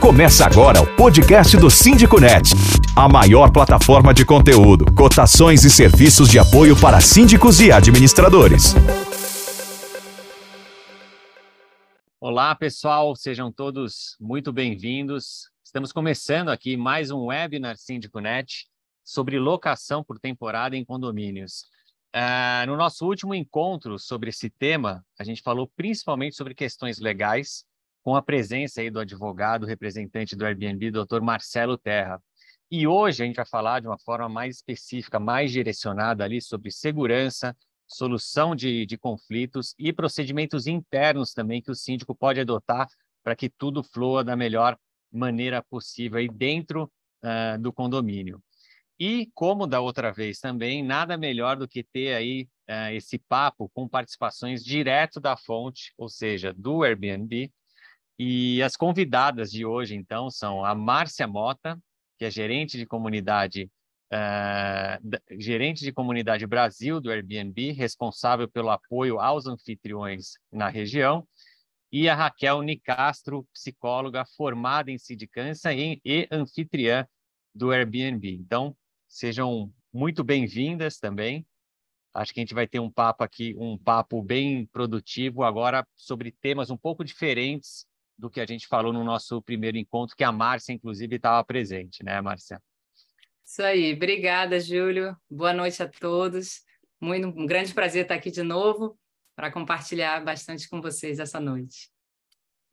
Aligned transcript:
Começa 0.00 0.46
agora 0.46 0.80
o 0.80 0.96
podcast 0.96 1.54
do 1.58 1.70
Síndico 1.70 2.18
Net, 2.18 2.52
a 2.96 3.06
maior 3.06 3.52
plataforma 3.52 4.14
de 4.14 4.24
conteúdo, 4.24 4.86
cotações 4.94 5.62
e 5.62 5.70
serviços 5.70 6.30
de 6.30 6.38
apoio 6.38 6.74
para 6.74 7.02
síndicos 7.02 7.60
e 7.60 7.70
administradores. 7.70 8.74
Olá, 12.18 12.54
pessoal, 12.54 13.14
sejam 13.14 13.52
todos 13.52 14.16
muito 14.18 14.50
bem-vindos. 14.50 15.50
Estamos 15.62 15.92
começando 15.92 16.48
aqui 16.48 16.78
mais 16.78 17.10
um 17.10 17.26
webinar 17.26 17.76
Síndico 17.76 18.20
Net 18.20 18.66
sobre 19.04 19.38
locação 19.38 20.02
por 20.02 20.18
temporada 20.18 20.74
em 20.74 20.84
condomínios. 20.84 21.66
Uh, 22.16 22.66
no 22.66 22.74
nosso 22.74 23.06
último 23.06 23.34
encontro 23.34 23.98
sobre 23.98 24.30
esse 24.30 24.48
tema, 24.48 25.04
a 25.18 25.24
gente 25.24 25.42
falou 25.42 25.70
principalmente 25.76 26.36
sobre 26.36 26.54
questões 26.54 26.98
legais, 26.98 27.66
com 28.02 28.16
a 28.16 28.22
presença 28.22 28.80
aí 28.80 28.90
do 28.90 29.00
advogado 29.00 29.66
representante 29.66 30.36
do 30.36 30.44
Airbnb, 30.44 30.90
Dr. 30.90 31.20
Marcelo 31.20 31.76
Terra. 31.76 32.20
E 32.70 32.86
hoje 32.86 33.22
a 33.22 33.26
gente 33.26 33.36
vai 33.36 33.46
falar 33.46 33.80
de 33.80 33.88
uma 33.88 33.98
forma 33.98 34.28
mais 34.28 34.56
específica, 34.56 35.18
mais 35.18 35.50
direcionada 35.50 36.24
ali 36.24 36.40
sobre 36.40 36.70
segurança, 36.70 37.56
solução 37.86 38.54
de, 38.54 38.86
de 38.86 38.96
conflitos 38.96 39.74
e 39.78 39.92
procedimentos 39.92 40.66
internos 40.66 41.32
também 41.32 41.60
que 41.60 41.70
o 41.70 41.74
síndico 41.74 42.14
pode 42.14 42.40
adotar 42.40 42.86
para 43.22 43.34
que 43.34 43.48
tudo 43.48 43.82
flua 43.82 44.22
da 44.22 44.36
melhor 44.36 44.78
maneira 45.12 45.62
possível 45.62 46.18
aí 46.18 46.28
dentro 46.28 46.90
uh, 47.24 47.58
do 47.60 47.72
condomínio. 47.72 48.42
E, 48.98 49.30
como 49.34 49.66
da 49.66 49.80
outra 49.80 50.12
vez 50.12 50.38
também, 50.38 50.82
nada 50.84 51.16
melhor 51.16 51.56
do 51.56 51.66
que 51.66 51.82
ter 51.82 52.14
aí 52.14 52.46
uh, 52.68 52.92
esse 52.92 53.18
papo 53.18 53.68
com 53.70 53.88
participações 53.88 54.64
direto 54.64 55.18
da 55.18 55.36
fonte, 55.36 55.92
ou 55.96 56.08
seja, 56.08 56.52
do 56.52 56.84
Airbnb. 56.84 57.50
E 58.22 58.62
as 58.62 58.76
convidadas 58.76 59.50
de 59.50 59.64
hoje, 59.64 59.94
então, 59.94 60.28
são 60.28 60.62
a 60.62 60.74
Márcia 60.74 61.26
Mota, 61.26 61.80
que 62.18 62.26
é 62.26 62.30
gerente 62.30 62.76
de 62.76 62.84
comunidade, 62.84 63.70
uh, 64.12 65.38
gerente 65.40 65.82
de 65.82 65.90
comunidade 65.90 66.46
Brasil 66.46 67.00
do 67.00 67.10
Airbnb, 67.10 67.72
responsável 67.72 68.46
pelo 68.46 68.68
apoio 68.68 69.18
aos 69.18 69.46
anfitriões 69.46 70.32
na 70.52 70.68
região, 70.68 71.26
e 71.90 72.10
a 72.10 72.14
Raquel 72.14 72.60
Nicastro, 72.60 73.48
psicóloga 73.54 74.26
formada 74.36 74.90
em 74.90 74.98
sindicância 74.98 75.72
e, 75.72 75.98
e 76.04 76.28
anfitriã 76.30 77.06
do 77.54 77.72
Airbnb. 77.72 78.34
Então, 78.34 78.76
Sejam 79.08 79.72
muito 79.92 80.22
bem-vindas 80.22 80.98
também. 80.98 81.44
Acho 82.14 82.32
que 82.32 82.38
a 82.38 82.42
gente 82.42 82.54
vai 82.54 82.68
ter 82.68 82.78
um 82.78 82.88
papo 82.88 83.24
aqui, 83.24 83.56
um 83.58 83.76
papo 83.76 84.22
bem 84.22 84.66
produtivo 84.66 85.42
agora 85.42 85.84
sobre 85.96 86.30
temas 86.30 86.70
um 86.70 86.76
pouco 86.76 87.02
diferentes 87.02 87.88
do 88.20 88.30
que 88.30 88.40
a 88.40 88.46
gente 88.46 88.68
falou 88.68 88.92
no 88.92 89.02
nosso 89.02 89.40
primeiro 89.42 89.78
encontro, 89.78 90.14
que 90.14 90.22
a 90.22 90.30
Márcia, 90.30 90.72
inclusive, 90.72 91.16
estava 91.16 91.42
presente, 91.42 92.04
né, 92.04 92.20
Márcia? 92.20 92.62
Isso 93.44 93.62
aí. 93.62 93.94
Obrigada, 93.94 94.60
Júlio. 94.60 95.16
Boa 95.28 95.52
noite 95.52 95.82
a 95.82 95.88
todos. 95.88 96.60
Muito, 97.00 97.26
um 97.28 97.46
grande 97.46 97.74
prazer 97.74 98.02
estar 98.02 98.14
aqui 98.14 98.30
de 98.30 98.42
novo 98.42 98.96
para 99.34 99.50
compartilhar 99.50 100.22
bastante 100.22 100.68
com 100.68 100.80
vocês 100.80 101.18
essa 101.18 101.40
noite. 101.40 101.90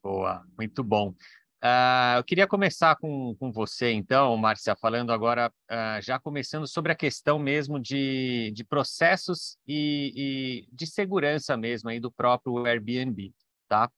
Boa, 0.04 0.46
muito 0.58 0.84
bom. 0.84 1.16
Uh, 1.64 2.18
eu 2.18 2.24
queria 2.24 2.46
começar 2.46 2.96
com, 2.98 3.36
com 3.40 3.52
você, 3.52 3.92
então, 3.92 4.38
Márcia, 4.38 4.76
falando 4.76 5.12
agora, 5.12 5.52
uh, 5.72 6.02
já 6.02 6.20
começando 6.20 6.68
sobre 6.68 6.92
a 6.92 6.96
questão 6.96 7.40
mesmo 7.40 7.80
de, 7.80 8.52
de 8.54 8.64
processos 8.64 9.58
e, 9.68 10.14
e, 10.16 10.76
de 10.76 10.86
segurança 10.86 11.58
mesmo 11.58 11.90
aí 11.90 12.00
do 12.00 12.12
próprio 12.12 12.64
Airbnb, 12.66 13.34
tá? 13.68 13.90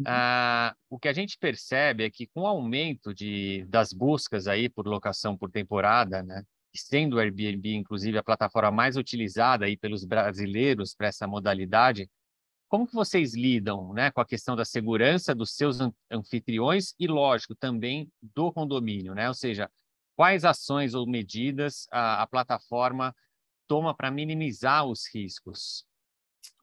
Uh, 0.00 0.74
o 0.88 0.98
que 0.98 1.08
a 1.08 1.12
gente 1.12 1.36
percebe 1.38 2.04
é 2.04 2.10
que 2.10 2.26
com 2.28 2.42
o 2.42 2.46
aumento 2.46 3.14
de, 3.14 3.64
das 3.68 3.92
buscas 3.92 4.46
aí 4.46 4.68
por 4.68 4.86
locação 4.86 5.36
por 5.36 5.50
temporada, 5.50 6.22
né, 6.22 6.42
sendo 6.74 7.16
o 7.16 7.18
Airbnb, 7.18 7.74
inclusive, 7.74 8.16
a 8.16 8.22
plataforma 8.22 8.70
mais 8.70 8.96
utilizada 8.96 9.66
aí 9.66 9.76
pelos 9.76 10.04
brasileiros 10.04 10.94
para 10.94 11.08
essa 11.08 11.26
modalidade, 11.26 12.08
como 12.68 12.86
que 12.86 12.94
vocês 12.94 13.34
lidam 13.34 13.92
né, 13.92 14.10
com 14.10 14.20
a 14.20 14.26
questão 14.26 14.54
da 14.54 14.64
segurança 14.64 15.34
dos 15.34 15.52
seus 15.52 15.78
anfitriões 16.10 16.94
e, 16.98 17.06
lógico, 17.08 17.54
também 17.54 18.08
do 18.22 18.52
condomínio, 18.52 19.12
né? 19.12 19.26
Ou 19.26 19.34
seja, 19.34 19.68
quais 20.14 20.44
ações 20.44 20.94
ou 20.94 21.06
medidas 21.06 21.88
a, 21.90 22.22
a 22.22 22.26
plataforma 22.28 23.14
toma 23.66 23.92
para 23.92 24.10
minimizar 24.10 24.86
os 24.86 25.12
riscos? 25.12 25.84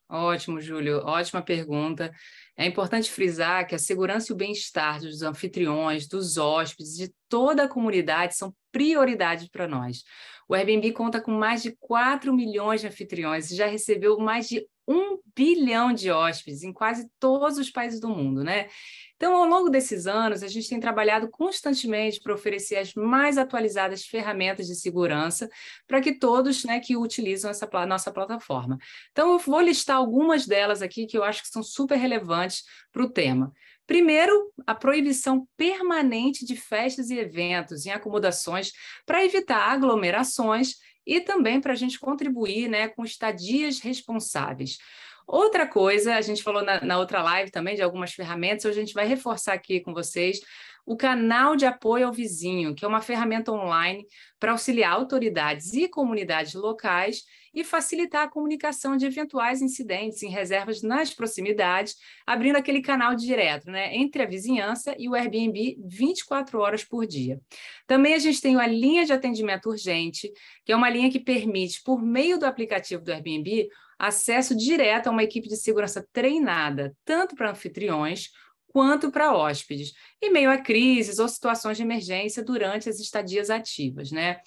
Ótimo, 0.09 0.61
Júlio. 0.61 0.99
Ótima 1.05 1.41
pergunta. 1.41 2.11
É 2.55 2.65
importante 2.65 3.11
frisar 3.11 3.67
que 3.67 3.75
a 3.75 3.79
segurança 3.79 4.31
e 4.31 4.33
o 4.33 4.37
bem-estar 4.37 5.01
dos 5.01 5.21
anfitriões, 5.21 6.07
dos 6.07 6.37
hóspedes, 6.37 6.95
de 6.95 7.13
toda 7.27 7.63
a 7.63 7.67
comunidade 7.67 8.35
são 8.35 8.55
prioridade 8.71 9.49
para 9.51 9.67
nós. 9.67 10.03
O 10.47 10.55
Airbnb 10.55 10.93
conta 10.93 11.19
com 11.19 11.31
mais 11.31 11.61
de 11.61 11.75
4 11.77 12.33
milhões 12.33 12.81
de 12.81 12.87
anfitriões 12.87 13.51
e 13.51 13.55
já 13.55 13.67
recebeu 13.67 14.17
mais 14.17 14.47
de 14.47 14.65
um 14.87 15.19
bilhão 15.35 15.91
de 15.91 16.09
hóspedes 16.09 16.63
em 16.63 16.71
quase 16.71 17.09
todos 17.19 17.57
os 17.57 17.69
países 17.69 17.99
do 17.99 18.09
mundo, 18.09 18.43
né? 18.43 18.69
Então, 19.15 19.35
ao 19.35 19.45
longo 19.45 19.69
desses 19.69 20.05
anos, 20.07 20.43
a 20.43 20.47
gente 20.47 20.69
tem 20.69 20.79
trabalhado 20.79 21.27
constantemente 21.29 22.21
para 22.21 22.33
oferecer 22.33 22.77
as 22.77 22.93
mais 22.93 23.37
atualizadas 23.37 24.05
ferramentas 24.05 24.67
de 24.67 24.75
segurança 24.75 25.49
para 25.87 25.99
que 25.99 26.13
todos 26.17 26.63
né, 26.63 26.79
que 26.79 26.95
utilizam 26.95 27.49
essa 27.49 27.67
nossa 27.85 28.11
plataforma. 28.11 28.77
Então, 29.11 29.33
eu 29.33 29.39
vou 29.39 29.59
listar 29.59 29.97
algumas 29.97 30.45
delas 30.45 30.81
aqui 30.81 31.07
que 31.07 31.17
eu 31.17 31.23
acho 31.23 31.41
que 31.41 31.49
são 31.49 31.63
super 31.63 31.97
relevantes 31.97 32.63
para 32.91 33.03
o 33.03 33.09
tema. 33.09 33.51
Primeiro, 33.87 34.51
a 34.67 34.75
proibição 34.75 35.47
permanente 35.55 36.45
de 36.45 36.55
festas 36.55 37.09
e 37.09 37.17
eventos 37.17 37.85
em 37.85 37.89
acomodações 37.89 38.71
para 39.05 39.23
evitar 39.23 39.71
aglomerações 39.71 40.75
e 41.07 41.21
também 41.21 41.61
para 41.61 41.71
a 41.71 41.75
gente 41.75 41.97
contribuir 41.97 42.67
né, 42.67 42.89
com 42.89 43.05
estadias 43.05 43.79
responsáveis. 43.79 44.77
Outra 45.25 45.65
coisa, 45.65 46.15
a 46.15 46.21
gente 46.21 46.43
falou 46.43 46.63
na, 46.63 46.81
na, 46.81 46.99
outra 46.99 47.23
live 47.23 47.49
também 47.49 47.75
de 47.75 47.81
algumas 47.81 48.13
ferramentas, 48.13 48.65
hoje 48.65 48.79
a 48.79 48.85
gente 48.85 48.93
vai 48.93 49.07
reforçar 49.07 49.53
aqui 49.53 49.79
com 49.79 49.93
vocês 49.93 50.41
o 50.87 50.95
canal 50.95 51.57
de 51.57 51.65
apoio 51.65 52.07
ao 52.07 52.13
vizinho, 52.13 52.73
que 52.73 52.85
é 52.85 52.87
uma 52.87 53.01
ferramenta 53.01 53.51
online 53.51 54.07
para 54.39 54.53
auxiliar 54.53 54.93
autoridades 54.93 55.73
e 55.73 55.89
comunidades 55.89 56.53
locais 56.53 57.23
e 57.53 57.61
facilitar 57.61 58.23
a 58.23 58.29
comunicação 58.29 58.95
de 58.95 59.05
eventuais 59.05 59.61
incidentes 59.61 60.23
em 60.23 60.29
reservas 60.29 60.81
nas 60.81 61.13
proximidades, 61.13 61.97
abrindo 62.25 62.55
aquele 62.55 62.81
canal 62.81 63.15
direto 63.15 63.69
né, 63.69 63.97
entre 63.97 64.23
a 64.23 64.25
vizinhança 64.25 64.95
e 64.97 65.09
o 65.09 65.13
Airbnb 65.13 65.77
24 65.85 66.57
horas 66.57 66.85
por 66.85 67.05
dia. 67.05 67.37
Também 67.85 68.13
a 68.13 68.19
gente 68.19 68.39
tem 68.39 68.55
a 68.55 68.65
linha 68.65 69.03
de 69.03 69.11
atendimento 69.11 69.67
urgente, 69.67 70.31
que 70.63 70.71
é 70.71 70.75
uma 70.75 70.89
linha 70.89 71.11
que 71.11 71.19
permite, 71.19 71.83
por 71.83 72.01
meio 72.01 72.39
do 72.39 72.45
aplicativo 72.45 73.03
do 73.03 73.11
Airbnb, 73.11 73.67
acesso 73.99 74.55
direto 74.55 75.07
a 75.07 75.11
uma 75.11 75.23
equipe 75.23 75.49
de 75.49 75.57
segurança 75.57 76.07
treinada, 76.13 76.95
tanto 77.03 77.35
para 77.35 77.51
anfitriões 77.51 78.29
quanto 78.77 79.09
para 79.09 79.35
hóspedes, 79.35 79.91
em 80.21 80.31
meio 80.31 80.51
a 80.51 80.57
crises 80.59 81.17
ou 81.17 81.27
situações 81.27 81.77
de 81.77 81.83
emergência 81.83 82.43
durante 82.43 82.87
as 82.87 82.99
estadias 82.99 83.49
ativas, 83.49 84.11
né? 84.11 84.39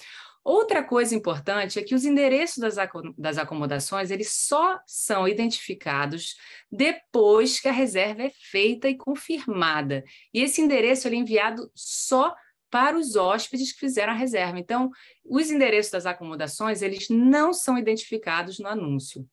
Outra 0.45 0.85
coisa 0.85 1.17
importante 1.17 1.81
é 1.81 1.83
que 1.83 1.97
os 1.97 2.05
endereços 2.05 2.59
das, 2.59 2.77
das 3.19 3.39
acomodações 3.39 4.09
eles 4.09 4.33
só 4.33 4.79
são 4.87 5.27
identificados 5.27 6.37
depois 6.71 7.59
que 7.59 7.67
a 7.67 7.73
reserva 7.73 8.23
é 8.23 8.31
feita 8.31 8.89
e 8.89 8.97
confirmada. 8.97 10.05
E 10.33 10.41
esse 10.41 10.63
endereço 10.63 11.09
é 11.09 11.15
enviado 11.15 11.69
só 11.75 12.33
para 12.71 12.97
os 12.97 13.17
hóspedes 13.17 13.73
que 13.73 13.81
fizeram 13.81 14.13
a 14.13 14.17
reserva. 14.17 14.61
Então, 14.61 14.91
os 15.25 15.51
endereços 15.51 15.91
das 15.91 16.07
acomodações, 16.07 16.83
eles 16.83 17.09
não 17.11 17.53
são 17.53 17.77
identificados 17.77 18.61
no 18.61 18.69
anúncio. 18.69 19.29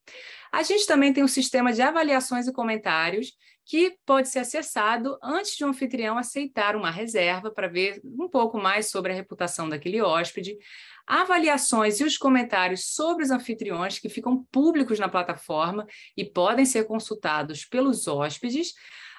A 0.52 0.63
gente 0.63 0.88
também 0.88 1.13
tem 1.13 1.24
um 1.24 1.28
sistema 1.28 1.72
de 1.72 1.84
avaliações 1.84 2.47
e 2.47 2.52
comentários 2.52 3.34
que 3.67 3.97
pode 4.05 4.29
ser 4.29 4.39
acessado 4.39 5.17
antes 5.22 5.57
de 5.57 5.66
um 5.66 5.69
anfitrião 5.69 6.17
aceitar 6.17 6.75
uma 6.75 6.89
reserva 6.89 7.51
para 7.51 7.68
ver 7.68 8.00
um 8.03 8.30
pouco 8.30 8.57
mais 8.57 8.89
sobre 8.89 9.12
a 9.12 9.15
reputação 9.15 9.68
daquele 9.68 10.01
hóspede 10.01 10.57
avaliações 11.06 12.00
e 12.00 12.03
os 12.03 12.18
comentários 12.18 12.94
sobre 12.94 13.24
os 13.24 13.31
anfitriões 13.31 14.00
que 14.00 14.09
ficam 14.09 14.45
públicos 14.51 15.00
na 15.00 15.07
plataforma 15.07 15.86
e 16.15 16.25
podem 16.25 16.65
ser 16.65 16.86
consultados 16.86 17.65
pelos 17.65 18.07
hóspedes. 18.07 18.74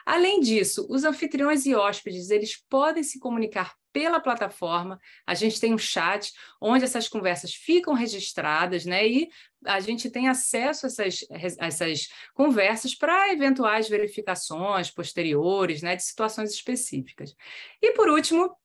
Além 0.04 0.40
disso, 0.40 0.86
os 0.88 1.04
anfitriões 1.04 1.64
e 1.64 1.74
hóspedes, 1.74 2.30
eles 2.30 2.62
podem 2.68 3.02
se 3.02 3.18
comunicar 3.18 3.74
pela 3.98 4.20
plataforma. 4.20 5.00
A 5.26 5.34
gente 5.34 5.58
tem 5.58 5.74
um 5.74 5.78
chat 5.78 6.32
onde 6.60 6.84
essas 6.84 7.08
conversas 7.08 7.52
ficam 7.52 7.94
registradas, 7.94 8.84
né? 8.84 9.04
E 9.08 9.28
a 9.66 9.80
gente 9.80 10.08
tem 10.08 10.28
acesso 10.28 10.86
a 10.86 10.88
essas, 10.88 11.26
a 11.58 11.66
essas 11.66 12.08
conversas 12.32 12.94
para 12.94 13.32
eventuais 13.32 13.88
verificações 13.88 14.88
posteriores, 14.88 15.82
né, 15.82 15.96
de 15.96 16.04
situações 16.04 16.52
específicas. 16.52 17.34
E 17.82 17.92
por 17.92 18.08
último, 18.08 18.56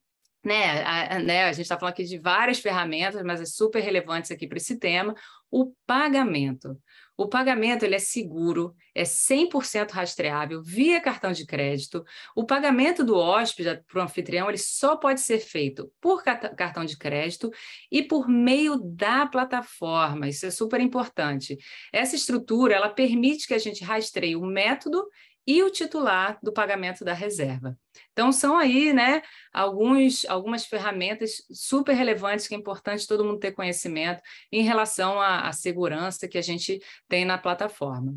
né, 0.45 0.83
a, 0.83 1.17
né, 1.17 1.45
a 1.45 1.51
gente 1.51 1.63
está 1.63 1.79
falando 1.79 1.93
aqui 1.93 2.03
de 2.03 2.19
várias 2.19 2.59
ferramentas, 2.59 3.23
mas 3.23 3.41
é 3.41 3.45
super 3.45 3.81
relevantes 3.81 4.29
aqui 4.29 4.47
para 4.47 4.57
esse 4.57 4.77
tema, 4.77 5.15
o 5.49 5.73
pagamento. 5.87 6.79
O 7.15 7.27
pagamento 7.27 7.83
ele 7.83 7.95
é 7.95 7.99
seguro, 7.99 8.75
é 8.95 9.03
100% 9.03 9.91
rastreável 9.91 10.61
via 10.63 10.99
cartão 10.99 11.31
de 11.31 11.45
crédito. 11.45 12.03
O 12.35 12.43
pagamento 12.43 13.03
do 13.03 13.15
hóspede 13.15 13.83
para 13.87 13.99
o 13.99 14.03
anfitrião 14.03 14.49
ele 14.49 14.57
só 14.57 14.97
pode 14.97 15.21
ser 15.21 15.39
feito 15.39 15.91
por 16.01 16.23
cartão 16.23 16.83
de 16.83 16.97
crédito 16.97 17.51
e 17.91 18.01
por 18.01 18.27
meio 18.27 18.77
da 18.77 19.27
plataforma. 19.27 20.27
Isso 20.27 20.45
é 20.45 20.51
super 20.51 20.79
importante. 20.79 21.57
Essa 21.91 22.15
estrutura 22.15 22.73
ela 22.73 22.89
permite 22.89 23.47
que 23.47 23.53
a 23.53 23.59
gente 23.59 23.83
rastreie 23.83 24.35
o 24.35 24.45
método 24.45 25.05
e 25.45 25.61
o 25.61 25.69
titular 25.69 26.39
do 26.41 26.53
pagamento 26.53 27.03
da 27.03 27.13
reserva. 27.13 27.77
Então, 28.11 28.31
são 28.31 28.57
aí 28.57 28.93
né, 28.93 29.21
alguns, 29.53 30.25
algumas 30.25 30.65
ferramentas 30.65 31.43
super 31.51 31.93
relevantes 31.93 32.47
que 32.47 32.55
é 32.55 32.57
importante 32.57 33.07
todo 33.07 33.25
mundo 33.25 33.39
ter 33.39 33.51
conhecimento 33.51 34.21
em 34.51 34.63
relação 34.63 35.19
à, 35.19 35.47
à 35.47 35.51
segurança 35.51 36.27
que 36.27 36.37
a 36.37 36.41
gente 36.41 36.81
tem 37.07 37.25
na 37.25 37.37
plataforma. 37.37 38.15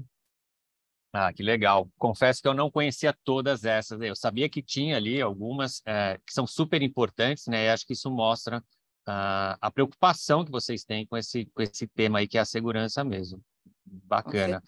Ah, 1.13 1.33
que 1.33 1.43
legal. 1.43 1.91
Confesso 1.97 2.43
que 2.43 2.49
eu 2.49 2.53
não 2.53 2.71
conhecia 2.71 3.15
todas 3.25 3.65
essas. 3.65 3.99
Eu 4.03 4.15
sabia 4.15 4.51
que 4.51 4.63
tinha 4.63 4.97
ali 4.97 5.21
algumas 5.21 5.81
é, 5.87 6.19
que 6.27 6.33
são 6.33 6.47
super 6.47 6.83
importantes, 6.83 7.47
né? 7.47 7.65
E 7.65 7.69
acho 7.71 7.87
que 7.87 7.95
isso 7.95 8.11
mostra 8.11 8.59
uh, 8.59 9.57
a 9.59 9.71
preocupação 9.71 10.45
que 10.45 10.51
vocês 10.51 10.85
têm 10.85 11.07
com 11.07 11.17
esse, 11.17 11.47
com 11.55 11.63
esse 11.63 11.87
tema 11.87 12.19
aí, 12.19 12.29
que 12.29 12.37
é 12.37 12.41
a 12.43 12.45
segurança 12.45 13.03
mesmo. 13.03 13.43
Bacana. 13.85 14.63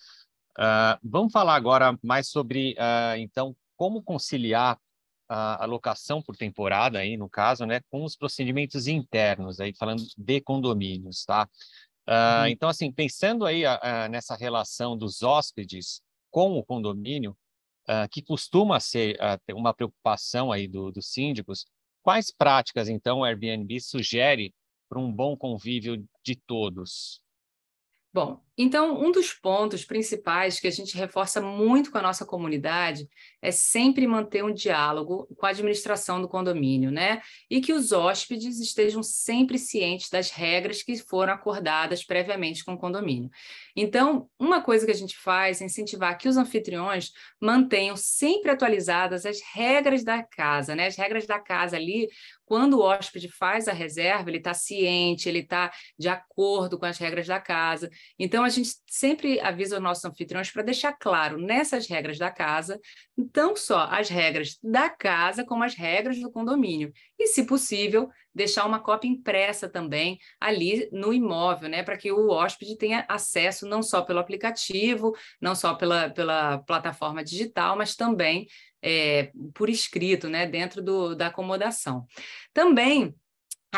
Uh, 0.56 0.98
vamos 1.02 1.32
falar 1.32 1.54
agora 1.54 1.98
mais 2.02 2.28
sobre, 2.28 2.72
uh, 2.72 3.16
então, 3.18 3.56
como 3.76 4.02
conciliar 4.02 4.78
a 5.28 5.62
alocação 5.62 6.22
por 6.22 6.36
temporada, 6.36 7.00
aí, 7.00 7.16
no 7.16 7.28
caso, 7.28 7.66
né, 7.66 7.80
com 7.90 8.02
os 8.02 8.16
procedimentos 8.16 8.86
internos, 8.86 9.60
aí, 9.60 9.74
falando 9.74 10.02
de 10.16 10.40
condomínios, 10.40 11.24
tá? 11.24 11.48
Uh, 12.08 12.42
uhum. 12.42 12.46
Então, 12.46 12.68
assim, 12.68 12.90
pensando 12.90 13.44
aí 13.44 13.62
nessa 14.10 14.34
relação 14.34 14.96
dos 14.96 15.22
hóspedes 15.22 16.00
com 16.30 16.58
o 16.58 16.64
condomínio, 16.64 17.36
que 18.10 18.22
costuma 18.22 18.80
ser 18.80 19.18
uma 19.52 19.74
preocupação 19.74 20.50
aí 20.50 20.66
do, 20.66 20.90
dos 20.90 21.06
síndicos, 21.12 21.66
quais 22.02 22.30
práticas, 22.30 22.88
então, 22.88 23.18
o 23.18 23.24
Airbnb 23.24 23.78
sugere 23.80 24.54
para 24.88 24.98
um 24.98 25.12
bom 25.12 25.36
convívio 25.36 26.02
de 26.24 26.34
todos? 26.34 27.20
Bom, 28.12 28.40
então 28.58 29.00
um 29.00 29.12
dos 29.12 29.32
pontos 29.32 29.84
principais 29.84 30.58
que 30.58 30.66
a 30.66 30.70
gente 30.70 30.96
reforça 30.96 31.40
muito 31.40 31.92
com 31.92 31.98
a 31.98 32.02
nossa 32.02 32.26
comunidade 32.26 33.08
é 33.40 33.52
sempre 33.52 34.06
manter 34.06 34.44
um 34.44 34.52
diálogo 34.52 35.28
com 35.36 35.46
a 35.46 35.50
administração 35.50 36.20
do 36.20 36.28
condomínio, 36.28 36.90
né? 36.90 37.22
E 37.48 37.60
que 37.60 37.72
os 37.72 37.92
hóspedes 37.92 38.58
estejam 38.58 39.02
sempre 39.02 39.58
cientes 39.58 40.10
das 40.10 40.30
regras 40.30 40.82
que 40.82 40.96
foram 40.98 41.32
acordadas 41.32 42.04
previamente 42.04 42.64
com 42.64 42.72
o 42.72 42.78
condomínio. 42.78 43.30
Então, 43.76 44.28
uma 44.38 44.60
coisa 44.60 44.84
que 44.84 44.90
a 44.90 44.94
gente 44.94 45.16
faz 45.16 45.62
é 45.62 45.64
incentivar 45.64 46.18
que 46.18 46.28
os 46.28 46.36
anfitriões 46.36 47.12
mantenham 47.40 47.96
sempre 47.96 48.50
atualizadas 48.50 49.24
as 49.24 49.40
regras 49.54 50.02
da 50.02 50.20
casa, 50.22 50.74
né? 50.74 50.86
As 50.88 50.96
regras 50.96 51.26
da 51.26 51.38
casa 51.38 51.76
ali, 51.76 52.08
quando 52.44 52.78
o 52.78 52.82
hóspede 52.82 53.28
faz 53.28 53.68
a 53.68 53.72
reserva, 53.72 54.30
ele 54.30 54.38
está 54.38 54.52
ciente, 54.52 55.28
ele 55.28 55.40
está 55.40 55.70
de 55.96 56.08
acordo 56.08 56.76
com 56.76 56.86
as 56.86 56.98
regras 56.98 57.26
da 57.26 57.38
casa. 57.38 57.88
Então, 58.18 58.47
a 58.48 58.50
gente 58.50 58.70
sempre 58.86 59.40
avisa 59.40 59.76
os 59.76 59.82
nossos 59.82 60.04
anfitriões 60.04 60.50
para 60.50 60.62
deixar 60.62 60.92
claro 60.92 61.38
nessas 61.38 61.86
regras 61.86 62.18
da 62.18 62.30
casa, 62.30 62.80
não 63.34 63.54
só 63.54 63.86
as 63.90 64.08
regras 64.08 64.58
da 64.62 64.88
casa, 64.88 65.44
como 65.44 65.62
as 65.62 65.74
regras 65.74 66.18
do 66.18 66.30
condomínio. 66.30 66.92
E, 67.18 67.28
se 67.28 67.46
possível, 67.46 68.08
deixar 68.34 68.64
uma 68.66 68.80
cópia 68.80 69.08
impressa 69.08 69.68
também 69.68 70.18
ali 70.40 70.88
no 70.92 71.12
imóvel, 71.12 71.68
né, 71.68 71.82
para 71.82 71.96
que 71.96 72.10
o 72.10 72.28
hóspede 72.28 72.76
tenha 72.76 73.04
acesso 73.08 73.66
não 73.66 73.82
só 73.82 74.02
pelo 74.02 74.18
aplicativo, 74.18 75.14
não 75.40 75.54
só 75.54 75.74
pela, 75.74 76.10
pela 76.10 76.58
plataforma 76.58 77.22
digital, 77.22 77.76
mas 77.76 77.94
também 77.96 78.46
é, 78.82 79.30
por 79.54 79.68
escrito, 79.68 80.28
né, 80.28 80.46
dentro 80.46 80.82
do, 80.82 81.14
da 81.14 81.26
acomodação. 81.26 82.06
Também 82.52 83.14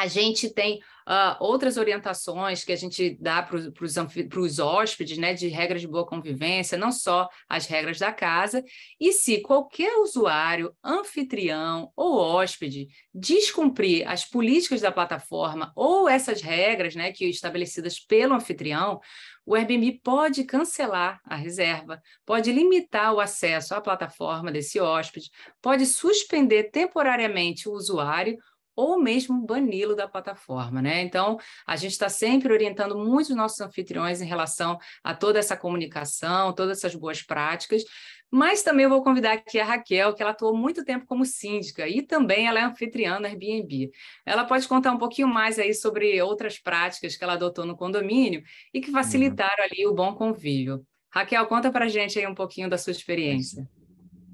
a 0.01 0.07
gente 0.07 0.49
tem 0.49 0.79
uh, 1.07 1.37
outras 1.41 1.77
orientações 1.77 2.65
que 2.65 2.73
a 2.73 2.77
gente 2.77 3.19
dá 3.21 3.43
para 3.43 4.41
os 4.41 4.59
hóspedes, 4.59 5.19
né, 5.19 5.35
de 5.35 5.49
regras 5.49 5.83
de 5.83 5.87
boa 5.89 6.07
convivência, 6.07 6.79
não 6.79 6.91
só 6.91 7.29
as 7.47 7.67
regras 7.67 7.99
da 7.99 8.11
casa, 8.11 8.65
e 8.99 9.13
se 9.13 9.43
qualquer 9.43 9.95
usuário, 9.99 10.75
anfitrião 10.83 11.93
ou 11.95 12.17
hóspede 12.17 12.89
descumprir 13.15 14.09
as 14.09 14.25
políticas 14.25 14.81
da 14.81 14.91
plataforma 14.91 15.71
ou 15.77 16.09
essas 16.09 16.41
regras, 16.41 16.95
né, 16.95 17.13
que 17.13 17.27
estabelecidas 17.27 18.01
pelo 18.01 18.35
anfitrião, 18.35 19.01
o 19.45 19.55
Airbnb 19.55 20.01
pode 20.03 20.45
cancelar 20.45 21.21
a 21.25 21.35
reserva, 21.35 22.01
pode 22.25 22.51
limitar 22.53 23.13
o 23.13 23.21
acesso 23.21 23.75
à 23.75 23.81
plataforma 23.81 24.51
desse 24.51 24.81
hóspede, 24.81 25.29
pode 25.61 25.85
suspender 25.85 26.71
temporariamente 26.71 27.69
o 27.69 27.73
usuário 27.73 28.39
ou 28.75 28.99
mesmo 29.01 29.45
bani-lo 29.45 29.95
da 29.95 30.09
plataforma, 30.09 30.81
né? 30.81 31.03
Então, 31.03 31.39
a 31.67 31.77
gente 31.77 31.93
está 31.93 32.09
sempre 32.09 32.53
orientando 32.53 32.97
muito 32.97 33.31
os 33.31 33.37
nossos 33.37 33.61
anfitriões 33.61 34.21
em 34.21 34.27
relação 34.27 34.79
a 35.03 35.15
toda 35.15 35.39
essa 35.39 35.57
comunicação, 35.57 36.53
todas 36.53 36.79
essas 36.79 36.95
boas 36.95 37.23
práticas, 37.23 37.83
mas 38.31 38.63
também 38.63 38.85
eu 38.85 38.91
vou 38.91 39.03
convidar 39.03 39.33
aqui 39.33 39.59
a 39.59 39.65
Raquel, 39.65 40.15
que 40.15 40.23
ela 40.23 40.31
atuou 40.31 40.57
muito 40.57 40.85
tempo 40.85 41.05
como 41.05 41.27
síndica 41.27 41.89
e 41.89 42.01
também 42.01 42.47
ela 42.47 42.61
é 42.61 42.63
anfitriã 42.63 43.19
no 43.19 43.27
Airbnb. 43.27 43.91
Ela 44.25 44.45
pode 44.45 44.69
contar 44.69 44.93
um 44.93 44.99
pouquinho 44.99 45.27
mais 45.27 45.59
aí 45.59 45.75
sobre 45.75 46.23
outras 46.23 46.57
práticas 46.57 47.17
que 47.17 47.25
ela 47.25 47.33
adotou 47.33 47.67
no 47.67 47.77
condomínio 47.77 48.43
e 48.73 48.81
que 48.81 48.89
uhum. 48.89 48.95
facilitaram 48.95 49.65
ali 49.65 49.85
o 49.85 49.95
bom 49.95 50.15
convívio. 50.15 50.87
Raquel, 51.13 51.45
conta 51.47 51.73
para 51.73 51.87
a 51.87 51.89
gente 51.89 52.21
aí 52.21 52.27
um 52.27 52.35
pouquinho 52.35 52.71
da 52.71 52.79
sua 52.79 52.93
experiência. 52.93 53.69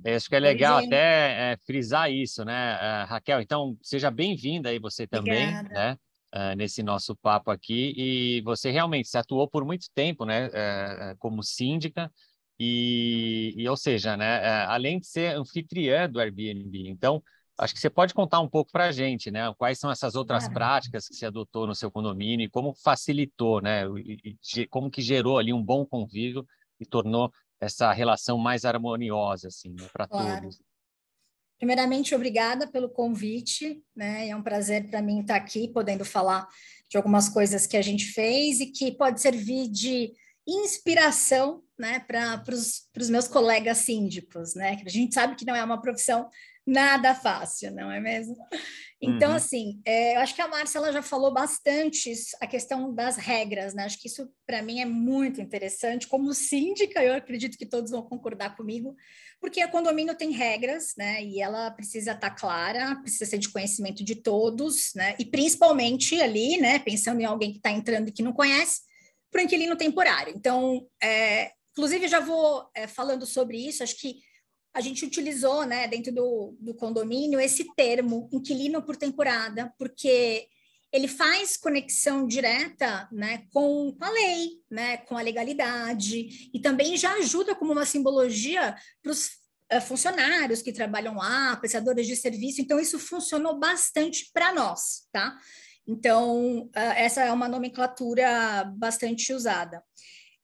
Acho 0.04 0.28
que 0.28 0.36
é 0.36 0.40
legal 0.40 0.78
até 0.78 1.52
é, 1.52 1.56
frisar 1.64 2.10
isso, 2.10 2.44
né, 2.44 2.76
uh, 2.76 3.06
Raquel? 3.08 3.40
Então, 3.40 3.76
seja 3.82 4.10
bem-vinda 4.10 4.68
aí 4.68 4.78
você 4.78 5.06
também, 5.06 5.48
Obrigada. 5.48 5.68
né, 5.68 5.98
uh, 6.34 6.56
nesse 6.56 6.82
nosso 6.82 7.16
papo 7.16 7.50
aqui. 7.50 7.92
E 7.96 8.40
você 8.42 8.70
realmente 8.70 9.08
se 9.08 9.18
atuou 9.18 9.48
por 9.48 9.64
muito 9.64 9.86
tempo, 9.94 10.24
né, 10.24 10.46
uh, 10.46 11.16
como 11.18 11.42
síndica, 11.42 12.10
e, 12.58 13.52
e, 13.56 13.68
ou 13.68 13.76
seja, 13.76 14.16
né, 14.16 14.64
além 14.66 14.98
de 14.98 15.06
ser 15.06 15.36
anfitriã 15.36 16.08
do 16.08 16.20
Airbnb. 16.20 16.88
Então, 16.88 17.22
acho 17.58 17.74
que 17.74 17.80
você 17.80 17.90
pode 17.90 18.14
contar 18.14 18.40
um 18.40 18.48
pouco 18.48 18.70
para 18.70 18.86
a 18.86 18.92
gente, 18.92 19.30
né, 19.30 19.52
quais 19.58 19.78
são 19.78 19.90
essas 19.90 20.14
outras 20.14 20.44
claro. 20.44 20.54
práticas 20.54 21.08
que 21.08 21.14
você 21.14 21.26
adotou 21.26 21.66
no 21.66 21.74
seu 21.74 21.90
condomínio 21.90 22.44
e 22.44 22.50
como 22.50 22.74
facilitou, 22.74 23.60
né, 23.60 23.84
e, 23.98 24.36
e, 24.56 24.66
como 24.68 24.90
que 24.90 25.02
gerou 25.02 25.38
ali 25.38 25.52
um 25.52 25.62
bom 25.62 25.84
convívio 25.84 26.46
e 26.78 26.86
tornou 26.86 27.30
essa 27.60 27.92
relação 27.92 28.38
mais 28.38 28.64
harmoniosa 28.64 29.48
assim, 29.48 29.70
né, 29.70 29.88
para 29.92 30.06
claro. 30.06 30.42
todos. 30.42 30.60
Primeiramente, 31.58 32.14
obrigada 32.14 32.66
pelo 32.66 32.90
convite, 32.90 33.82
né? 33.94 34.28
É 34.28 34.36
um 34.36 34.42
prazer 34.42 34.90
para 34.90 35.00
mim 35.00 35.20
estar 35.20 35.36
aqui, 35.36 35.68
podendo 35.68 36.04
falar 36.04 36.46
de 36.90 36.98
algumas 36.98 37.30
coisas 37.30 37.66
que 37.66 37.78
a 37.78 37.82
gente 37.82 38.04
fez 38.04 38.60
e 38.60 38.66
que 38.66 38.92
pode 38.92 39.22
servir 39.22 39.68
de 39.68 40.12
inspiração, 40.46 41.62
né, 41.78 41.98
para 42.00 42.42
os 42.48 43.10
meus 43.10 43.26
colegas 43.26 43.78
síndicos, 43.78 44.54
né? 44.54 44.80
A 44.84 44.88
gente 44.88 45.14
sabe 45.14 45.34
que 45.34 45.44
não 45.44 45.56
é 45.56 45.64
uma 45.64 45.80
profissão 45.80 46.28
nada 46.66 47.14
fácil, 47.14 47.72
não 47.72 47.90
é 47.92 48.00
mesmo? 48.00 48.36
Então, 49.00 49.30
uhum. 49.30 49.36
assim, 49.36 49.80
é, 49.84 50.16
eu 50.16 50.20
acho 50.20 50.34
que 50.34 50.40
a 50.40 50.48
Márcia 50.48 50.78
ela 50.78 50.90
já 50.90 51.02
falou 51.02 51.32
bastante 51.32 52.12
a 52.40 52.46
questão 52.46 52.94
das 52.94 53.16
regras, 53.16 53.74
né? 53.74 53.84
Acho 53.84 54.00
que 54.00 54.08
isso, 54.08 54.28
para 54.46 54.62
mim, 54.62 54.80
é 54.80 54.86
muito 54.86 55.40
interessante. 55.40 56.08
Como 56.08 56.32
síndica, 56.32 57.04
eu 57.04 57.14
acredito 57.14 57.58
que 57.58 57.66
todos 57.66 57.90
vão 57.90 58.02
concordar 58.02 58.56
comigo, 58.56 58.96
porque 59.38 59.60
a 59.60 59.68
condomínio 59.68 60.16
tem 60.16 60.30
regras, 60.30 60.94
né? 60.96 61.22
E 61.22 61.40
ela 61.40 61.70
precisa 61.70 62.12
estar 62.12 62.30
tá 62.30 62.34
clara, 62.34 62.96
precisa 62.96 63.26
ser 63.26 63.38
de 63.38 63.50
conhecimento 63.50 64.02
de 64.02 64.16
todos, 64.16 64.92
né? 64.94 65.14
E 65.18 65.26
principalmente 65.26 66.20
ali, 66.20 66.58
né? 66.58 66.78
Pensando 66.78 67.20
em 67.20 67.26
alguém 67.26 67.52
que 67.52 67.58
está 67.58 67.70
entrando 67.70 68.08
e 68.08 68.12
que 68.12 68.22
não 68.22 68.32
conhece, 68.32 68.80
para 69.30 69.42
o 69.42 69.44
inquilino 69.44 69.76
temporário. 69.76 70.32
Então, 70.34 70.88
é, 71.02 71.52
inclusive, 71.72 72.08
já 72.08 72.20
vou 72.20 72.66
é, 72.74 72.86
falando 72.86 73.26
sobre 73.26 73.58
isso, 73.58 73.82
acho 73.82 74.00
que 74.00 74.25
a 74.76 74.80
gente 74.82 75.06
utilizou, 75.06 75.64
né, 75.64 75.88
dentro 75.88 76.12
do, 76.12 76.54
do 76.60 76.74
condomínio, 76.74 77.40
esse 77.40 77.64
termo, 77.74 78.28
inquilino 78.30 78.82
por 78.82 78.94
temporada, 78.94 79.72
porque 79.78 80.46
ele 80.92 81.08
faz 81.08 81.56
conexão 81.56 82.26
direta 82.26 83.08
né, 83.10 83.46
com, 83.54 83.96
a 83.98 84.10
lei, 84.10 84.50
né, 84.70 84.98
com 84.98 85.16
a 85.16 85.22
legalidade, 85.22 86.50
e 86.52 86.60
também 86.60 86.94
já 86.94 87.14
ajuda 87.14 87.54
como 87.54 87.72
uma 87.72 87.86
simbologia 87.86 88.76
para 89.02 89.12
os 89.12 89.28
uh, 89.72 89.80
funcionários 89.80 90.60
que 90.60 90.74
trabalham 90.74 91.16
lá, 91.16 91.56
prestadores 91.56 92.06
de 92.06 92.14
serviço, 92.14 92.60
então 92.60 92.78
isso 92.78 92.98
funcionou 92.98 93.58
bastante 93.58 94.30
para 94.30 94.52
nós, 94.52 95.08
tá? 95.10 95.38
Então, 95.88 96.64
uh, 96.66 96.92
essa 96.96 97.22
é 97.22 97.32
uma 97.32 97.48
nomenclatura 97.48 98.64
bastante 98.76 99.32
usada. 99.32 99.82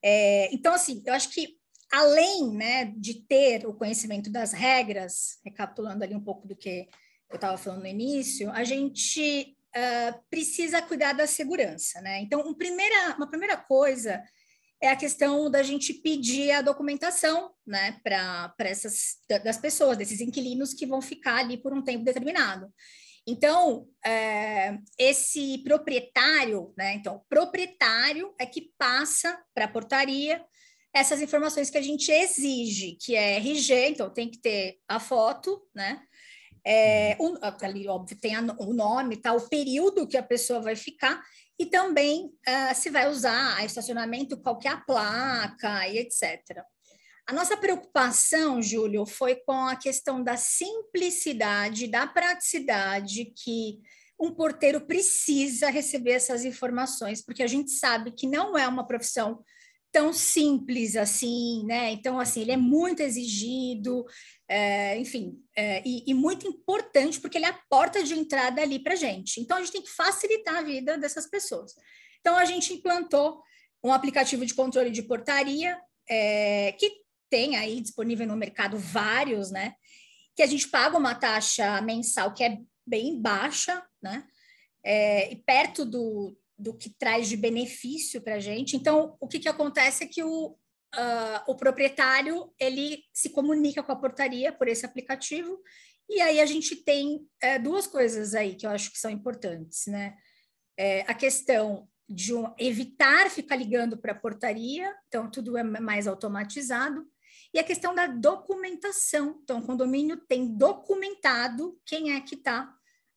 É, 0.02 0.48
então, 0.54 0.72
assim, 0.72 1.02
eu 1.04 1.12
acho 1.12 1.28
que 1.28 1.60
além 1.92 2.50
né, 2.54 2.86
de 2.96 3.22
ter 3.26 3.66
o 3.66 3.74
conhecimento 3.74 4.30
das 4.30 4.52
regras, 4.52 5.38
recapitulando 5.44 6.02
ali 6.02 6.14
um 6.14 6.24
pouco 6.24 6.48
do 6.48 6.56
que 6.56 6.88
eu 7.30 7.36
estava 7.36 7.58
falando 7.58 7.82
no 7.82 7.86
início, 7.86 8.50
a 8.50 8.64
gente 8.64 9.54
uh, 9.76 10.22
precisa 10.30 10.80
cuidar 10.80 11.12
da 11.12 11.26
segurança. 11.26 12.00
Né? 12.00 12.20
Então, 12.20 12.40
um 12.40 12.54
primeira, 12.54 13.14
uma 13.16 13.28
primeira 13.28 13.58
coisa 13.58 14.22
é 14.80 14.88
a 14.88 14.96
questão 14.96 15.50
da 15.50 15.62
gente 15.62 15.92
pedir 15.92 16.50
a 16.50 16.62
documentação, 16.62 17.52
né, 17.64 18.00
para 18.02 18.52
essas 18.58 19.18
das 19.44 19.56
pessoas, 19.56 19.96
desses 19.96 20.20
inquilinos 20.20 20.74
que 20.74 20.86
vão 20.86 21.00
ficar 21.00 21.36
ali 21.36 21.56
por 21.56 21.72
um 21.72 21.82
tempo 21.82 22.04
determinado. 22.04 22.68
Então, 23.24 23.86
é, 24.04 24.76
esse 24.98 25.58
proprietário, 25.58 26.74
né, 26.76 26.94
então, 26.94 27.22
proprietário 27.28 28.34
é 28.40 28.44
que 28.44 28.72
passa 28.76 29.40
para 29.54 29.66
a 29.66 29.68
portaria 29.68 30.44
essas 30.94 31.22
informações 31.22 31.70
que 31.70 31.78
a 31.78 31.82
gente 31.82 32.10
exige, 32.10 32.96
que 33.00 33.14
é 33.14 33.36
RG, 33.36 33.88
então 33.88 34.10
tem 34.10 34.30
que 34.30 34.38
ter 34.38 34.78
a 34.86 35.00
foto, 35.00 35.66
né, 35.74 36.02
é, 36.64 37.16
ali, 37.62 37.88
óbvio, 37.88 38.16
tem 38.20 38.34
a, 38.34 38.40
o 38.58 38.72
nome, 38.72 39.16
tá, 39.16 39.32
o 39.32 39.48
período 39.48 40.06
que 40.06 40.16
a 40.16 40.22
pessoa 40.22 40.60
vai 40.60 40.76
ficar, 40.76 41.22
e 41.58 41.66
também 41.66 42.26
uh, 42.26 42.74
se 42.74 42.90
vai 42.90 43.08
usar 43.08 43.64
estacionamento, 43.64 44.40
qual 44.40 44.58
que 44.58 44.68
é 44.68 44.70
a 44.70 44.76
placa 44.76 45.88
e 45.88 45.98
etc. 45.98 46.62
A 47.26 47.32
nossa 47.32 47.56
preocupação, 47.56 48.60
Júlio, 48.60 49.06
foi 49.06 49.36
com 49.36 49.66
a 49.66 49.76
questão 49.76 50.22
da 50.22 50.36
simplicidade, 50.36 51.86
da 51.86 52.06
praticidade 52.06 53.32
que 53.36 53.80
um 54.18 54.32
porteiro 54.32 54.80
precisa 54.80 55.68
receber 55.68 56.12
essas 56.12 56.44
informações, 56.44 57.24
porque 57.24 57.42
a 57.42 57.46
gente 57.46 57.70
sabe 57.72 58.12
que 58.12 58.26
não 58.26 58.56
é 58.56 58.66
uma 58.66 58.86
profissão 58.86 59.42
tão 59.92 60.12
simples 60.12 60.96
assim, 60.96 61.64
né? 61.66 61.92
Então, 61.92 62.18
assim, 62.18 62.40
ele 62.40 62.52
é 62.52 62.56
muito 62.56 63.00
exigido, 63.00 64.04
é, 64.48 64.98
enfim, 64.98 65.38
é, 65.54 65.82
e, 65.86 66.10
e, 66.10 66.14
muito 66.14 66.48
importante, 66.48 67.20
porque 67.20 67.36
ele 67.36 67.44
é 67.44 67.50
a 67.50 67.60
porta 67.68 68.02
de 68.02 68.14
entrada 68.14 68.62
ali 68.62 68.78
para 68.78 68.96
gente. 68.96 69.38
Então, 69.38 69.58
a 69.58 69.60
gente 69.60 69.72
tem 69.72 69.82
que 69.82 69.90
facilitar 69.90 70.56
a 70.56 70.62
vida 70.62 70.96
dessas 70.96 71.28
pessoas. 71.28 71.74
Então, 72.20 72.36
a 72.36 72.44
gente 72.46 72.72
implantou 72.72 73.42
um 73.84 73.92
aplicativo 73.92 74.46
de 74.46 74.54
controle 74.54 74.90
de 74.90 75.02
portaria, 75.02 75.78
é, 76.08 76.72
que 76.72 77.02
tem 77.28 77.56
aí 77.56 77.80
disponível 77.80 78.26
no 78.26 78.36
mercado 78.36 78.78
vários, 78.78 79.50
né? 79.50 79.74
Que 80.34 80.42
a 80.42 80.46
gente 80.46 80.68
paga 80.68 80.96
uma 80.96 81.14
taxa 81.14 81.80
mensal 81.82 82.32
que 82.32 82.44
é 82.44 82.58
bem 82.86 83.20
baixa, 83.20 83.82
né? 84.02 84.26
É, 84.84 85.32
e 85.32 85.36
perto 85.36 85.84
do, 85.84 86.36
do 86.62 86.72
que 86.72 86.88
traz 86.90 87.28
de 87.28 87.36
benefício 87.36 88.20
para 88.22 88.36
a 88.36 88.40
gente. 88.40 88.76
Então, 88.76 89.16
o 89.20 89.26
que, 89.26 89.40
que 89.40 89.48
acontece 89.48 90.04
é 90.04 90.06
que 90.06 90.22
o, 90.22 90.50
uh, 90.50 91.40
o 91.48 91.56
proprietário 91.56 92.52
ele 92.58 93.02
se 93.12 93.30
comunica 93.30 93.82
com 93.82 93.90
a 93.90 93.96
portaria 93.96 94.52
por 94.52 94.68
esse 94.68 94.86
aplicativo, 94.86 95.60
e 96.08 96.20
aí 96.20 96.40
a 96.40 96.46
gente 96.46 96.76
tem 96.76 97.26
é, 97.40 97.58
duas 97.58 97.86
coisas 97.86 98.34
aí 98.34 98.54
que 98.54 98.66
eu 98.66 98.70
acho 98.70 98.92
que 98.92 98.98
são 98.98 99.10
importantes, 99.10 99.86
né? 99.86 100.14
É, 100.78 101.00
a 101.02 101.14
questão 101.14 101.88
de 102.08 102.34
um, 102.34 102.52
evitar 102.58 103.30
ficar 103.30 103.56
ligando 103.56 103.96
para 103.96 104.12
a 104.12 104.18
portaria, 104.18 104.94
então 105.08 105.30
tudo 105.30 105.56
é 105.56 105.62
mais 105.62 106.06
automatizado, 106.06 107.06
e 107.54 107.58
a 107.58 107.64
questão 107.64 107.94
da 107.94 108.06
documentação. 108.06 109.40
Então, 109.42 109.58
o 109.58 109.66
condomínio 109.66 110.16
tem 110.16 110.56
documentado 110.56 111.78
quem 111.84 112.14
é 112.14 112.20
que 112.20 112.34
está 112.34 112.72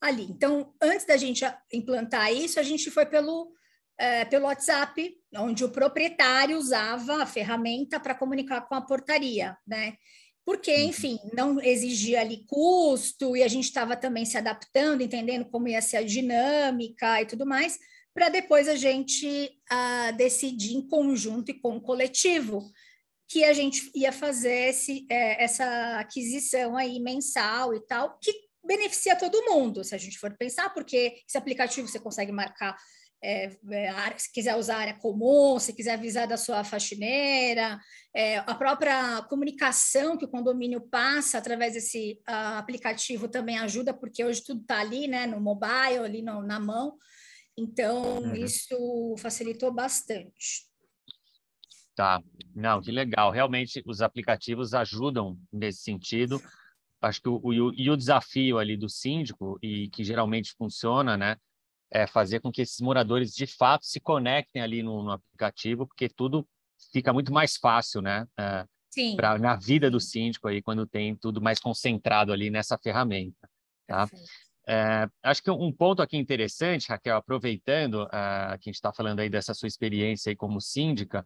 ali. 0.07 0.23
Então, 0.23 0.73
antes 0.81 1.05
da 1.05 1.17
gente 1.17 1.43
implantar 1.71 2.33
isso, 2.33 2.59
a 2.59 2.63
gente 2.63 2.89
foi 2.91 3.05
pelo, 3.05 3.51
é, 3.99 4.25
pelo 4.25 4.45
WhatsApp, 4.45 5.15
onde 5.35 5.63
o 5.63 5.71
proprietário 5.71 6.57
usava 6.57 7.21
a 7.21 7.25
ferramenta 7.25 7.99
para 7.99 8.15
comunicar 8.15 8.61
com 8.61 8.75
a 8.75 8.81
portaria, 8.81 9.57
né? 9.67 9.95
Porque, 10.45 10.71
uhum. 10.71 10.89
enfim, 10.89 11.19
não 11.33 11.59
exigia 11.59 12.21
ali 12.21 12.45
custo 12.45 13.35
e 13.35 13.41
a 13.41 13.47
gente 13.47 13.65
estava 13.65 13.95
também 13.95 14.25
se 14.25 14.37
adaptando, 14.37 15.01
entendendo 15.01 15.45
como 15.45 15.67
ia 15.67 15.81
ser 15.81 15.97
a 15.97 16.03
dinâmica 16.03 17.21
e 17.21 17.25
tudo 17.25 17.45
mais, 17.45 17.79
para 18.13 18.29
depois 18.29 18.67
a 18.69 18.75
gente 18.75 19.51
uh, 19.71 20.15
decidir 20.15 20.75
em 20.75 20.87
conjunto 20.87 21.49
e 21.49 21.59
com 21.59 21.77
o 21.77 21.81
coletivo 21.81 22.71
que 23.27 23.43
a 23.43 23.53
gente 23.53 23.91
ia 23.95 24.11
fazer 24.11 24.69
esse, 24.69 25.05
é, 25.09 25.43
essa 25.43 25.99
aquisição 25.99 26.77
aí 26.77 26.99
mensal 26.99 27.73
e 27.73 27.79
tal, 27.81 28.19
que 28.19 28.31
beneficia 28.65 29.15
todo 29.15 29.45
mundo, 29.45 29.83
se 29.83 29.95
a 29.95 29.97
gente 29.97 30.17
for 30.17 30.35
pensar, 30.37 30.69
porque 30.73 31.21
esse 31.27 31.37
aplicativo 31.37 31.87
você 31.87 31.99
consegue 31.99 32.31
marcar 32.31 32.75
é, 33.23 33.45
é, 33.71 34.17
se 34.17 34.31
quiser 34.31 34.55
usar 34.55 34.77
área 34.77 34.93
comum, 34.93 35.57
se 35.59 35.73
quiser 35.73 35.93
avisar 35.93 36.27
da 36.27 36.37
sua 36.37 36.63
faxineira, 36.63 37.79
é, 38.15 38.37
a 38.37 38.53
própria 38.53 39.23
comunicação 39.23 40.15
que 40.15 40.25
o 40.25 40.29
condomínio 40.29 40.81
passa 40.81 41.39
através 41.39 41.73
desse 41.73 42.21
uh, 42.29 42.57
aplicativo 42.57 43.27
também 43.27 43.57
ajuda, 43.57 43.93
porque 43.93 44.23
hoje 44.23 44.43
tudo 44.43 44.61
está 44.61 44.79
ali, 44.79 45.07
né, 45.07 45.25
no 45.25 45.41
mobile, 45.41 46.05
ali 46.05 46.21
no, 46.21 46.43
na 46.43 46.59
mão, 46.59 46.97
então 47.57 48.19
uhum. 48.19 48.35
isso 48.35 49.15
facilitou 49.17 49.73
bastante. 49.73 50.67
Tá, 51.95 52.21
não, 52.53 52.81
que 52.81 52.91
legal. 52.91 53.31
Realmente 53.31 53.81
os 53.87 54.01
aplicativos 54.01 54.73
ajudam 54.73 55.39
nesse 55.51 55.81
sentido 55.81 56.41
acho 57.01 57.21
que 57.21 57.29
o, 57.29 57.39
o, 57.43 57.73
e 57.73 57.89
o 57.89 57.97
desafio 57.97 58.57
ali 58.57 58.75
do 58.77 58.89
síndico, 58.89 59.57
e 59.61 59.89
que 59.89 60.03
geralmente 60.03 60.53
funciona, 60.57 61.17
né, 61.17 61.37
é 61.91 62.07
fazer 62.07 62.39
com 62.39 62.51
que 62.51 62.61
esses 62.61 62.79
moradores 62.81 63.33
de 63.33 63.45
fato 63.45 63.85
se 63.85 63.99
conectem 63.99 64.61
ali 64.61 64.81
no, 64.81 65.03
no 65.03 65.11
aplicativo, 65.11 65.87
porque 65.87 66.09
tudo 66.09 66.47
fica 66.91 67.13
muito 67.13 67.31
mais 67.31 67.57
fácil, 67.57 68.01
né? 68.01 68.27
É, 68.37 68.65
pra, 69.15 69.37
na 69.37 69.55
vida 69.55 69.89
do 69.89 69.99
síndico 69.99 70.47
aí, 70.47 70.61
quando 70.61 70.85
tem 70.85 71.15
tudo 71.15 71.41
mais 71.41 71.59
concentrado 71.59 72.31
ali 72.31 72.49
nessa 72.49 72.77
ferramenta, 72.77 73.49
tá? 73.87 74.09
É, 74.67 75.07
acho 75.21 75.43
que 75.43 75.51
um 75.51 75.71
ponto 75.71 76.01
aqui 76.01 76.17
interessante, 76.17 76.89
Raquel, 76.89 77.17
aproveitando 77.17 78.03
uh, 78.05 78.57
que 78.59 78.69
a 78.69 78.71
gente 78.71 78.75
está 78.75 78.91
falando 78.91 79.19
aí 79.19 79.29
dessa 79.29 79.53
sua 79.53 79.67
experiência 79.67 80.31
aí 80.31 80.35
como 80.35 80.59
síndica, 80.59 81.25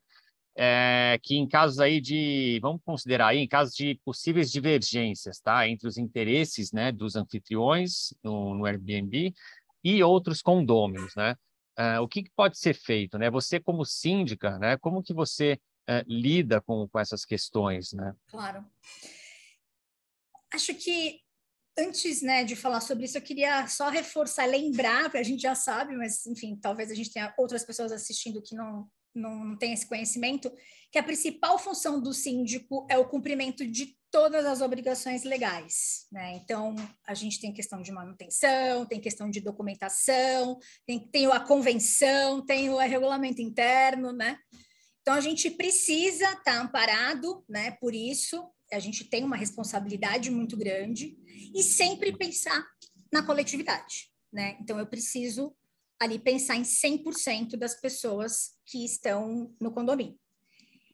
é, 0.58 1.20
que 1.22 1.36
em 1.36 1.48
casos 1.48 1.80
aí 1.80 2.02
de, 2.02 2.60
vamos 2.62 2.82
considerar 2.84 3.28
aí, 3.28 3.40
em 3.40 3.48
casos 3.48 3.74
de 3.76 4.00
possíveis 4.04 4.52
divergências, 4.52 5.40
tá, 5.40 5.68
entre 5.68 5.88
os 5.88 5.98
interesses, 5.98 6.72
né, 6.72 6.92
dos 6.92 7.16
anfitriões 7.16 8.14
no, 8.24 8.54
no 8.56 8.66
Airbnb 8.66 9.34
e 9.84 10.04
outros 10.04 10.42
condôminos, 10.42 11.16
né, 11.16 11.36
é, 11.78 12.00
o 12.00 12.08
que, 12.08 12.24
que, 12.24 12.32
pode 12.36 12.58
ser 12.58 12.74
feito, 12.74 13.18
né, 13.18 13.30
você 13.30 13.60
como 13.60 13.86
síndica, 13.86 14.58
né, 14.60 14.78
como 14.78 15.04
que 15.04 15.14
você 15.14 15.60
é, 15.88 16.04
lida 16.08 16.62
com, 16.62 16.88
com 16.88 17.00
essas 17.00 17.26
questões, 17.26 17.94
né? 17.94 18.14
Claro. 18.28 18.64
Acho 20.54 20.76
que 20.76 21.20
antes 21.78 22.22
né, 22.22 22.44
de 22.44 22.56
falar 22.56 22.82
sobre 22.82 23.06
isso, 23.06 23.18
eu 23.18 23.22
queria 23.22 23.66
só 23.68 23.90
reforçar, 23.90 24.46
lembrar, 24.46 25.16
a 25.16 25.24
gente 25.24 25.42
já 25.42 25.56
sabe, 25.56 25.96
mas 25.96 26.26
enfim, 26.28 26.56
talvez 26.56 26.92
a 26.92 26.96
gente 26.96 27.12
tenha 27.12 27.34
outras 27.38 27.64
pessoas 27.64 27.92
assistindo 27.92 28.42
que 28.42 28.56
não, 28.56 28.88
não 29.14 29.58
tem 29.58 29.74
esse 29.74 29.88
conhecimento, 29.88 30.52
que 30.92 30.98
a 30.98 31.04
principal 31.04 31.60
função 31.60 32.02
do 32.02 32.14
síndico 32.14 32.86
é 32.90 32.98
o 32.98 33.08
cumprimento 33.08 33.66
de 33.66 33.98
todas 34.12 34.46
as 34.46 34.62
obrigações 34.62 35.24
legais. 35.24 36.08
Né? 36.12 36.36
Então, 36.38 36.76
a 37.06 37.14
gente 37.14 37.40
tem 37.40 37.54
questão 37.54 37.82
de 37.82 37.92
manutenção, 37.92 38.86
tem 38.86 39.00
questão 39.00 39.30
de 39.30 39.40
documentação, 39.40 40.58
tem, 40.86 41.00
tem 41.00 41.28
a 41.28 41.40
convenção, 41.40 42.44
tem 42.46 42.70
o 42.70 42.78
regulamento 42.78 43.42
interno, 43.42 44.12
né? 44.12 44.38
Então, 45.02 45.14
a 45.14 45.22
gente 45.22 45.50
precisa 45.50 46.26
estar 46.26 46.44
tá 46.44 46.62
amparado, 46.62 47.44
né? 47.48 47.72
Por 47.80 47.94
isso, 47.94 48.48
a 48.72 48.80
gente 48.80 49.06
tem 49.06 49.24
uma 49.24 49.38
responsabilidade 49.38 50.30
muito 50.30 50.58
grande 50.58 51.18
e 51.56 51.64
sempre 51.64 52.16
pensar 52.16 52.64
na 53.12 53.24
coletividade, 53.24 54.12
né? 54.32 54.58
Então, 54.60 54.78
eu 54.78 54.86
preciso 54.86 55.56
ali 56.00 56.18
pensar 56.18 56.56
em 56.56 56.64
100% 56.64 57.58
das 57.58 57.80
pessoas 57.80 58.52
que 58.66 58.86
estão 58.86 59.54
no 59.60 59.72
condomínio. 59.72 60.18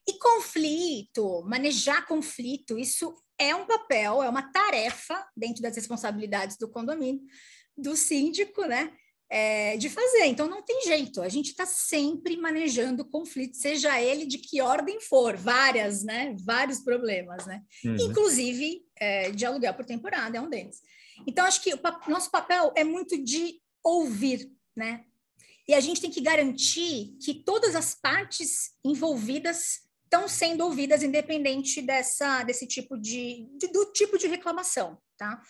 E 0.08 0.20
conflito, 0.20 1.44
manejar 1.46 2.08
conflito, 2.08 2.78
isso 2.78 3.16
é 3.40 3.56
um 3.56 3.66
papel, 3.66 4.24
é 4.24 4.30
uma 4.30 4.52
tarefa 4.52 5.26
dentro 5.36 5.62
das 5.62 5.76
responsabilidades 5.76 6.58
do 6.58 6.70
condomínio, 6.70 7.22
do 7.78 7.96
síndico, 7.96 8.66
né? 8.66 8.94
É, 9.28 9.76
de 9.78 9.90
fazer. 9.90 10.26
Então 10.26 10.48
não 10.48 10.62
tem 10.62 10.84
jeito, 10.84 11.22
a 11.22 11.28
gente 11.28 11.50
está 11.50 11.66
sempre 11.66 12.38
manejando 12.38 13.10
conflito, 13.10 13.58
seja 13.58 14.00
ele 14.00 14.28
de 14.28 14.38
que 14.38 14.62
ordem 14.62 15.02
for, 15.02 15.36
várias, 15.36 16.04
né? 16.04 16.36
Vários 16.46 16.80
problemas, 16.80 17.46
né? 17.48 17.62
Uhum. 17.84 17.98
Inclusive 18.00 18.86
é, 18.98 19.32
de 19.32 19.46
aluguel 19.46 19.74
por 19.74 19.86
temporada 19.86 20.38
é 20.38 20.42
um 20.42 20.50
deles. 20.50 20.82
Então 21.26 21.46
acho 21.46 21.62
que 21.64 21.74
o 21.74 21.80
nosso 22.08 22.30
papel 22.30 22.72
é 22.76 22.84
muito 22.84 23.22
de 23.22 23.60
ouvir, 23.84 24.52
né? 24.76 25.06
E 25.68 25.74
a 25.74 25.80
gente 25.80 26.02
tem 26.02 26.12
que 26.12 26.22
garantir 26.22 27.18
que 27.24 27.34
todas 27.34 27.76
as 27.76 27.96
partes 27.96 28.76
envolvidas 28.84 29.86
estão 30.04 30.28
sendo 30.28 30.64
ouvidas 30.64 31.02
independente 31.02 31.82
dessa 31.82 32.44
desse 32.44 32.68
tipo 32.68 32.98
de, 32.98 33.48
de 33.58 33.68
do 33.68 33.92
tipo 33.92 34.18
de 34.18 34.28
reclamação, 34.28 34.98
tá? 35.18 35.42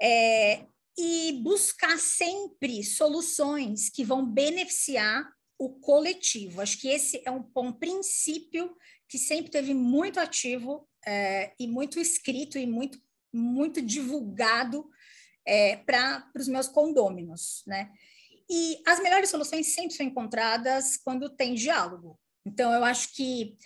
É, 0.00 0.66
e 0.98 1.40
buscar 1.42 1.98
sempre 1.98 2.82
soluções 2.82 3.88
que 3.88 4.04
vão 4.04 4.26
beneficiar 4.26 5.30
o 5.58 5.70
coletivo. 5.80 6.60
Acho 6.60 6.80
que 6.80 6.88
esse 6.88 7.22
é 7.24 7.30
um, 7.30 7.48
um 7.56 7.72
princípio 7.72 8.76
que 9.08 9.18
sempre 9.18 9.50
teve 9.50 9.72
muito 9.72 10.18
ativo 10.18 10.88
é, 11.06 11.54
e 11.58 11.66
muito 11.66 12.00
escrito 12.00 12.58
e 12.58 12.66
muito 12.66 12.98
muito 13.32 13.82
divulgado 13.82 14.88
é, 15.44 15.76
para 15.76 16.30
os 16.34 16.48
meus 16.48 16.68
condôminos, 16.68 17.62
né? 17.66 17.92
E 18.48 18.80
as 18.86 19.00
melhores 19.00 19.28
soluções 19.28 19.74
sempre 19.74 19.94
são 19.94 20.06
encontradas 20.06 20.96
quando 20.96 21.28
tem 21.28 21.54
diálogo. 21.54 22.18
Então, 22.44 22.72
eu 22.72 22.84
acho 22.84 23.14
que 23.14 23.56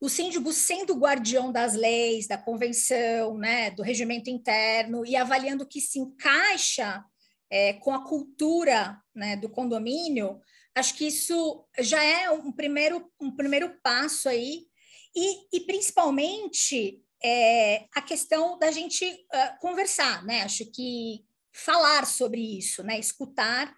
o 0.00 0.08
síndico 0.08 0.52
sendo 0.52 0.94
guardião 0.94 1.50
das 1.50 1.74
leis, 1.74 2.26
da 2.26 2.36
convenção, 2.36 3.38
né, 3.38 3.70
do 3.70 3.82
regimento 3.82 4.28
interno 4.28 5.06
e 5.06 5.16
avaliando 5.16 5.64
o 5.64 5.66
que 5.66 5.80
se 5.80 5.98
encaixa 5.98 7.02
é, 7.50 7.74
com 7.74 7.94
a 7.94 8.04
cultura 8.04 9.00
né, 9.14 9.36
do 9.36 9.48
condomínio, 9.48 10.38
acho 10.74 10.94
que 10.94 11.06
isso 11.06 11.66
já 11.78 12.02
é 12.04 12.30
um 12.30 12.52
primeiro, 12.52 13.10
um 13.18 13.34
primeiro 13.34 13.80
passo 13.82 14.28
aí, 14.28 14.66
e, 15.14 15.56
e 15.56 15.60
principalmente 15.60 17.02
é, 17.24 17.86
a 17.94 18.02
questão 18.02 18.58
da 18.58 18.70
gente 18.70 19.04
uh, 19.06 19.58
conversar, 19.60 20.22
né? 20.24 20.42
Acho 20.42 20.70
que 20.70 21.24
falar 21.54 22.06
sobre 22.06 22.58
isso, 22.58 22.82
né? 22.82 22.98
Escutar 22.98 23.74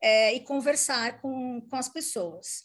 é, 0.00 0.34
e 0.34 0.40
conversar 0.40 1.20
com, 1.20 1.60
com 1.60 1.76
as 1.76 1.88
pessoas. 1.88 2.64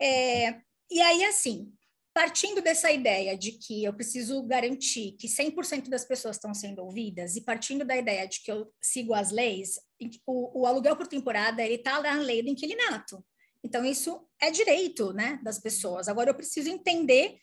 É, 0.00 0.60
e 0.90 1.00
aí, 1.00 1.24
assim, 1.24 1.72
partindo 2.14 2.60
dessa 2.60 2.90
ideia 2.90 3.36
de 3.36 3.52
que 3.52 3.84
eu 3.84 3.94
preciso 3.94 4.42
garantir 4.42 5.12
que 5.12 5.28
100% 5.28 5.88
das 5.88 6.04
pessoas 6.04 6.36
estão 6.36 6.52
sendo 6.52 6.82
ouvidas 6.82 7.36
e 7.36 7.42
partindo 7.42 7.84
da 7.84 7.96
ideia 7.96 8.26
de 8.26 8.42
que 8.42 8.50
eu 8.50 8.72
sigo 8.82 9.14
as 9.14 9.30
leis, 9.30 9.78
o, 10.26 10.62
o 10.62 10.66
aluguel 10.66 10.96
por 10.96 11.06
temporada 11.06 11.62
ele 11.62 11.76
está 11.76 12.00
na 12.00 12.14
lei 12.14 12.42
do 12.42 12.48
inquilinato. 12.48 13.24
Então 13.62 13.84
isso 13.84 14.26
é 14.40 14.50
direito, 14.50 15.12
né, 15.12 15.38
das 15.42 15.58
pessoas. 15.58 16.08
Agora 16.08 16.30
eu 16.30 16.34
preciso 16.34 16.68
entender 16.68 17.38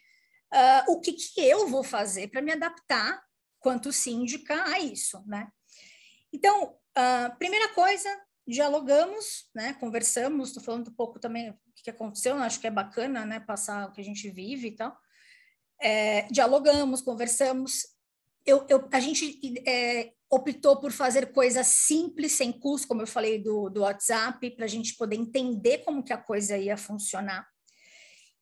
uh, 0.54 0.92
o 0.92 1.00
que, 1.00 1.14
que 1.14 1.42
eu 1.42 1.68
vou 1.68 1.84
fazer 1.84 2.28
para 2.28 2.42
me 2.42 2.52
adaptar 2.52 3.22
quanto 3.60 3.92
síndica 3.92 4.62
a 4.66 4.80
isso, 4.80 5.24
né? 5.26 5.48
Então, 6.34 6.76
uh, 6.98 7.38
primeira 7.38 7.74
coisa, 7.74 8.10
dialogamos, 8.48 9.50
né, 9.54 9.74
conversamos, 9.80 10.50
estou 10.50 10.64
falando 10.64 10.90
um 10.90 10.94
pouco 10.94 11.20
também 11.20 11.50
o 11.50 11.56
que 11.76 11.90
aconteceu, 11.90 12.36
acho 12.36 12.60
que 12.60 12.68
é 12.68 12.72
bacana, 12.72 13.26
né, 13.26 13.40
passar 13.40 13.88
o 13.88 13.92
que 13.92 14.02
a 14.02 14.04
gente 14.04 14.30
vive 14.30 14.68
e 14.68 14.76
tal. 14.76 14.96
É, 15.82 16.24
dialogamos, 16.32 17.02
conversamos. 17.02 17.88
Eu, 18.46 18.66
eu, 18.70 18.88
a 18.92 19.00
gente 19.00 19.60
é, 19.68 20.14
optou 20.30 20.80
por 20.80 20.92
fazer 20.92 21.32
coisas 21.32 21.68
simples, 21.68 22.34
sem 22.34 22.52
custo, 22.52 22.88
como 22.88 23.02
eu 23.02 23.08
falei 23.08 23.42
do, 23.42 23.70
do 23.70 23.82
WhatsApp, 23.82 24.52
para 24.52 24.66
a 24.66 24.70
gente 24.70 24.96
poder 24.96 25.16
entender 25.16 25.80
como 25.80 26.04
que 26.04 26.14
a 26.14 26.18
coisa 26.18 26.58
ia 26.58 26.78
funcionar. 26.78 27.48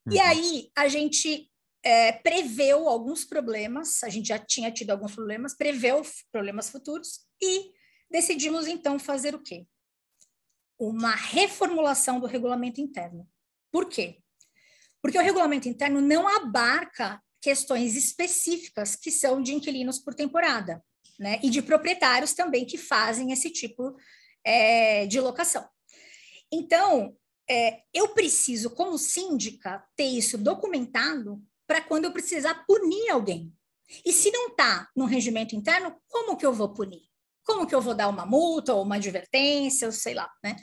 Uhum. 0.05 0.13
E 0.13 0.19
aí 0.19 0.72
a 0.75 0.88
gente 0.88 1.50
é, 1.83 2.12
preveu 2.12 2.88
alguns 2.88 3.24
problemas, 3.25 4.03
a 4.03 4.10
gente 4.10 4.27
já 4.27 4.39
tinha 4.39 4.72
tido 4.72 4.91
alguns 4.91 5.13
problemas, 5.13 5.55
preveu 5.55 6.01
problemas 6.31 6.69
futuros 6.69 7.22
e 7.41 7.72
decidimos 8.12 8.67
então 8.67 9.00
fazer 9.00 9.33
o 9.33 9.41
quê? 9.41 9.65
Uma 10.88 11.16
reformulação 11.16 12.20
do 12.20 12.28
regulamento 12.28 12.82
interno. 12.82 13.28
Por 13.72 13.88
quê? 13.88 14.20
Porque 15.02 15.18
o 15.18 15.22
regulamento 15.22 15.68
interno 15.68 16.00
não 16.02 16.28
abarca 16.28 17.22
questões 17.42 17.96
específicas 17.96 18.96
que 18.96 19.12
são 19.12 19.42
de 19.42 19.54
inquilinos 19.54 20.00
por 20.00 20.13
temporada, 20.13 20.84
né? 21.20 21.40
E 21.44 21.50
de 21.50 21.62
proprietários 21.62 22.34
também 22.34 22.66
que 22.66 22.78
fazem 22.78 23.32
esse 23.32 23.50
tipo 23.50 23.96
é, 24.44 25.06
de 25.06 25.20
locação. 25.20 25.68
Então, 26.52 27.16
é, 27.50 27.82
eu 27.94 28.10
preciso, 28.10 28.70
como 28.70 28.98
síndica, 28.98 29.84
ter 29.96 30.06
isso 30.06 30.38
documentado 30.38 31.42
para 31.68 31.82
quando 31.82 32.06
eu 32.06 32.13
precisar 32.13 32.66
punir 32.66 33.10
alguém. 33.10 33.52
E 34.06 34.13
se 34.13 34.32
não 34.32 34.48
está 34.50 34.90
no 34.96 35.06
regimento 35.06 35.56
interno, 35.56 35.96
como 36.08 36.38
que 36.38 36.46
eu 36.46 36.54
vou 36.54 36.74
punir? 36.74 37.12
Como 37.43 37.67
que 37.67 37.75
eu 37.75 37.81
vou 37.81 37.93
dar 37.93 38.07
uma 38.07 38.25
multa 38.25 38.73
ou 38.73 38.83
uma 38.83 38.95
advertência, 38.95 39.88
ou 39.88 39.91
sei 39.91 40.13
lá, 40.13 40.29
né? 40.43 40.55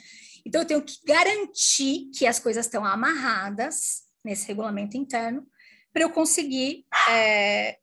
Então, 0.45 0.61
eu 0.61 0.67
tenho 0.67 0.81
que 0.81 0.97
garantir 1.05 2.09
que 2.17 2.25
as 2.25 2.39
coisas 2.39 2.65
estão 2.65 2.83
amarradas 2.83 4.03
nesse 4.23 4.47
regulamento 4.47 4.97
interno 4.97 5.45
para 5.93 6.03
eu 6.03 6.09
conseguir 6.09 6.85
é, 7.09 7.77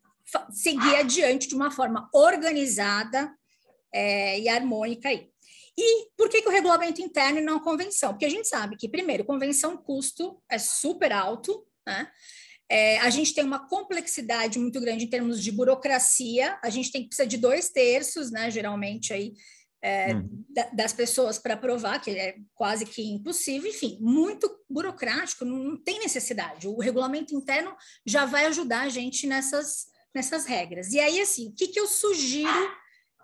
seguir 0.50 0.96
adiante 0.96 1.48
de 1.48 1.54
uma 1.54 1.70
forma 1.70 2.08
organizada 2.12 3.32
é, 3.92 4.38
e 4.40 4.48
harmônica 4.48 5.08
aí. 5.08 5.30
E 5.76 6.08
por 6.16 6.28
que, 6.28 6.42
que 6.42 6.48
o 6.48 6.52
regulamento 6.52 7.00
interno 7.00 7.38
e 7.38 7.42
não 7.42 7.58
a 7.58 7.62
convenção? 7.62 8.10
Porque 8.10 8.26
a 8.26 8.30
gente 8.30 8.48
sabe 8.48 8.76
que, 8.76 8.88
primeiro, 8.88 9.24
convenção 9.24 9.76
custo 9.76 10.42
é 10.48 10.58
super 10.58 11.12
alto, 11.12 11.64
né? 11.87 12.11
É, 12.70 12.98
a 12.98 13.09
gente 13.09 13.35
tem 13.35 13.42
uma 13.42 13.66
complexidade 13.66 14.59
muito 14.59 14.78
grande 14.81 15.04
em 15.04 15.09
termos 15.09 15.42
de 15.42 15.50
burocracia, 15.50 16.59
a 16.62 16.68
gente 16.68 16.92
tem 16.92 17.02
que 17.02 17.09
precisar 17.09 17.26
de 17.26 17.38
dois 17.38 17.70
terços, 17.70 18.31
né, 18.31 18.50
geralmente, 18.50 19.12
aí, 19.12 19.33
é, 19.81 20.14
hum. 20.14 20.44
da, 20.50 20.64
das 20.70 20.92
pessoas 20.92 21.38
para 21.38 21.57
provar, 21.57 22.00
que 22.00 22.11
é 22.11 22.37
quase 22.54 22.85
que 22.85 23.02
impossível, 23.02 23.70
enfim, 23.70 23.96
muito 24.00 24.50
burocrático, 24.68 25.44
não, 25.44 25.57
não, 25.57 25.76
tem 25.76 25.98
necessidade. 26.00 26.68
O 26.68 26.78
regulamento 26.78 27.35
interno 27.35 27.74
já 28.04 28.26
vai 28.26 28.46
ajudar 28.46 28.83
a 28.83 28.88
gente 28.88 29.26
nessas, 29.26 29.87
nessas 30.14 30.44
regras. 30.44 30.92
E 30.92 31.00
aí, 31.00 31.20
assim, 31.20 31.48
o 31.48 31.52
que, 31.52 31.68
que 31.68 31.81
eu 31.81 31.87
sugiro 31.87 32.70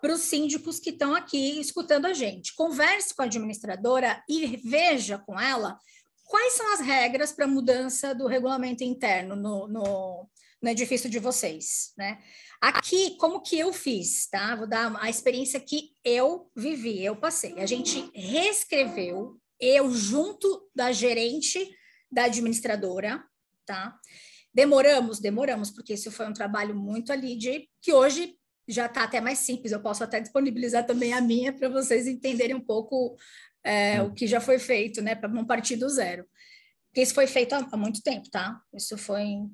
para 0.01 0.13
os 0.13 0.21
síndicos 0.21 0.79
que 0.79 0.91
estão 0.91 1.13
aqui 1.13 1.59
escutando 1.59 2.05
a 2.05 2.13
gente? 2.13 2.55
Converse 2.55 3.13
com 3.13 3.21
a 3.21 3.25
administradora 3.25 4.23
e 4.27 4.57
veja 4.57 5.17
com 5.17 5.39
ela 5.39 5.77
quais 6.25 6.53
são 6.53 6.73
as 6.73 6.81
regras 6.81 7.31
para 7.31 7.47
mudança 7.47 8.13
do 8.13 8.27
regulamento 8.27 8.83
interno 8.83 9.35
no, 9.35 9.67
no, 9.67 10.29
no, 10.61 10.69
edifício 10.69 11.09
de 11.09 11.19
vocês, 11.19 11.93
né? 11.97 12.19
Aqui, 12.59 13.15
como 13.17 13.41
que 13.41 13.57
eu 13.59 13.71
fiz, 13.71 14.27
tá? 14.27 14.55
Vou 14.55 14.67
dar 14.67 14.95
a 14.99 15.09
experiência 15.09 15.59
que 15.59 15.91
eu 16.03 16.49
vivi, 16.55 17.03
eu 17.03 17.15
passei. 17.15 17.59
A 17.59 17.65
gente 17.65 18.09
reescreveu, 18.13 19.39
eu 19.59 19.91
junto 19.91 20.69
da 20.75 20.91
gerente 20.91 21.69
da 22.11 22.23
administradora, 22.25 23.23
tá? 23.65 23.97
Demoramos, 24.53 25.19
demoramos, 25.19 25.69
porque 25.69 25.93
isso 25.93 26.11
foi 26.11 26.27
um 26.27 26.33
trabalho 26.33 26.75
muito 26.75 27.11
ali 27.11 27.35
de 27.35 27.69
que 27.81 27.93
hoje 27.93 28.35
já 28.67 28.85
está 28.85 29.03
até 29.03 29.21
mais 29.21 29.39
simples. 29.39 29.71
Eu 29.71 29.81
posso 29.81 30.03
até 30.03 30.19
disponibilizar 30.19 30.85
também 30.85 31.13
a 31.13 31.21
minha 31.21 31.53
para 31.53 31.69
vocês 31.69 32.07
entenderem 32.07 32.55
um 32.55 32.65
pouco 32.65 33.15
é, 33.65 34.01
o 34.01 34.13
que 34.13 34.27
já 34.27 34.39
foi 34.39 34.59
feito, 34.59 35.01
né, 35.01 35.15
para 35.15 35.27
não 35.27 35.43
partir 35.43 35.75
do 35.75 35.89
zero. 35.89 36.25
Porque 36.87 37.01
isso 37.01 37.15
foi 37.15 37.27
feito 37.27 37.53
há, 37.53 37.67
há 37.71 37.75
muito 37.75 38.01
tempo, 38.01 38.29
tá? 38.29 38.61
Isso 38.73 38.97
foi 38.97 39.21
em, 39.21 39.51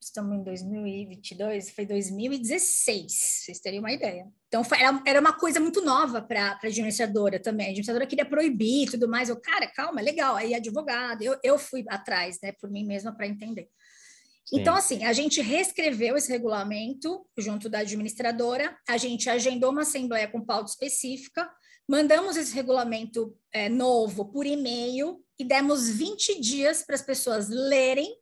estamos 0.00 0.36
em 0.36 0.42
2022, 0.42 1.70
foi 1.70 1.84
2016, 1.84 3.12
vocês 3.12 3.60
teriam 3.60 3.82
uma 3.82 3.92
ideia. 3.92 4.26
Então, 4.48 4.64
foi, 4.64 4.80
era, 4.80 5.02
era 5.06 5.20
uma 5.20 5.34
coisa 5.34 5.60
muito 5.60 5.82
nova 5.84 6.20
para 6.22 6.58
a 6.62 6.66
administradora 6.66 7.38
também. 7.38 7.66
A 7.66 7.68
administradora 7.68 8.06
queria 8.06 8.24
proibir 8.24 8.88
e 8.88 8.90
tudo 8.90 9.06
mais. 9.06 9.28
Eu, 9.28 9.40
cara, 9.40 9.66
calma, 9.66 10.00
legal. 10.00 10.34
Aí, 10.34 10.54
advogado, 10.54 11.22
eu, 11.22 11.38
eu 11.44 11.58
fui 11.58 11.84
atrás, 11.88 12.38
né, 12.42 12.52
por 12.52 12.70
mim 12.70 12.84
mesma 12.84 13.14
para 13.14 13.26
entender. 13.26 13.68
Sim. 14.44 14.60
Então, 14.60 14.74
assim, 14.74 15.04
a 15.04 15.12
gente 15.12 15.40
reescreveu 15.40 16.16
esse 16.16 16.30
regulamento 16.32 17.24
junto 17.38 17.68
da 17.68 17.78
administradora, 17.78 18.76
a 18.88 18.96
gente 18.96 19.30
agendou 19.30 19.70
uma 19.70 19.82
assembleia 19.82 20.26
com 20.26 20.44
pauta 20.44 20.70
específica, 20.70 21.48
Mandamos 21.88 22.36
esse 22.36 22.54
regulamento 22.54 23.36
é, 23.52 23.68
novo 23.68 24.24
por 24.24 24.46
e-mail 24.46 25.24
e 25.38 25.44
demos 25.44 25.88
20 25.88 26.40
dias 26.40 26.82
para 26.82 26.94
as 26.94 27.02
pessoas 27.02 27.48
lerem, 27.48 28.16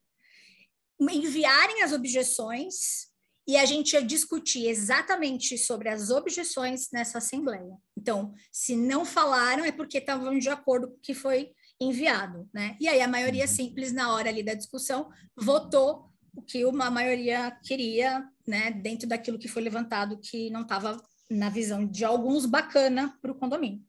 enviarem 1.01 1.83
as 1.83 1.92
objeções 1.92 3.11
e 3.46 3.57
a 3.57 3.64
gente 3.64 3.92
ia 3.92 4.03
discutir 4.03 4.66
exatamente 4.66 5.59
sobre 5.59 5.88
as 5.88 6.11
objeções 6.11 6.88
nessa 6.92 7.18
assembleia. 7.18 7.77
Então, 7.96 8.33
se 8.53 8.77
não 8.77 9.05
falaram 9.05 9.64
é 9.64 9.73
porque 9.73 9.99
estavam 9.99 10.38
de 10.38 10.49
acordo 10.49 10.88
com 10.88 10.94
o 10.94 11.01
que 11.01 11.14
foi 11.14 11.53
enviado, 11.81 12.49
né? 12.53 12.77
E 12.79 12.87
aí 12.87 13.01
a 13.01 13.09
maioria 13.09 13.44
uhum. 13.44 13.51
simples 13.51 13.92
na 13.92 14.12
hora 14.14 14.29
ali 14.29 14.42
da 14.42 14.55
discussão 14.55 15.11
votou 15.37 16.11
o 16.35 16.42
que 16.42 16.64
uma 16.64 16.90
maioria 16.90 17.51
queria, 17.64 18.25
né, 18.46 18.70
dentro 18.70 19.09
daquilo 19.09 19.38
que 19.38 19.49
foi 19.49 19.62
levantado 19.62 20.20
que 20.20 20.49
não 20.51 20.62
estava 20.62 21.01
na 21.31 21.49
visão 21.49 21.87
de 21.87 22.05
alguns, 22.05 22.45
bacana 22.45 23.16
para 23.23 23.31
o 23.31 23.35
condomínio. 23.35 23.83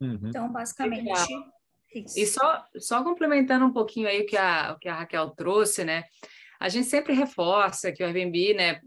Uhum. 0.00 0.20
Então, 0.24 0.50
basicamente. 0.50 1.10
Isso. 1.94 2.18
E 2.18 2.26
só, 2.26 2.64
só 2.78 3.02
complementando 3.02 3.64
um 3.64 3.72
pouquinho 3.72 4.08
aí 4.08 4.22
o 4.22 4.26
que, 4.26 4.36
a, 4.36 4.72
o 4.72 4.78
que 4.78 4.88
a 4.88 4.96
Raquel 4.96 5.30
trouxe, 5.30 5.84
né? 5.84 6.04
A 6.58 6.68
gente 6.68 6.86
sempre 6.86 7.12
reforça 7.12 7.92
que 7.92 8.02
o 8.02 8.06
Airbnb, 8.06 8.54
né, 8.54 8.80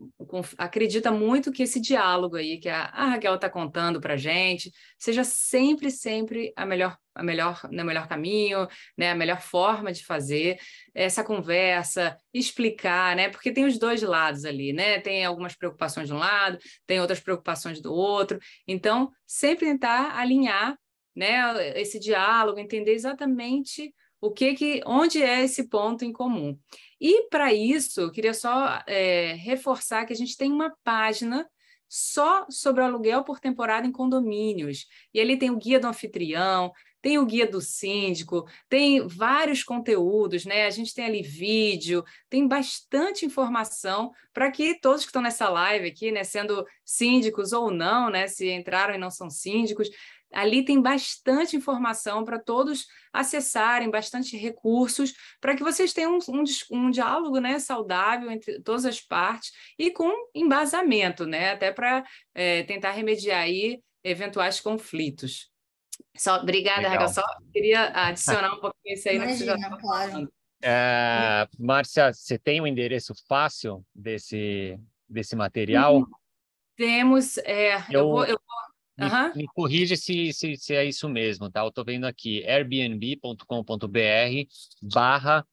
acredita 0.57 1.11
muito 1.11 1.51
que 1.51 1.63
esse 1.63 1.79
diálogo 1.79 2.35
aí 2.35 2.59
que 2.59 2.69
a, 2.69 2.85
a 2.85 3.05
Raquel 3.09 3.35
está 3.35 3.49
contando 3.49 4.01
para 4.01 4.17
gente 4.17 4.71
seja 4.97 5.23
sempre, 5.23 5.91
sempre 5.91 6.51
a 6.55 6.65
melhor, 6.65 6.97
a 7.13 7.23
melhor, 7.23 7.61
né, 7.71 7.83
melhor 7.83 8.07
caminho, 8.07 8.67
né, 8.97 9.11
a 9.11 9.15
melhor 9.15 9.41
forma 9.41 9.91
de 9.91 10.03
fazer 10.05 10.57
essa 10.93 11.23
conversa, 11.23 12.17
explicar, 12.33 13.15
né, 13.15 13.29
porque 13.29 13.51
tem 13.51 13.65
os 13.65 13.77
dois 13.77 14.01
lados 14.01 14.45
ali, 14.45 14.73
né, 14.73 14.99
tem 14.99 15.23
algumas 15.25 15.55
preocupações 15.55 16.07
de 16.07 16.13
um 16.13 16.17
lado, 16.17 16.57
tem 16.87 16.99
outras 16.99 17.19
preocupações 17.19 17.81
do 17.81 17.93
outro, 17.93 18.39
então 18.67 19.11
sempre 19.27 19.67
tentar 19.67 20.17
alinhar, 20.17 20.77
né, 21.15 21.79
esse 21.79 21.99
diálogo, 21.99 22.59
entender 22.59 22.93
exatamente 22.93 23.93
o 24.21 24.31
que 24.31 24.53
que, 24.53 24.81
onde 24.85 25.21
é 25.23 25.43
esse 25.43 25.69
ponto 25.69 26.03
em 26.03 26.11
comum. 26.11 26.57
E 26.99 27.29
para 27.29 27.53
isso, 27.53 28.01
eu 28.01 28.11
queria 28.11 28.33
só 28.33 28.81
é, 28.85 29.33
reforçar 29.33 30.05
que 30.05 30.13
a 30.13 30.15
gente 30.15 30.35
tem 30.35 30.51
uma 30.51 30.75
página 30.83 31.49
só 31.87 32.45
sobre 32.49 32.83
aluguel 32.83 33.23
por 33.23 33.39
temporada 33.39 33.87
em 33.87 33.91
condomínios. 33.91 34.85
E 35.13 35.19
ali 35.19 35.37
tem 35.37 35.49
o 35.49 35.57
guia 35.57 35.79
do 35.79 35.87
anfitrião, 35.87 36.71
tem 37.01 37.17
o 37.17 37.25
guia 37.25 37.47
do 37.47 37.61
síndico, 37.61 38.47
tem 38.67 39.07
vários 39.07 39.63
conteúdos, 39.63 40.45
né? 40.45 40.65
A 40.65 40.69
gente 40.69 40.93
tem 40.93 41.05
ali 41.05 41.23
vídeo, 41.23 42.03
tem 42.29 42.47
bastante 42.47 43.25
informação 43.25 44.11
para 44.33 44.51
que 44.51 44.79
todos 44.79 45.01
que 45.01 45.07
estão 45.07 45.21
nessa 45.21 45.49
live 45.49 45.87
aqui, 45.87 46.11
né, 46.11 46.23
sendo 46.23 46.65
síndicos 46.85 47.53
ou 47.53 47.71
não, 47.71 48.09
né, 48.09 48.27
se 48.27 48.49
entraram 48.51 48.93
e 48.93 48.97
não 48.97 49.09
são 49.09 49.29
síndicos, 49.29 49.89
Ali 50.33 50.63
tem 50.63 50.81
bastante 50.81 51.55
informação 51.55 52.23
para 52.23 52.39
todos 52.39 52.85
acessarem, 53.11 53.89
bastante 53.89 54.37
recursos, 54.37 55.13
para 55.41 55.55
que 55.55 55.63
vocês 55.63 55.93
tenham 55.93 56.17
um, 56.17 56.19
um, 56.29 56.43
um, 56.71 56.91
diálogo 56.91 57.39
né, 57.39 57.57
saudável 57.59 58.29
entre 58.29 58.61
todas 58.61 58.85
as 58.85 59.01
partes 59.01 59.51
e 59.77 59.91
com 59.91 60.11
embasamento, 60.35 61.25
né, 61.25 61.51
até 61.51 61.71
para 61.71 62.03
é, 62.33 62.63
tentar 62.63 62.91
remediar 62.91 63.41
aí 63.41 63.81
eventuais 64.03 64.59
conflitos. 64.59 65.49
Só, 66.15 66.37
obrigada, 66.37 66.87
Raquel. 66.87 67.07
Só 67.09 67.23
queria 67.51 67.91
adicionar 68.07 68.53
um 68.53 68.59
pouquinho 68.59 68.95
isso 68.95 69.09
aí 69.09 69.15
Imagina, 69.15 69.53
no 69.57 69.59
que 69.59 69.81
você 69.81 69.81
falando. 69.81 70.33
É, 70.61 71.47
Márcia, 71.57 72.13
você 72.13 72.37
tem 72.37 72.59
um 72.59 72.67
endereço 72.67 73.13
fácil 73.27 73.85
desse, 73.95 74.79
desse 75.07 75.35
material? 75.35 76.05
Temos. 76.75 77.37
É, 77.39 77.77
eu, 77.89 77.99
eu, 77.99 78.09
vou, 78.09 78.25
eu 78.25 78.39
vou 78.39 78.68
uhum. 78.99 79.35
me 79.35 79.47
corrige 79.47 79.95
se, 79.97 80.33
se, 80.33 80.55
se, 80.55 80.75
é 80.75 80.85
isso 80.85 81.07
mesmo, 81.09 81.49
tá? 81.49 81.61
Eu 81.61 81.69
estou 81.69 81.85
vendo 81.85 82.05
aqui 82.05 82.45
airbnb.com.br 82.45 83.45
barra 84.81 85.45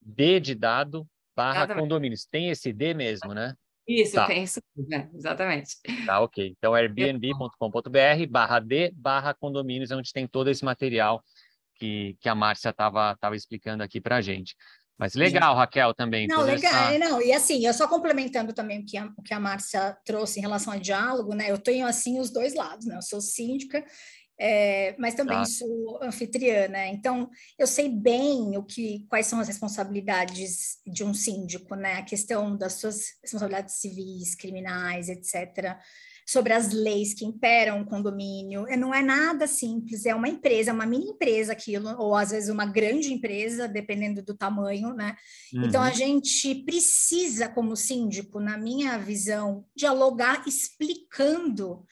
D 0.00 0.40
de 0.40 0.54
dado 0.54 1.06
barra 1.36 1.58
exatamente. 1.58 1.82
condomínios. 1.82 2.26
Tem 2.26 2.50
esse 2.50 2.72
D 2.72 2.94
mesmo, 2.94 3.32
né? 3.32 3.54
Isso, 3.86 4.16
tá. 4.16 4.26
tem 4.26 4.42
isso, 4.42 4.60
né? 4.76 5.08
exatamente. 5.14 5.76
Tá, 6.04 6.20
ok. 6.20 6.54
Então, 6.58 6.74
airbnb.com.br 6.74 8.26
barra 8.28 8.60
D 8.60 8.92
barra 8.94 9.32
condomínios, 9.32 9.90
onde 9.90 10.12
tem 10.12 10.26
todo 10.26 10.50
esse 10.50 10.64
material 10.64 11.22
que, 11.76 12.16
que 12.20 12.28
a 12.28 12.34
Márcia 12.34 12.70
estava 12.70 13.16
tava 13.16 13.36
explicando 13.36 13.82
aqui 13.82 14.00
para 14.00 14.16
a 14.16 14.20
gente. 14.20 14.54
Mas 14.98 15.14
legal, 15.14 15.54
Raquel, 15.54 15.94
também. 15.94 16.26
Não, 16.26 16.42
legal. 16.42 16.90
Essa... 16.90 16.98
Não, 16.98 17.22
e 17.22 17.32
assim, 17.32 17.64
eu 17.64 17.72
só 17.72 17.86
complementando 17.86 18.52
também 18.52 18.80
o 18.80 18.84
que 18.84 18.96
a, 18.96 19.06
o 19.16 19.22
que 19.22 19.32
a 19.32 19.38
Márcia 19.38 19.96
trouxe 20.04 20.40
em 20.40 20.42
relação 20.42 20.72
ao 20.72 20.80
diálogo, 20.80 21.34
né? 21.34 21.50
Eu 21.50 21.58
tenho, 21.58 21.86
assim, 21.86 22.18
os 22.18 22.30
dois 22.30 22.54
lados, 22.54 22.84
né? 22.84 22.96
Eu 22.96 23.02
sou 23.02 23.20
síndica, 23.20 23.84
é, 24.36 24.96
mas 24.98 25.14
também 25.14 25.38
tá. 25.38 25.44
sou 25.44 26.02
anfitriã, 26.02 26.66
né? 26.66 26.88
Então, 26.88 27.30
eu 27.56 27.66
sei 27.66 27.88
bem 27.88 28.56
o 28.56 28.64
que, 28.64 29.06
quais 29.08 29.26
são 29.26 29.38
as 29.38 29.46
responsabilidades 29.46 30.78
de 30.84 31.04
um 31.04 31.14
síndico, 31.14 31.76
né? 31.76 31.94
A 31.94 32.02
questão 32.02 32.56
das 32.56 32.74
suas 32.74 33.18
responsabilidades 33.22 33.76
civis, 33.76 34.34
criminais, 34.34 35.08
etc 35.08 35.78
sobre 36.28 36.52
as 36.52 36.72
leis 36.74 37.14
que 37.14 37.24
imperam 37.24 37.80
o 37.80 37.86
condomínio. 37.86 38.66
É, 38.68 38.76
não 38.76 38.92
é 38.92 39.00
nada 39.00 39.46
simples, 39.46 40.04
é 40.04 40.14
uma 40.14 40.28
empresa, 40.28 40.70
é 40.70 40.74
uma 40.74 40.84
mini 40.84 41.06
empresa 41.06 41.52
aquilo, 41.52 41.88
ou 41.98 42.14
às 42.14 42.32
vezes 42.32 42.50
uma 42.50 42.66
grande 42.66 43.10
empresa, 43.10 43.66
dependendo 43.66 44.22
do 44.22 44.36
tamanho, 44.36 44.92
né? 44.92 45.16
Uhum. 45.54 45.64
Então 45.64 45.82
a 45.82 45.90
gente 45.90 46.54
precisa, 46.66 47.48
como 47.48 47.74
síndico, 47.74 48.40
na 48.40 48.58
minha 48.58 48.98
visão, 48.98 49.64
dialogar 49.74 50.46
explicando 50.46 51.82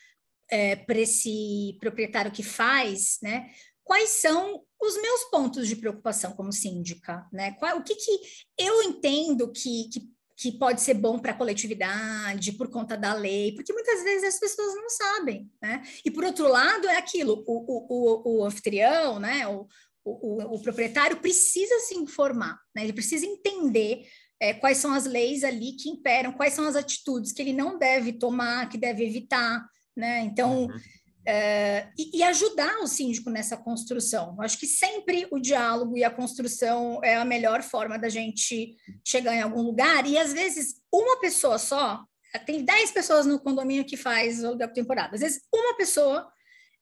é, 0.51 0.77
para 0.77 0.99
esse 0.99 1.75
proprietário 1.81 2.31
que 2.31 2.43
faz, 2.43 3.17
né? 3.23 3.49
Quais 3.83 4.11
são 4.11 4.63
os 4.79 5.01
meus 5.01 5.25
pontos 5.31 5.67
de 5.67 5.77
preocupação 5.77 6.33
como 6.33 6.53
síndica, 6.53 7.27
né? 7.33 7.53
Qual, 7.53 7.79
o 7.79 7.83
que, 7.83 7.95
que 7.95 8.21
eu 8.59 8.83
entendo 8.83 9.51
que, 9.51 9.89
que 9.89 10.16
que 10.37 10.53
pode 10.53 10.83
ser 10.83 10.95
bom 10.95 11.19
para 11.19 11.33
a 11.33 11.37
coletividade 11.37 12.53
por 12.53 12.69
conta 12.69 12.97
da 12.97 13.15
lei, 13.15 13.53
porque 13.55 13.73
muitas 13.73 14.03
vezes 14.03 14.35
as 14.35 14.39
pessoas 14.39 14.75
não 14.75 14.91
sabem, 14.91 15.51
né? 15.63 15.83
E 16.05 16.11
por 16.11 16.25
outro 16.25 16.47
lado, 16.47 16.87
é 16.87 16.97
aquilo: 16.97 17.43
o, 17.47 17.55
o, 17.57 17.87
o, 17.89 18.39
o 18.41 18.45
anfitrião, 18.45 19.19
né? 19.19 19.49
O, 19.49 19.67
o, 20.05 20.55
o, 20.55 20.63
proprietário 20.63 21.17
precisa 21.17 21.81
se 21.81 21.97
informar, 21.97 22.61
né? 22.75 22.85
Ele 22.85 22.93
precisa 22.93 23.25
entender 23.25 24.07
é, 24.39 24.53
quais 24.53 24.77
são 24.77 24.93
as 24.93 25.07
leis 25.07 25.43
ali 25.43 25.73
que 25.73 25.89
imperam, 25.89 26.33
quais 26.33 26.53
são 26.53 26.67
as 26.67 26.77
atitudes 26.77 27.33
que 27.33 27.41
ele 27.41 27.55
não 27.55 27.79
deve 27.79 28.13
tomar, 28.13 28.69
que 28.69 28.77
deve 28.77 29.05
evitar, 29.05 29.67
né? 29.97 30.21
Então. 30.21 30.67
Uhum 30.67 30.97
é, 31.27 31.89
e, 31.99 32.19
e, 32.19 32.23
ajudar 32.23 32.79
o 32.79 32.87
síndico 32.87 33.31
nessa 33.31 33.57
construção. 33.57 34.41
Acho 34.41 34.57
que 34.59 34.67
sempre 34.67 35.27
o 35.33 35.41
diálogo 35.41 35.99
e 35.99 36.05
a 36.05 36.11
construção 36.11 37.01
é 37.03 37.17
a 37.17 37.25
melhor 37.25 37.63
forma 37.63 37.99
da 37.99 38.09
gente 38.09 38.77
chegar 39.05 39.35
em 39.35 39.43
algum 39.43 39.63
lugar, 39.63 40.07
e 40.07 40.17
às 40.17 40.33
vezes 40.33 40.81
uma 40.93 41.19
pessoa 41.19 41.59
só, 41.59 42.05
tem 42.47 42.65
10 42.65 42.93
pessoas 42.93 43.27
no 43.27 43.41
condomínio 43.41 43.85
que 43.85 43.97
faz 43.97 44.43
o 44.43 44.47
aluguel 44.47 44.69
por 44.69 44.75
temporada, 44.75 45.17
às 45.17 45.21
vezes 45.21 45.43
uma 45.53 45.77
pessoa 45.77 46.31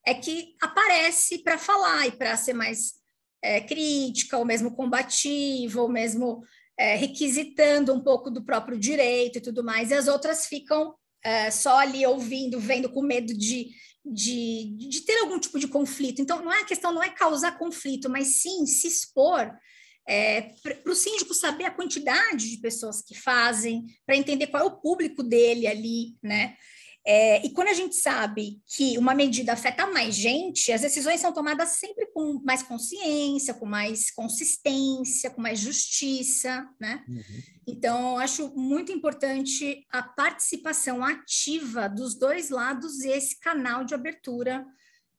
é 0.07 0.13
que 0.13 0.55
aparece 0.61 1.39
para 1.39 1.57
falar 1.57 2.07
e 2.07 2.13
para 2.13 2.37
ser 2.37 2.53
mais 2.53 2.93
é, 3.43 3.63
crítica, 3.63 4.37
ou 4.37 4.45
mesmo 4.45 4.77
combativa, 4.77 5.81
ou 5.81 5.89
mesmo 5.89 6.43
é, 6.79 6.97
requisitando 6.97 7.95
um 7.95 8.01
pouco 8.01 8.31
do 8.31 8.45
próprio 8.45 8.79
direito 8.79 9.39
e 9.39 9.41
tudo 9.41 9.65
mais, 9.65 9.91
e 9.91 9.95
as 9.95 10.07
outras 10.07 10.45
ficam 10.45 10.95
é, 11.25 11.51
só 11.51 11.79
ali 11.79 12.05
ouvindo, 12.05 12.61
vendo 12.61 12.91
com 12.91 13.01
medo 13.01 13.33
de 13.33 13.71
de, 14.05 14.77
de 14.77 15.01
ter 15.01 15.19
algum 15.21 15.39
tipo 15.39 15.59
de 15.59 15.67
conflito. 15.67 16.21
Então, 16.21 16.43
não 16.43 16.53
é 16.53 16.61
a 16.61 16.67
questão 16.67 16.93
não 16.93 17.03
é 17.03 17.09
causar 17.09 17.59
conflito, 17.59 18.11
mas 18.11 18.43
sim 18.43 18.67
se 18.67 18.87
expor 18.87 19.51
é, 20.07 20.53
para 20.63 20.93
o 20.93 20.95
síndico 20.95 21.33
saber 21.33 21.65
a 21.65 21.71
quantidade 21.71 22.51
de 22.51 22.59
pessoas 22.59 23.01
que 23.01 23.15
fazem, 23.15 23.87
para 24.07 24.17
entender 24.17 24.49
qual 24.49 24.63
é 24.63 24.67
o 24.67 24.77
público 24.77 25.23
dele 25.23 25.67
ali, 25.67 26.17
né? 26.23 26.57
É, 27.07 27.45
e 27.45 27.51
quando 27.51 27.69
a 27.69 27.75
gente 27.75 27.97
sabe 27.97 28.63
que 28.67 28.97
uma 28.97 29.15
medida 29.15 29.53
afeta 29.53 29.87
mais 29.87 30.15
gente, 30.15 30.73
as 30.73 30.81
decisões 30.81 31.21
são 31.21 31.33
tomadas 31.35 31.71
sempre 31.71 32.07
com 32.07 32.41
mais 32.43 32.63
consciência, 32.63 33.53
com 33.53 33.67
mais 33.67 34.11
consistência, 34.11 35.31
com 35.31 35.43
mais 35.43 35.61
justiça, 35.61 36.67
né? 36.81 37.05
Uhum. 37.07 37.23
Então, 37.67 38.19
acho 38.19 38.55
muito 38.57 38.91
importante 38.91 39.85
a 39.93 40.03
participação 40.03 41.05
ativa 41.05 41.89
dos 41.89 42.15
dois 42.15 42.49
lados 42.49 43.01
e 43.01 43.11
esse 43.11 43.39
canal 43.39 43.85
de 43.85 43.95
abertura 43.95 44.65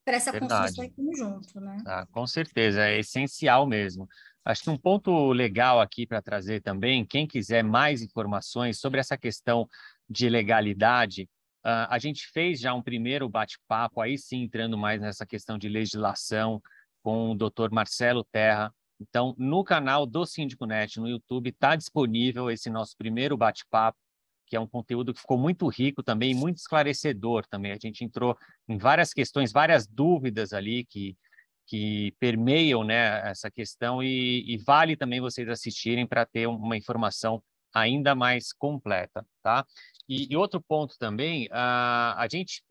para 0.03 0.17
essa 0.17 0.31
Verdade. 0.31 0.51
construção 0.51 0.83
em 0.85 0.91
conjunto, 0.91 1.59
né? 1.59 1.83
Ah, 1.85 2.07
com 2.11 2.25
certeza, 2.25 2.87
é 2.87 2.99
essencial 2.99 3.67
mesmo. 3.67 4.07
Acho 4.43 4.63
que 4.63 4.69
um 4.69 4.77
ponto 4.77 5.31
legal 5.33 5.81
aqui 5.81 6.05
para 6.05 6.21
trazer 6.21 6.61
também, 6.61 7.05
quem 7.05 7.27
quiser 7.27 7.63
mais 7.63 8.01
informações 8.01 8.79
sobre 8.79 8.99
essa 8.99 9.17
questão 9.17 9.67
de 10.07 10.29
legalidade, 10.29 11.27
Uh, 11.65 11.89
a 11.89 11.97
gente 11.97 12.27
fez 12.27 12.59
já 12.59 12.75
um 12.75 12.81
primeiro 12.81 13.27
bate-papo, 13.27 13.99
aí 13.99 14.19
sim, 14.19 14.43
entrando 14.43 14.77
mais 14.77 15.01
nessa 15.01 15.25
questão 15.25 15.57
de 15.57 15.67
legislação, 15.67 16.61
com 17.01 17.31
o 17.31 17.35
doutor 17.35 17.71
Marcelo 17.71 18.23
Terra. 18.23 18.71
Então, 18.99 19.33
no 19.35 19.63
canal 19.63 20.05
do 20.05 20.27
Síndico 20.27 20.67
Net, 20.67 20.99
no 20.99 21.07
YouTube, 21.07 21.49
está 21.49 21.75
disponível 21.75 22.51
esse 22.51 22.69
nosso 22.69 22.95
primeiro 22.95 23.35
bate-papo, 23.35 23.97
que 24.45 24.55
é 24.55 24.59
um 24.59 24.67
conteúdo 24.67 25.11
que 25.11 25.19
ficou 25.19 25.39
muito 25.39 25.67
rico 25.67 26.03
também, 26.03 26.35
muito 26.35 26.57
esclarecedor 26.57 27.47
também. 27.47 27.71
A 27.71 27.79
gente 27.81 28.05
entrou 28.05 28.37
em 28.69 28.77
várias 28.77 29.11
questões, 29.11 29.51
várias 29.51 29.87
dúvidas 29.87 30.53
ali 30.53 30.85
que, 30.85 31.17
que 31.65 32.13
permeiam 32.19 32.83
né, 32.83 33.27
essa 33.27 33.49
questão 33.49 34.03
e, 34.03 34.43
e 34.47 34.57
vale 34.59 34.95
também 34.95 35.19
vocês 35.19 35.49
assistirem 35.49 36.05
para 36.05 36.27
ter 36.27 36.47
uma 36.47 36.77
informação 36.77 37.43
ainda 37.73 38.15
mais 38.15 38.53
completa, 38.53 39.25
tá? 39.43 39.65
E, 40.07 40.31
e, 40.31 40.37
outro 40.37 40.61
ponto 40.61 40.97
também, 40.99 41.47
uh, 41.47 42.13
a 42.17 42.27
gente 42.31 42.63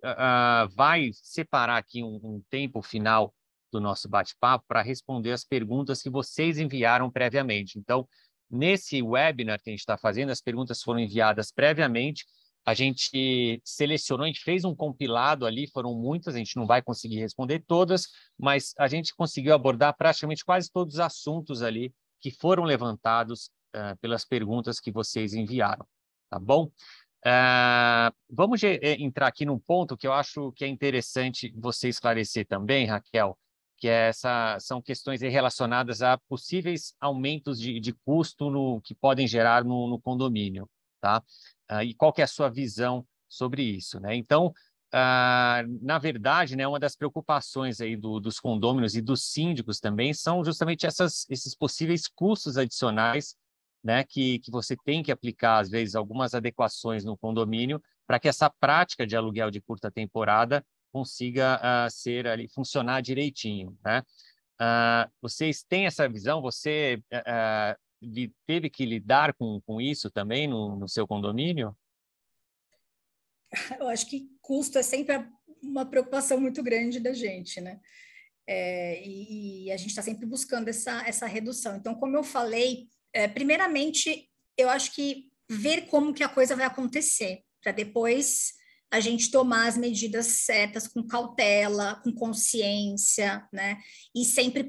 vai 0.77 1.11
separar 1.15 1.79
aqui 1.79 2.03
um, 2.03 2.21
um 2.23 2.43
tempo 2.49 2.81
final 2.81 3.35
do 3.73 3.81
nosso 3.81 4.09
bate-papo 4.09 4.65
para 4.69 4.83
responder 4.83 5.33
as 5.33 5.45
perguntas 5.45 6.01
que 6.01 6.09
vocês 6.09 6.59
enviaram 6.59 7.11
previamente. 7.11 7.77
Então, 7.77 8.09
nesse 8.49 9.03
webinar 9.03 9.61
que 9.61 9.69
a 9.69 9.73
gente 9.73 9.81
está 9.81 9.99
fazendo, 9.99 10.31
as 10.31 10.41
perguntas 10.41 10.81
foram 10.81 11.01
enviadas 11.01 11.51
previamente, 11.51 12.25
a 12.65 12.73
gente 12.73 13.61
selecionou, 13.63 14.25
a 14.25 14.29
gente 14.29 14.41
fez 14.41 14.65
um 14.65 14.75
compilado 14.75 15.45
ali, 15.45 15.69
foram 15.69 15.93
muitas, 15.95 16.35
a 16.35 16.39
gente 16.39 16.57
não 16.57 16.67
vai 16.67 16.81
conseguir 16.81 17.19
responder 17.19 17.63
todas, 17.67 18.07
mas 18.39 18.73
a 18.79 18.89
gente 18.89 19.15
conseguiu 19.15 19.55
abordar 19.55 19.95
praticamente 19.97 20.45
quase 20.45 20.71
todos 20.73 20.95
os 20.95 21.01
assuntos 21.01 21.63
ali 21.63 21.93
que 22.21 22.31
foram 22.31 22.65
levantados 22.65 23.51
uh, 23.77 23.97
pelas 24.01 24.25
perguntas 24.25 24.81
que 24.81 24.91
vocês 24.91 25.35
enviaram, 25.35 25.87
tá 26.31 26.39
bom? 26.39 26.71
Uh, 27.27 28.15
vamos 28.29 28.63
eh, 28.63 28.79
entrar 29.01 29.29
aqui 29.29 29.47
num 29.47 29.59
ponto 29.59 29.97
que 29.97 30.07
eu 30.07 30.13
acho 30.13 30.53
que 30.53 30.63
é 30.63 30.69
interessante 30.69 31.51
você 31.57 31.89
esclarecer 31.89 32.47
também, 32.47 32.85
Raquel, 32.85 33.39
que 33.79 33.89
é 33.89 34.09
essa, 34.09 34.59
são 34.61 34.83
questões 34.83 35.23
relacionadas 35.23 36.03
a 36.03 36.19
possíveis 36.29 36.95
aumentos 37.01 37.59
de, 37.59 37.81
de 37.81 37.95
custo 38.05 38.51
no, 38.51 38.79
que 38.83 38.95
podem 38.95 39.27
gerar 39.27 39.65
no, 39.65 39.89
no 39.89 39.99
condomínio, 39.99 40.69
tá? 41.01 41.23
Uh, 41.71 41.83
e 41.83 41.95
qual 41.95 42.13
que 42.13 42.21
é 42.21 42.25
a 42.25 42.29
sua 42.29 42.51
visão 42.51 43.07
sobre 43.27 43.63
isso, 43.63 43.99
né? 44.01 44.15
Então, 44.15 44.49
uh, 44.95 45.79
na 45.81 45.99
verdade, 45.99 46.55
né, 46.57 46.69
uma 46.69 46.79
das 46.79 46.95
preocupações 46.95 47.81
aí 47.81 47.97
do, 47.97 48.21
dos 48.21 48.39
condôminos 48.39 48.97
e 48.97 49.01
dos 49.01 49.33
síndicos 49.33 49.81
também 49.81 50.13
são 50.13 50.45
justamente 50.45 50.85
essas, 50.85 51.27
esses 51.31 51.55
possíveis 51.57 52.07
custos 52.07 52.59
adicionais 52.59 53.35
né, 53.85 54.03
que, 54.03 54.39
que 54.39 54.51
você 54.51 54.75
tem 54.83 55.03
que 55.03 55.13
aplicar, 55.13 55.59
às 55.59 55.69
vezes, 55.69 55.95
algumas 55.95 56.35
adequações 56.35 57.05
no 57.05 57.19
condomínio 57.19 57.83
para 58.07 58.19
que 58.19 58.29
essa 58.29 58.49
prática 58.49 59.07
de 59.07 59.15
aluguel 59.15 59.51
de 59.51 59.61
curta 59.61 59.91
temporada 59.91 60.65
consiga 60.91 61.61
uh, 61.61 61.91
ser 61.91 62.27
ali 62.27 62.49
funcionar 62.49 63.03
direitinho, 63.03 63.77
né? 63.85 64.03
Uh, 64.55 65.11
vocês 65.21 65.65
têm 65.65 65.87
essa 65.87 66.09
visão? 66.09 66.41
Você 66.41 67.03
uh, 67.13 68.25
teve 68.47 68.71
que 68.71 68.87
lidar 68.87 69.35
com, 69.35 69.61
com 69.67 69.81
isso 69.81 70.11
também 70.11 70.47
no, 70.47 70.77
no 70.77 70.89
seu 70.89 71.07
condomínio? 71.07 71.77
Eu 73.79 73.89
acho 73.89 74.09
que 74.09 74.29
custo 74.41 74.79
é 74.79 74.83
sempre 74.83 75.27
uma 75.63 75.85
preocupação 75.85 76.41
muito 76.41 76.63
grande 76.63 77.01
da 77.01 77.13
gente, 77.13 77.61
né? 77.61 77.81
É, 78.47 79.03
e, 79.03 79.65
e, 79.65 79.73
a 79.73 79.77
gente 79.77 79.89
está 79.89 80.03
sempre 80.03 80.27
buscando 80.27 80.69
essa, 80.69 81.03
essa 81.09 81.27
redução. 81.27 81.77
Então, 81.77 81.95
como 81.95 82.15
eu 82.15 82.23
falei, 82.23 82.89
é, 83.15 83.29
primeiramente, 83.29 84.29
eu 84.59 84.69
acho 84.69 84.93
que 84.93 85.31
ver 85.49 85.87
como 85.87 86.13
que 86.13 86.25
a 86.25 86.29
coisa 86.29 86.57
vai 86.57 86.67
acontecer, 86.67 87.43
para 87.63 87.73
depois 87.73 88.53
a 88.91 89.01
gente 89.01 89.31
tomar 89.31 89.67
as 89.67 89.77
medidas 89.77 90.27
certas 90.27 90.87
com 90.87 91.07
cautela, 91.07 92.01
com 92.05 92.13
consciência, 92.13 93.47
né? 93.53 93.79
E 94.15 94.25
sempre 94.25 94.65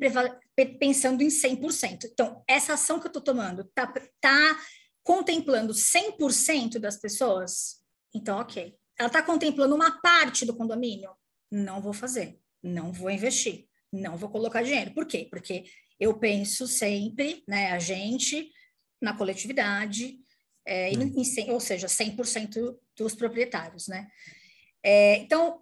pensando 0.79 1.21
em 1.21 1.27
100%. 1.27 2.05
Então, 2.05 2.43
essa 2.47 2.73
ação 2.73 2.99
que 2.99 3.05
eu 3.05 3.09
estou 3.09 3.21
tomando 3.21 3.65
tá, 3.75 3.91
tá 4.19 4.59
contemplando 5.03 5.73
100% 5.73 6.79
das 6.79 6.97
pessoas? 6.97 7.83
Então, 8.13 8.39
ok. 8.39 8.75
Ela 8.97 9.07
está 9.07 9.21
contemplando 9.21 9.75
uma 9.75 10.01
parte 10.01 10.45
do 10.45 10.55
condomínio? 10.55 11.11
Não 11.51 11.81
vou 11.81 11.93
fazer, 11.93 12.39
não 12.63 12.91
vou 12.91 13.11
investir, 13.11 13.67
não 13.91 14.17
vou 14.17 14.29
colocar 14.29 14.63
dinheiro. 14.63 14.91
Por 14.93 15.05
quê? 15.05 15.27
Porque 15.29 15.65
eu 15.99 16.17
penso 16.17 16.67
sempre, 16.67 17.43
né, 17.47 17.71
a 17.71 17.79
gente, 17.79 18.51
na 19.01 19.15
coletividade, 19.15 20.17
é, 20.65 20.89
em, 20.91 21.13
em, 21.15 21.51
ou 21.51 21.59
seja, 21.59 21.87
100% 21.87 22.75
dos 22.97 23.13
proprietários, 23.13 23.87
né? 23.87 24.07
É, 24.83 25.17
então, 25.17 25.61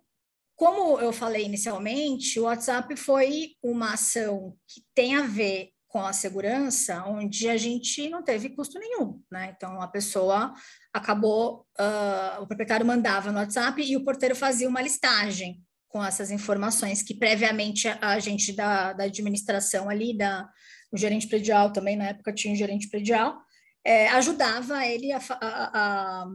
como 0.55 0.99
eu 0.99 1.11
falei 1.11 1.45
inicialmente, 1.45 2.39
o 2.39 2.43
WhatsApp 2.43 2.95
foi 2.95 3.55
uma 3.61 3.93
ação 3.93 4.55
que 4.67 4.81
tem 4.93 5.15
a 5.15 5.23
ver 5.23 5.71
com 5.87 6.03
a 6.03 6.13
segurança, 6.13 7.03
onde 7.05 7.47
a 7.47 7.55
gente 7.55 8.09
não 8.09 8.23
teve 8.23 8.49
custo 8.49 8.79
nenhum, 8.79 9.21
né? 9.31 9.53
Então, 9.55 9.79
a 9.79 9.87
pessoa 9.87 10.53
acabou, 10.91 11.67
uh, 11.79 12.41
o 12.41 12.47
proprietário 12.47 12.85
mandava 12.85 13.31
no 13.31 13.37
WhatsApp 13.37 13.81
e 13.81 13.95
o 13.95 14.03
porteiro 14.03 14.35
fazia 14.35 14.67
uma 14.67 14.81
listagem 14.81 15.61
com 15.93 16.03
essas 16.03 16.31
informações 16.31 17.03
que 17.03 17.13
previamente 17.13 17.87
a 18.01 18.17
gente 18.17 18.51
da, 18.51 18.93
da 18.93 19.03
administração 19.03 19.87
ali, 19.87 20.17
da, 20.17 20.49
o 20.91 20.97
gerente 20.97 21.27
predial 21.27 21.71
também, 21.71 21.95
na 21.95 22.07
época 22.07 22.33
tinha 22.33 22.51
um 22.51 22.57
gerente 22.57 22.89
predial, 22.89 23.39
é, 23.85 24.09
ajudava 24.09 24.87
ele 24.87 25.11
a, 25.11 25.19
a, 25.19 26.23
a, 26.23 26.25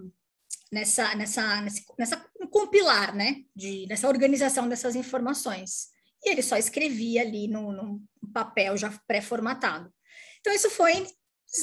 nessa, 0.71 1.13
nessa, 1.17 1.61
nessa, 1.99 2.25
compilar, 2.53 3.13
né, 3.17 3.43
de, 3.55 3.85
nessa 3.89 4.07
organização 4.07 4.69
dessas 4.69 4.95
informações. 4.95 5.89
E 6.25 6.31
ele 6.31 6.43
só 6.43 6.57
escrevia 6.57 7.23
ali 7.23 7.49
no, 7.49 7.73
no 7.73 8.01
papel 8.33 8.77
já 8.77 8.97
pré-formatado. 9.09 9.93
Então, 10.39 10.53
isso 10.53 10.71
foi 10.71 11.05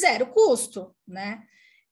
zero 0.02 0.28
custo, 0.28 0.94
né? 1.08 1.42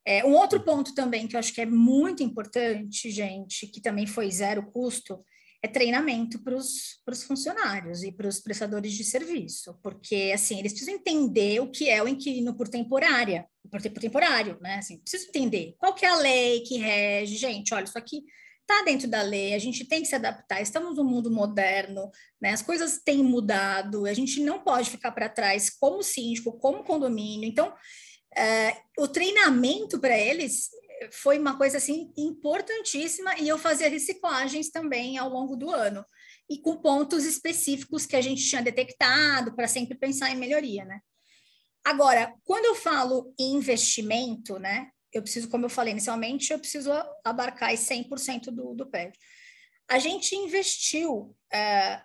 É, 0.05 0.25
um 0.25 0.33
outro 0.33 0.61
ponto 0.61 0.93
também 0.93 1.27
que 1.27 1.35
eu 1.37 1.39
acho 1.39 1.53
que 1.53 1.61
é 1.61 1.65
muito 1.65 2.21
importante, 2.21 3.09
gente, 3.09 3.67
que 3.67 3.79
também 3.79 4.05
foi 4.05 4.29
zero 4.29 4.69
custo, 4.69 5.23
é 5.63 5.67
treinamento 5.67 6.43
para 6.43 6.55
os 6.55 7.23
funcionários 7.25 8.03
e 8.03 8.11
para 8.11 8.27
os 8.27 8.41
prestadores 8.41 8.91
de 8.91 9.03
serviço, 9.05 9.79
porque 9.81 10.31
assim 10.35 10.59
eles 10.59 10.73
precisam 10.73 10.95
entender 10.95 11.61
o 11.61 11.71
que 11.71 11.89
é 11.89 12.03
o 12.03 12.07
inquilino 12.07 12.53
por 12.53 12.67
temporária, 12.67 13.47
por, 13.71 13.81
por 13.81 14.01
temporário, 14.01 14.59
né? 14.61 14.75
Assim, 14.75 14.99
preciso 14.99 15.29
entender 15.29 15.73
qual 15.77 15.95
que 15.95 16.05
é 16.05 16.09
a 16.09 16.17
lei 16.17 16.59
que 16.61 16.77
rege, 16.77 17.37
gente, 17.37 17.73
olha, 17.73 17.85
isso 17.85 17.97
aqui 17.97 18.23
está 18.61 18.83
dentro 18.83 19.07
da 19.07 19.21
lei, 19.21 19.53
a 19.53 19.59
gente 19.59 19.85
tem 19.85 20.01
que 20.01 20.07
se 20.07 20.15
adaptar, 20.15 20.61
estamos 20.61 20.97
num 20.97 21.05
mundo 21.05 21.31
moderno, 21.31 22.11
né? 22.41 22.51
As 22.51 22.61
coisas 22.61 22.99
têm 23.01 23.23
mudado, 23.23 24.05
a 24.05 24.13
gente 24.13 24.41
não 24.41 24.59
pode 24.59 24.89
ficar 24.89 25.13
para 25.13 25.29
trás 25.29 25.69
como 25.69 26.03
síndico, 26.03 26.57
como 26.59 26.83
condomínio. 26.83 27.47
Então, 27.47 27.73
é, 28.35 28.75
o 28.97 29.07
treinamento 29.07 29.97
para 29.97 30.17
eles 30.17 30.69
foi 31.11 31.39
uma 31.39 31.57
coisa 31.57 31.77
assim 31.77 32.11
importantíssima 32.17 33.37
e 33.39 33.47
eu 33.47 33.57
fazia 33.57 33.89
reciclagens 33.89 34.69
também 34.69 35.17
ao 35.17 35.29
longo 35.29 35.55
do 35.55 35.69
ano 35.69 36.05
e 36.49 36.59
com 36.59 36.77
pontos 36.77 37.25
específicos 37.25 38.05
que 38.05 38.15
a 38.15 38.21
gente 38.21 38.47
tinha 38.47 38.61
detectado 38.61 39.55
para 39.55 39.67
sempre 39.67 39.97
pensar 39.97 40.29
em 40.31 40.35
melhoria, 40.35 40.85
né? 40.85 40.99
Agora, 41.83 42.33
quando 42.43 42.65
eu 42.65 42.75
falo 42.75 43.33
em 43.39 43.55
investimento, 43.55 44.57
né? 44.57 44.89
Eu 45.11 45.21
preciso, 45.21 45.49
como 45.49 45.65
eu 45.65 45.69
falei 45.69 45.91
inicialmente, 45.91 46.51
eu 46.51 46.59
preciso 46.59 46.91
abarcar 47.23 47.71
100% 47.71 48.45
do, 48.45 48.73
do 48.73 48.89
prédio. 48.89 49.19
A 49.87 49.99
gente 49.99 50.35
investiu 50.35 51.35
é, 51.51 52.01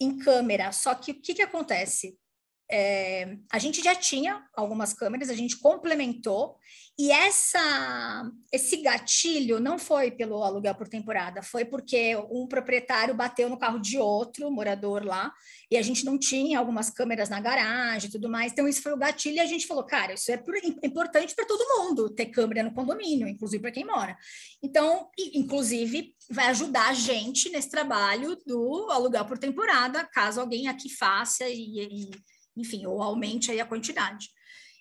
em 0.00 0.18
câmera, 0.18 0.70
só 0.70 0.94
que 0.94 1.12
o 1.12 1.20
que, 1.20 1.34
que 1.34 1.42
acontece? 1.42 2.16
É, 2.70 3.36
a 3.52 3.58
gente 3.58 3.82
já 3.82 3.94
tinha 3.94 4.42
algumas 4.56 4.94
câmeras, 4.94 5.28
a 5.28 5.34
gente 5.34 5.58
complementou, 5.58 6.56
e 6.98 7.10
essa, 7.10 8.30
esse 8.50 8.78
gatilho 8.78 9.60
não 9.60 9.78
foi 9.78 10.10
pelo 10.10 10.42
aluguel 10.42 10.74
por 10.74 10.88
temporada, 10.88 11.42
foi 11.42 11.64
porque 11.64 12.16
um 12.30 12.46
proprietário 12.46 13.14
bateu 13.14 13.50
no 13.50 13.58
carro 13.58 13.78
de 13.78 13.98
outro 13.98 14.50
morador 14.50 15.04
lá, 15.04 15.32
e 15.70 15.76
a 15.76 15.82
gente 15.82 16.04
não 16.04 16.18
tinha 16.18 16.58
algumas 16.58 16.88
câmeras 16.88 17.28
na 17.28 17.38
garagem 17.38 18.08
e 18.08 18.12
tudo 18.12 18.30
mais, 18.30 18.52
então 18.52 18.66
isso 18.66 18.80
foi 18.80 18.92
o 18.92 18.98
gatilho, 18.98 19.36
e 19.36 19.40
a 19.40 19.46
gente 19.46 19.66
falou, 19.66 19.84
cara, 19.84 20.14
isso 20.14 20.32
é 20.32 20.42
importante 20.82 21.34
para 21.34 21.44
todo 21.44 21.84
mundo, 21.84 22.08
ter 22.08 22.26
câmera 22.26 22.62
no 22.62 22.72
condomínio, 22.72 23.28
inclusive 23.28 23.60
para 23.60 23.72
quem 23.72 23.84
mora. 23.84 24.16
Então, 24.62 25.10
inclusive, 25.34 26.14
vai 26.30 26.46
ajudar 26.46 26.88
a 26.88 26.94
gente 26.94 27.50
nesse 27.50 27.70
trabalho 27.70 28.36
do 28.46 28.88
aluguel 28.90 29.26
por 29.26 29.36
temporada, 29.36 30.08
caso 30.12 30.40
alguém 30.40 30.68
aqui 30.68 30.88
faça 30.88 31.46
e, 31.46 31.80
e 31.80 32.10
enfim, 32.56 32.86
ou 32.86 33.02
aumente 33.02 33.50
aí 33.50 33.60
a 33.60 33.66
quantidade. 33.66 34.28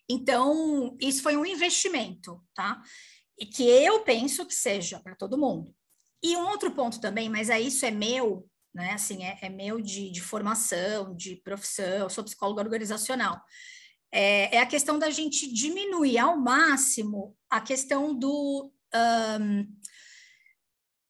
Então, 0.09 0.97
isso 0.99 1.23
foi 1.23 1.37
um 1.37 1.45
investimento, 1.45 2.43
tá? 2.53 2.81
E 3.39 3.45
que 3.45 3.63
eu 3.63 4.01
penso 4.03 4.45
que 4.45 4.53
seja 4.53 4.99
para 4.99 5.15
todo 5.15 5.37
mundo. 5.37 5.73
E 6.21 6.35
um 6.35 6.47
outro 6.47 6.71
ponto 6.71 6.99
também, 7.01 7.29
mas 7.29 7.49
aí 7.49 7.67
isso 7.67 7.85
é 7.85 7.91
meu, 7.91 8.47
né? 8.73 8.91
Assim, 8.93 9.23
é, 9.23 9.37
é 9.41 9.49
meu 9.49 9.81
de, 9.81 10.09
de, 10.09 10.21
formação, 10.21 11.15
de 11.15 11.35
profissão, 11.37 12.09
sou 12.09 12.23
psicóloga 12.23 12.61
organizacional. 12.61 13.41
É, 14.11 14.55
é, 14.55 14.59
a 14.59 14.65
questão 14.65 14.99
da 14.99 15.09
gente 15.09 15.51
diminuir 15.51 16.17
ao 16.19 16.37
máximo 16.37 17.35
a 17.49 17.59
questão 17.59 18.13
do. 18.13 18.71
Um, 18.95 19.67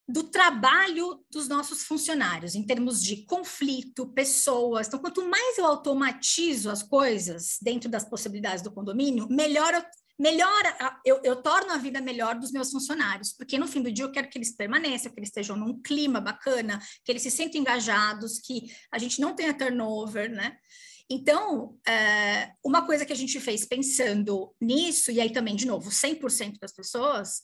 do 0.07 0.23
trabalho 0.23 1.23
dos 1.31 1.47
nossos 1.47 1.83
funcionários, 1.83 2.55
em 2.55 2.65
termos 2.65 3.01
de 3.01 3.25
conflito, 3.25 4.11
pessoas. 4.13 4.87
Então, 4.87 4.99
quanto 4.99 5.27
mais 5.27 5.57
eu 5.57 5.65
automatizo 5.65 6.69
as 6.69 6.83
coisas 6.83 7.57
dentro 7.61 7.89
das 7.89 8.07
possibilidades 8.07 8.61
do 8.61 8.71
condomínio, 8.71 9.27
melhor 9.29 9.73
eu, 9.73 9.83
melhor 10.19 10.61
eu, 11.05 11.21
eu 11.23 11.41
torno 11.41 11.71
a 11.71 11.77
vida 11.77 12.01
melhor 12.01 12.35
dos 12.37 12.51
meus 12.51 12.69
funcionários, 12.69 13.31
porque 13.31 13.57
no 13.57 13.67
fim 13.67 13.81
do 13.81 13.91
dia 13.91 14.03
eu 14.03 14.11
quero 14.11 14.29
que 14.29 14.37
eles 14.37 14.55
permaneçam, 14.55 15.11
que 15.11 15.19
eles 15.19 15.29
estejam 15.29 15.55
num 15.55 15.81
clima 15.81 16.19
bacana, 16.19 16.79
que 17.05 17.11
eles 17.11 17.21
se 17.21 17.31
sintam 17.31 17.61
engajados, 17.61 18.39
que 18.39 18.65
a 18.91 18.99
gente 18.99 19.21
não 19.21 19.33
tenha 19.33 19.53
turnover, 19.53 20.29
né? 20.29 20.57
Então, 21.09 21.77
é, 21.87 22.51
uma 22.63 22.85
coisa 22.85 23.05
que 23.05 23.13
a 23.13 23.15
gente 23.15 23.39
fez 23.39 23.65
pensando 23.65 24.53
nisso, 24.59 25.11
e 25.11 25.21
aí 25.21 25.31
também, 25.31 25.55
de 25.55 25.67
novo, 25.67 25.89
100% 25.91 26.57
das 26.59 26.73
pessoas, 26.73 27.41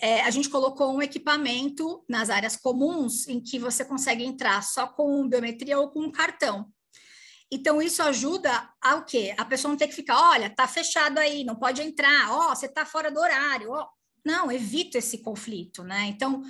é, 0.00 0.22
a 0.22 0.30
gente 0.30 0.48
colocou 0.48 0.94
um 0.94 1.00
equipamento 1.00 2.04
nas 2.08 2.28
áreas 2.28 2.56
comuns 2.56 3.26
em 3.28 3.40
que 3.40 3.58
você 3.58 3.84
consegue 3.84 4.24
entrar 4.24 4.62
só 4.62 4.86
com 4.86 5.28
biometria 5.28 5.78
ou 5.78 5.90
com 5.90 6.00
um 6.00 6.12
cartão. 6.12 6.70
Então, 7.50 7.80
isso 7.80 8.02
ajuda 8.02 8.68
ao 8.82 9.04
quê? 9.04 9.34
A 9.38 9.44
pessoa 9.44 9.70
não 9.70 9.78
ter 9.78 9.86
que 9.86 9.94
ficar, 9.94 10.30
olha, 10.30 10.50
tá 10.50 10.66
fechado 10.66 11.18
aí, 11.18 11.44
não 11.44 11.54
pode 11.54 11.80
entrar, 11.80 12.32
ó, 12.32 12.54
você 12.54 12.68
tá 12.68 12.84
fora 12.84 13.10
do 13.10 13.20
horário, 13.20 13.70
ó. 13.70 13.88
Não, 14.24 14.50
evita 14.50 14.98
esse 14.98 15.18
conflito, 15.18 15.84
né? 15.84 16.06
Então, 16.06 16.42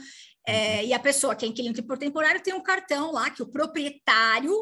é, 0.46 0.76
uhum. 0.76 0.86
e 0.86 0.94
a 0.94 0.98
pessoa 0.98 1.36
que 1.36 1.44
é 1.44 1.48
inquilino 1.48 1.82
por 1.82 1.98
temporário 1.98 2.42
tem 2.42 2.54
um 2.54 2.62
cartão 2.62 3.12
lá 3.12 3.28
que 3.28 3.42
o 3.42 3.50
proprietário 3.50 4.54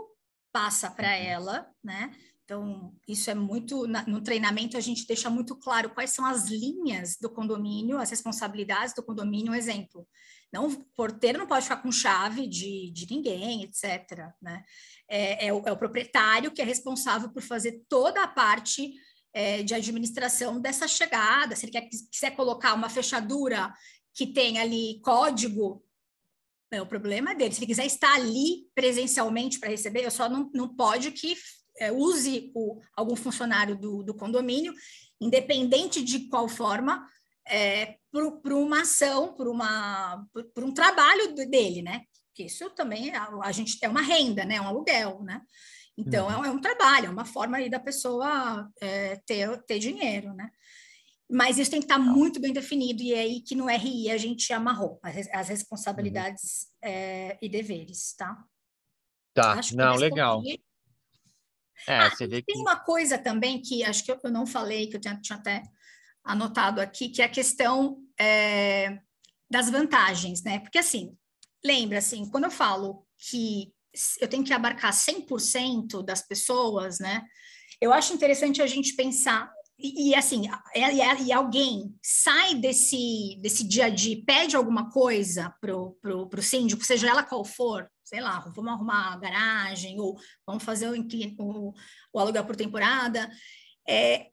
passa 0.53 0.91
para 0.91 1.09
uhum. 1.09 1.15
ela, 1.15 1.71
né? 1.83 2.11
Então, 2.45 2.95
isso 3.09 3.31
é 3.31 3.35
muito. 3.35 3.87
No 4.07 4.21
treinamento, 4.21 4.77
a 4.77 4.81
gente 4.81 5.07
deixa 5.07 5.31
muito 5.31 5.57
claro 5.57 5.91
quais 5.91 6.11
são 6.11 6.27
as 6.27 6.49
linhas 6.49 7.17
do 7.19 7.31
condomínio, 7.31 7.99
as 7.99 8.11
responsabilidades 8.11 8.95
do 8.95 9.03
condomínio. 9.03 9.55
Exemplo, 9.55 10.07
não, 10.53 10.69
o 10.69 10.85
porteiro 10.95 11.39
não 11.39 11.47
pode 11.47 11.65
ficar 11.65 11.79
com 11.79 11.91
chave 11.91 12.47
de, 12.47 12.91
de 12.93 13.11
ninguém, 13.11 13.65
etc. 13.65 14.29
Né? 14.43 14.63
É, 15.09 15.47
é, 15.47 15.53
o, 15.53 15.63
é 15.67 15.73
o 15.73 15.77
proprietário 15.77 16.51
que 16.51 16.61
é 16.61 16.65
responsável 16.65 17.31
por 17.31 17.43
fazer 17.43 17.83
toda 17.89 18.23
a 18.23 18.29
parte 18.29 18.93
é, 19.33 19.63
de 19.63 19.75
administração 19.75 20.61
dessa 20.61 20.87
chegada. 20.87 21.57
Se 21.57 21.65
ele 21.65 21.73
quer, 21.73 21.89
quiser 21.89 22.37
colocar 22.37 22.75
uma 22.75 22.91
fechadura 22.91 23.73
que 24.13 24.27
tem 24.27 24.59
ali 24.59 25.01
código, 25.01 25.83
é, 26.71 26.81
o 26.81 26.87
problema 26.87 27.33
é 27.33 27.35
dele. 27.35 27.55
Se 27.55 27.61
ele 27.61 27.67
quiser 27.67 27.87
estar 27.87 28.15
ali 28.15 28.69
presencialmente 28.75 29.59
para 29.59 29.71
receber, 29.71 30.05
eu 30.05 30.11
só 30.11 30.29
não, 30.29 30.51
não 30.53 30.69
pode 30.77 31.11
que 31.11 31.37
é, 31.79 31.93
use 31.93 32.51
o, 32.55 32.81
algum 32.97 33.17
funcionário 33.17 33.77
do, 33.77 34.03
do, 34.03 34.15
condomínio, 34.15 34.73
independente 35.21 36.03
de 36.03 36.29
qual 36.29 36.49
forma, 36.49 37.07
é, 37.47 37.97
por, 38.11 38.53
uma 38.53 38.83
ação, 38.83 39.35
por 39.35 39.49
um 40.65 40.73
trabalho 40.73 41.35
dele, 41.35 41.83
né? 41.83 42.03
Porque 42.29 42.45
isso 42.45 42.69
também 42.71 43.11
é, 43.11 43.19
a 43.43 43.53
gente 43.53 43.79
é 43.83 43.89
uma 43.89 44.03
renda, 44.03 44.45
né? 44.45 44.57
É 44.57 44.61
um 44.61 44.67
aluguel, 44.67 45.23
né? 45.23 45.41
Então, 45.97 46.27
uhum. 46.27 46.33
é, 46.33 46.39
um, 46.39 46.45
é, 46.45 46.51
um, 46.51 46.61
trabalho, 46.61 47.07
é 47.07 47.11
uma 47.11 47.25
forma 47.25 47.59
aí 47.59 47.71
da 47.71 47.79
pessoa 47.79 48.69
é, 48.81 49.17
ter, 49.25 49.63
ter 49.63 49.79
dinheiro, 49.79 50.35
né? 50.35 50.51
Mas 51.31 51.59
isso 51.59 51.71
tem 51.71 51.81
que 51.81 51.87
estar 51.87 51.99
muito 51.99 52.41
bem 52.41 52.53
definido, 52.53 53.03
e 53.03 53.15
é 53.15 53.21
aí 53.21 53.41
que 53.41 53.55
no 53.55 53.67
RI 53.67 54.11
a 54.11 54.19
gente 54.19 54.53
amarrou 54.53 54.99
as, 55.03 55.29
as 55.33 55.49
responsabilidades 55.49 56.69
uhum. 56.85 57.39
e 57.41 57.49
deveres, 57.49 58.15
tá? 58.15 58.37
Tá, 59.33 59.61
não, 59.75 59.97
legal. 59.97 60.43
É, 61.89 61.99
ah, 61.99 62.11
tem 62.17 62.43
que... 62.43 62.59
uma 62.59 62.77
coisa 62.77 63.19
também 63.19 63.61
que 63.61 63.85
acho 63.85 64.05
que 64.05 64.11
eu, 64.11 64.19
não 64.31 64.47
falei, 64.47 64.87
que 64.87 64.97
eu 64.97 65.01
tinha, 65.01 65.21
tinha 65.21 65.39
até 65.39 65.63
anotado 66.25 66.81
aqui, 66.81 67.09
que 67.09 67.21
é 67.21 67.27
a 67.27 67.31
questão 67.31 67.99
é, 68.19 68.99
das 69.51 69.71
vantagens, 69.71 70.43
né? 70.43 70.61
Porque 70.61 70.79
assim, 70.79 71.17
lembra 71.65 71.99
assim, 71.99 72.29
quando 72.31 72.45
eu 72.45 72.51
falo 72.51 73.07
que 73.19 73.73
eu 74.21 74.27
tenho 74.27 74.45
que 74.45 74.53
abarcar 74.53 74.93
100% 74.93 76.03
das 76.03 76.27
pessoas, 76.27 76.99
né? 76.99 77.23
Eu 77.81 77.93
acho 77.93 78.15
interessante 78.15 78.63
a 78.63 78.67
gente 78.67 78.97
pensar 78.97 79.53
e, 79.79 80.11
e 80.11 80.15
assim, 80.15 80.49
e, 80.75 81.25
e, 81.25 81.33
alguém 81.33 81.95
sai 82.03 82.55
desse, 82.55 83.39
desse 83.41 83.67
dia 83.67 83.87
a 83.87 83.91
dia, 83.91 84.23
pede 84.25 84.57
alguma 84.57 84.91
coisa 84.91 85.53
pro, 85.61 85.99
pro, 86.01 86.29
pro 86.29 86.43
síndico, 86.43 86.85
seja 86.85 87.09
ela 87.09 87.25
qual 87.25 87.45
for, 87.45 87.91
sei 88.15 88.23
lá, 88.23 88.39
vamos 88.39 88.73
arrumar 88.73 89.13
a 89.13 89.17
garagem, 89.17 89.99
ou 89.99 90.17
vamos 90.47 90.63
fazer 90.63 90.89
o, 90.89 90.95
o, 91.41 91.75
o 92.13 92.19
aluguel 92.21 92.47
por 92.47 92.55
temporada, 92.55 93.29
é, 93.89 94.31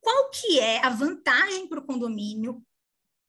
qual 0.00 0.30
que 0.30 0.60
é 0.60 0.84
a 0.84 0.88
vantagem 0.88 1.68
para 1.68 1.80
o 1.80 1.84
condomínio 1.84 2.62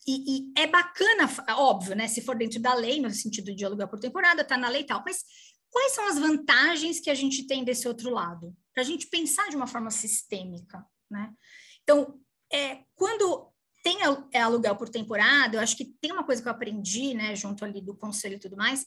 e, 0.07 0.37
e, 0.37 0.53
é 0.55 0.67
bacana, 0.67 1.27
óbvio, 1.57 1.95
né? 1.95 2.07
Se 2.07 2.21
for 2.21 2.35
dentro 2.35 2.59
da 2.59 2.75
lei, 2.75 3.01
no 3.01 3.09
sentido 3.09 3.53
de 3.53 3.65
aluguel 3.65 3.87
por 3.87 3.99
temporada, 3.99 4.43
está 4.43 4.57
na 4.57 4.69
lei 4.69 4.81
e 4.81 4.85
tal, 4.85 5.01
mas 5.03 5.23
quais 5.71 5.93
são 5.93 6.07
as 6.07 6.19
vantagens 6.19 6.99
que 6.99 7.09
a 7.09 7.15
gente 7.15 7.47
tem 7.47 7.63
desse 7.63 7.87
outro 7.87 8.11
lado? 8.11 8.55
Para 8.73 8.83
a 8.83 8.85
gente 8.85 9.07
pensar 9.07 9.49
de 9.49 9.55
uma 9.55 9.67
forma 9.67 9.89
sistêmica, 9.89 10.85
né? 11.09 11.33
Então, 11.81 12.19
é, 12.51 12.83
quando 12.95 13.51
tem 13.83 13.97
é, 14.33 14.41
aluguel 14.41 14.75
por 14.75 14.89
temporada, 14.89 15.57
eu 15.57 15.61
acho 15.61 15.75
que 15.75 15.85
tem 15.85 16.11
uma 16.11 16.23
coisa 16.23 16.41
que 16.41 16.47
eu 16.47 16.51
aprendi, 16.51 17.13
né, 17.13 17.35
junto 17.35 17.63
ali 17.63 17.81
do 17.81 17.95
conselho 17.95 18.35
e 18.35 18.39
tudo 18.39 18.57
mais, 18.57 18.85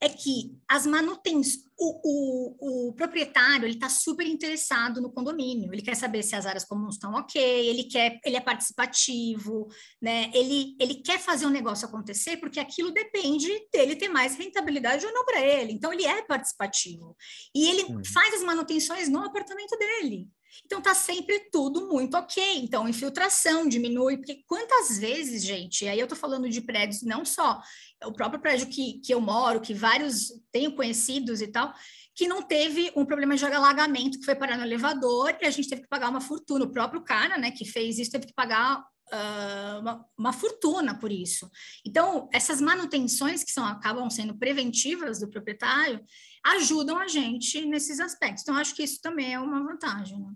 é 0.00 0.08
que 0.08 0.56
as 0.68 0.86
manutenções, 0.86 1.64
o, 1.78 2.00
o, 2.04 2.88
o 2.88 2.92
proprietário, 2.92 3.64
ele 3.64 3.74
está 3.74 3.88
super 3.88 4.26
interessado 4.26 5.00
no 5.00 5.10
condomínio, 5.10 5.72
ele 5.72 5.82
quer 5.82 5.96
saber 5.96 6.22
se 6.22 6.36
as 6.36 6.46
áreas 6.46 6.64
comuns 6.64 6.94
estão 6.94 7.14
ok, 7.14 7.40
ele 7.42 7.84
quer, 7.84 8.20
ele 8.24 8.36
é 8.36 8.40
participativo, 8.40 9.68
né, 10.00 10.30
ele, 10.34 10.76
ele 10.78 10.96
quer 10.96 11.18
fazer 11.18 11.46
o 11.46 11.48
um 11.48 11.52
negócio 11.52 11.86
acontecer 11.86 12.36
porque 12.36 12.60
aquilo 12.60 12.92
depende 12.92 13.48
dele 13.72 13.96
ter 13.96 14.08
mais 14.08 14.36
rentabilidade 14.36 15.06
ou 15.06 15.12
não 15.12 15.24
para 15.24 15.40
ele, 15.40 15.72
então 15.72 15.92
ele 15.92 16.04
é 16.04 16.22
participativo, 16.22 17.16
e 17.54 17.68
ele 17.68 17.84
hum. 17.84 18.02
faz 18.12 18.34
as 18.34 18.42
manutenções 18.42 19.08
no 19.08 19.20
apartamento 19.20 19.76
dele, 19.78 20.28
então 20.64 20.80
tá 20.80 20.94
sempre 20.94 21.48
tudo 21.50 21.88
muito 21.88 22.16
ok. 22.16 22.58
Então, 22.58 22.88
infiltração 22.88 23.68
diminui, 23.68 24.16
porque 24.16 24.42
quantas 24.46 24.98
vezes, 24.98 25.42
gente, 25.42 25.86
aí 25.88 25.98
eu 25.98 26.06
tô 26.06 26.16
falando 26.16 26.48
de 26.48 26.60
prédios, 26.60 27.02
não 27.02 27.24
só 27.24 27.60
o 28.04 28.12
próprio 28.12 28.40
prédio 28.40 28.68
que, 28.68 29.00
que 29.00 29.12
eu 29.12 29.20
moro, 29.20 29.60
que 29.60 29.74
vários 29.74 30.32
tenho 30.52 30.74
conhecidos 30.74 31.40
e 31.40 31.48
tal, 31.48 31.72
que 32.14 32.28
não 32.28 32.42
teve 32.42 32.92
um 32.94 33.04
problema 33.04 33.36
de 33.36 33.44
alagamento, 33.44 34.18
que 34.18 34.24
foi 34.24 34.34
parar 34.34 34.56
no 34.56 34.64
elevador, 34.64 35.36
e 35.40 35.46
a 35.46 35.50
gente 35.50 35.68
teve 35.68 35.82
que 35.82 35.88
pagar 35.88 36.10
uma 36.10 36.20
fortuna. 36.20 36.64
O 36.64 36.72
próprio 36.72 37.02
cara, 37.02 37.36
né, 37.36 37.50
que 37.50 37.64
fez 37.64 37.98
isso, 37.98 38.12
teve 38.12 38.26
que 38.26 38.34
pagar 38.34 38.80
uh, 38.80 39.80
uma, 39.80 40.06
uma, 40.16 40.32
fortuna 40.32 40.98
por 40.98 41.10
isso. 41.10 41.50
Então, 41.84 42.28
essas 42.32 42.60
manutenções 42.60 43.42
que 43.42 43.52
são, 43.52 43.64
acabam 43.64 44.08
sendo 44.08 44.36
preventivas 44.38 45.20
do 45.20 45.28
proprietário, 45.28 46.00
ajudam 46.44 46.98
a 46.98 47.08
gente 47.08 47.64
nesses 47.66 47.98
aspectos. 48.00 48.42
Então, 48.42 48.56
acho 48.56 48.74
que 48.74 48.82
isso 48.82 49.00
também 49.00 49.34
é 49.34 49.40
uma 49.40 49.62
vantagem. 49.64 50.20
Né? 50.20 50.32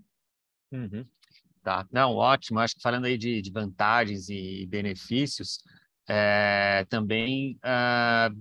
Uhum. 0.71 1.05
Tá, 1.63 1.87
não, 1.91 2.13
ótimo. 2.15 2.59
Acho 2.59 2.75
que 2.75 2.81
falando 2.81 3.05
aí 3.05 3.17
de, 3.17 3.41
de 3.41 3.51
vantagens 3.51 4.29
e 4.29 4.65
benefícios, 4.67 5.59
é, 6.07 6.85
também 6.89 7.59
uh, 7.65 8.35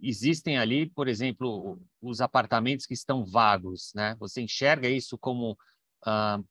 existem 0.00 0.58
ali, 0.58 0.90
por 0.90 1.08
exemplo, 1.08 1.80
os 2.00 2.20
apartamentos 2.20 2.86
que 2.86 2.94
estão 2.94 3.24
vagos, 3.24 3.92
né? 3.94 4.16
Você 4.18 4.42
enxerga 4.42 4.88
isso 4.88 5.16
como 5.16 5.52
uh, 6.06 6.44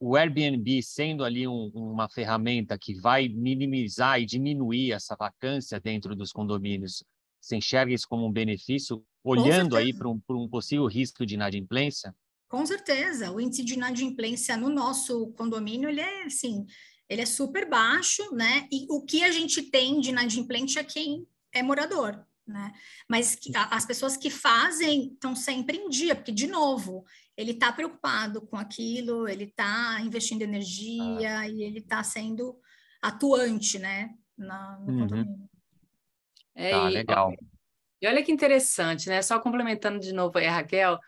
o 0.00 0.16
Airbnb 0.16 0.82
sendo 0.82 1.24
ali 1.24 1.48
um, 1.48 1.70
uma 1.74 2.08
ferramenta 2.08 2.78
que 2.78 2.94
vai 2.94 3.28
minimizar 3.28 4.20
e 4.20 4.26
diminuir 4.26 4.92
essa 4.92 5.16
vacância 5.16 5.80
dentro 5.80 6.14
dos 6.14 6.30
condomínios. 6.30 7.02
Você 7.40 7.56
enxerga 7.56 7.92
isso 7.92 8.06
como 8.08 8.26
um 8.26 8.32
benefício, 8.32 9.04
olhando 9.24 9.76
aí 9.76 9.92
para 9.92 10.08
um, 10.08 10.20
um 10.30 10.48
possível 10.48 10.86
risco 10.86 11.24
de 11.24 11.34
inadimplência? 11.34 12.14
Com 12.48 12.64
certeza, 12.64 13.30
o 13.30 13.40
índice 13.40 13.62
de 13.62 13.74
inadimplência 13.74 14.56
no 14.56 14.70
nosso 14.70 15.28
condomínio, 15.32 15.88
ele 15.88 16.00
é 16.00 16.24
assim, 16.24 16.66
ele 17.08 17.20
é 17.20 17.26
super 17.26 17.68
baixo, 17.68 18.34
né? 18.34 18.66
E 18.72 18.86
o 18.90 19.04
que 19.04 19.22
a 19.22 19.30
gente 19.30 19.62
tem 19.62 20.00
de 20.00 20.10
inadimplente 20.10 20.78
é 20.78 20.84
quem 20.84 21.26
é 21.52 21.62
morador, 21.62 22.24
né? 22.46 22.72
Mas 23.06 23.34
que, 23.34 23.54
a, 23.54 23.64
as 23.76 23.84
pessoas 23.84 24.16
que 24.16 24.30
fazem 24.30 25.12
estão 25.12 25.36
sempre 25.36 25.76
em 25.76 25.90
dia, 25.90 26.14
porque, 26.14 26.32
de 26.32 26.46
novo, 26.46 27.04
ele 27.36 27.52
está 27.52 27.70
preocupado 27.70 28.40
com 28.40 28.56
aquilo, 28.56 29.28
ele 29.28 29.44
está 29.44 30.00
investindo 30.00 30.42
energia 30.42 31.40
ah. 31.40 31.48
e 31.48 31.62
ele 31.62 31.80
está 31.80 32.02
sendo 32.02 32.58
atuante, 33.02 33.78
né? 33.78 34.14
Na, 34.36 34.78
no 34.78 34.92
uhum. 34.92 34.98
condomínio. 35.00 35.50
É, 36.54 36.70
tá, 36.70 36.88
legal. 36.88 37.32
E 38.00 38.06
olha 38.06 38.22
que 38.22 38.30
interessante, 38.30 39.08
né? 39.08 39.20
Só 39.22 39.40
complementando 39.40 39.98
de 39.98 40.12
novo 40.12 40.38
aí 40.38 40.46
a 40.46 40.52
Raquel, 40.52 40.98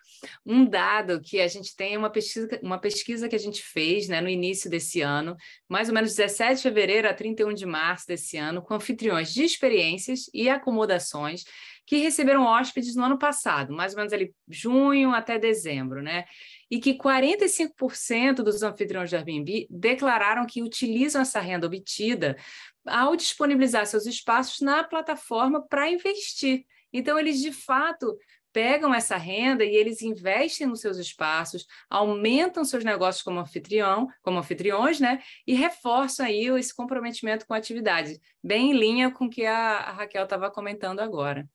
um 0.45 0.65
dado 0.65 1.21
que 1.21 1.41
a 1.41 1.47
gente 1.47 1.75
tem 1.77 1.97
uma 1.97 2.11
pesquisa, 2.11 2.49
uma 2.63 2.79
pesquisa 2.79 3.29
que 3.29 3.37
a 3.37 3.39
gente 3.39 3.63
fez 3.63 4.09
né, 4.09 4.21
no 4.21 4.29
início 4.29 4.69
desse 4.69 5.01
ano, 5.01 5.37
mais 5.69 5.89
ou 5.89 5.95
menos 5.95 6.15
17 6.15 6.57
de 6.57 6.63
fevereiro 6.63 7.09
a 7.09 7.15
31 7.15 7.55
de 7.55 7.65
março 7.65 8.07
desse 8.07 8.37
ano, 8.37 8.61
com 8.61 8.75
anfitriões 8.75 9.33
de 9.33 9.45
experiências 9.45 10.29
e 10.35 10.49
acomodações 10.49 11.45
que 11.87 11.97
receberam 11.97 12.45
hóspedes 12.45 12.95
no 12.95 13.05
ano 13.05 13.19
passado, 13.19 13.73
mais 13.73 13.93
ou 13.93 13.99
menos 13.99 14.13
ali 14.13 14.33
junho 14.49 15.11
até 15.11 15.39
dezembro, 15.39 16.01
né? 16.01 16.25
E 16.71 16.79
que 16.79 16.95
45% 16.95 18.45
dos 18.45 18.63
anfitriões 18.63 19.11
do 19.11 19.17
Airbnb 19.17 19.67
declararam 19.69 20.47
que 20.47 20.63
utilizam 20.63 21.23
essa 21.23 21.41
renda 21.41 21.67
obtida 21.67 22.37
ao 22.87 23.17
disponibilizar 23.17 23.87
seus 23.87 24.07
espaços 24.07 24.61
na 24.61 24.85
plataforma 24.85 25.67
para 25.67 25.91
investir. 25.91 26.65
Então, 26.93 27.19
eles 27.19 27.41
de 27.41 27.53
fato 27.53 28.17
pegam 28.53 28.93
essa 28.93 29.17
renda 29.17 29.65
e 29.65 29.75
eles 29.75 30.03
investem 30.03 30.67
nos 30.67 30.81
seus 30.81 30.97
espaços, 30.97 31.67
aumentam 31.89 32.65
seus 32.65 32.85
negócios 32.85 33.23
como 33.23 33.39
anfitrião, 33.39 34.09
como 34.23 34.39
anfitriões, 34.39 35.01
né? 35.01 35.23
E 35.47 35.55
reforçam 35.55 36.27
aí 36.27 36.47
esse 36.59 36.75
comprometimento 36.75 37.47
com 37.47 37.55
a 37.55 37.57
atividade, 37.57 38.21
bem 38.43 38.73
em 38.73 38.79
linha 38.79 39.11
com 39.11 39.27
o 39.27 39.31
que 39.31 39.47
a, 39.47 39.93
Raquel 39.93 40.25
estava 40.25 40.51
comentando 40.51 41.01
agora. 41.01 41.49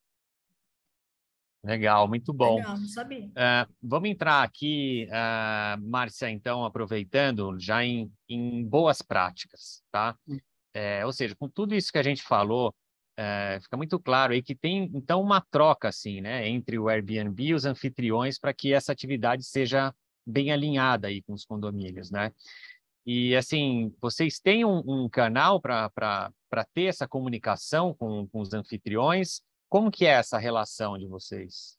Legal, 1.64 2.08
muito 2.08 2.32
bom. 2.32 2.58
Legal, 2.58 2.78
não 2.78 2.88
sabia. 2.88 3.26
Uh, 3.26 3.74
vamos 3.82 4.10
entrar 4.10 4.44
aqui, 4.44 5.08
uh, 5.10 5.82
Márcia, 5.90 6.30
então, 6.30 6.64
aproveitando 6.64 7.60
já 7.60 7.84
em, 7.84 8.12
em 8.30 8.64
boas 8.64 9.02
práticas, 9.02 9.84
tá? 9.92 10.16
Hum. 10.28 10.38
É, 10.76 11.06
ou 11.06 11.14
seja, 11.14 11.34
com 11.36 11.48
tudo 11.48 11.74
isso 11.74 11.90
que 11.90 11.98
a 11.98 12.04
gente 12.04 12.22
falou, 12.22 12.76
é, 13.18 13.60
fica 13.62 13.78
muito 13.78 14.00
claro 14.00 14.34
aí 14.34 14.42
que 14.42 14.56
tem 14.56 14.92
então 14.94 15.22
uma 15.22 15.40
troca 15.40 15.88
assim, 15.88 16.22
né, 16.22 16.48
entre 16.50 16.78
o 16.78 16.90
Airbnb 16.90 17.44
e 17.44 17.54
os 17.54 17.66
anfitriões 17.66 18.38
para 18.38 18.54
que 18.54 18.74
essa 18.74 18.92
atividade 18.92 19.44
seja 19.44 19.94
bem 20.26 20.52
alinhada 20.52 21.08
aí 21.08 21.22
com 21.22 21.34
os 21.34 21.46
condomínios, 21.46 22.12
né? 22.12 22.32
E 23.06 23.36
assim, 23.36 23.94
vocês 24.02 24.40
têm 24.40 24.66
um, 24.66 24.82
um 24.86 25.08
canal 25.08 25.62
para 25.62 26.32
ter 26.74 26.86
essa 26.86 27.08
comunicação 27.08 27.94
com, 27.94 28.28
com 28.28 28.40
os 28.40 28.52
anfitriões? 28.52 29.42
Como 29.70 29.92
que 29.92 30.06
é 30.06 30.10
essa 30.10 30.40
relação 30.40 30.98
de 30.98 31.06
vocês? 31.06 31.78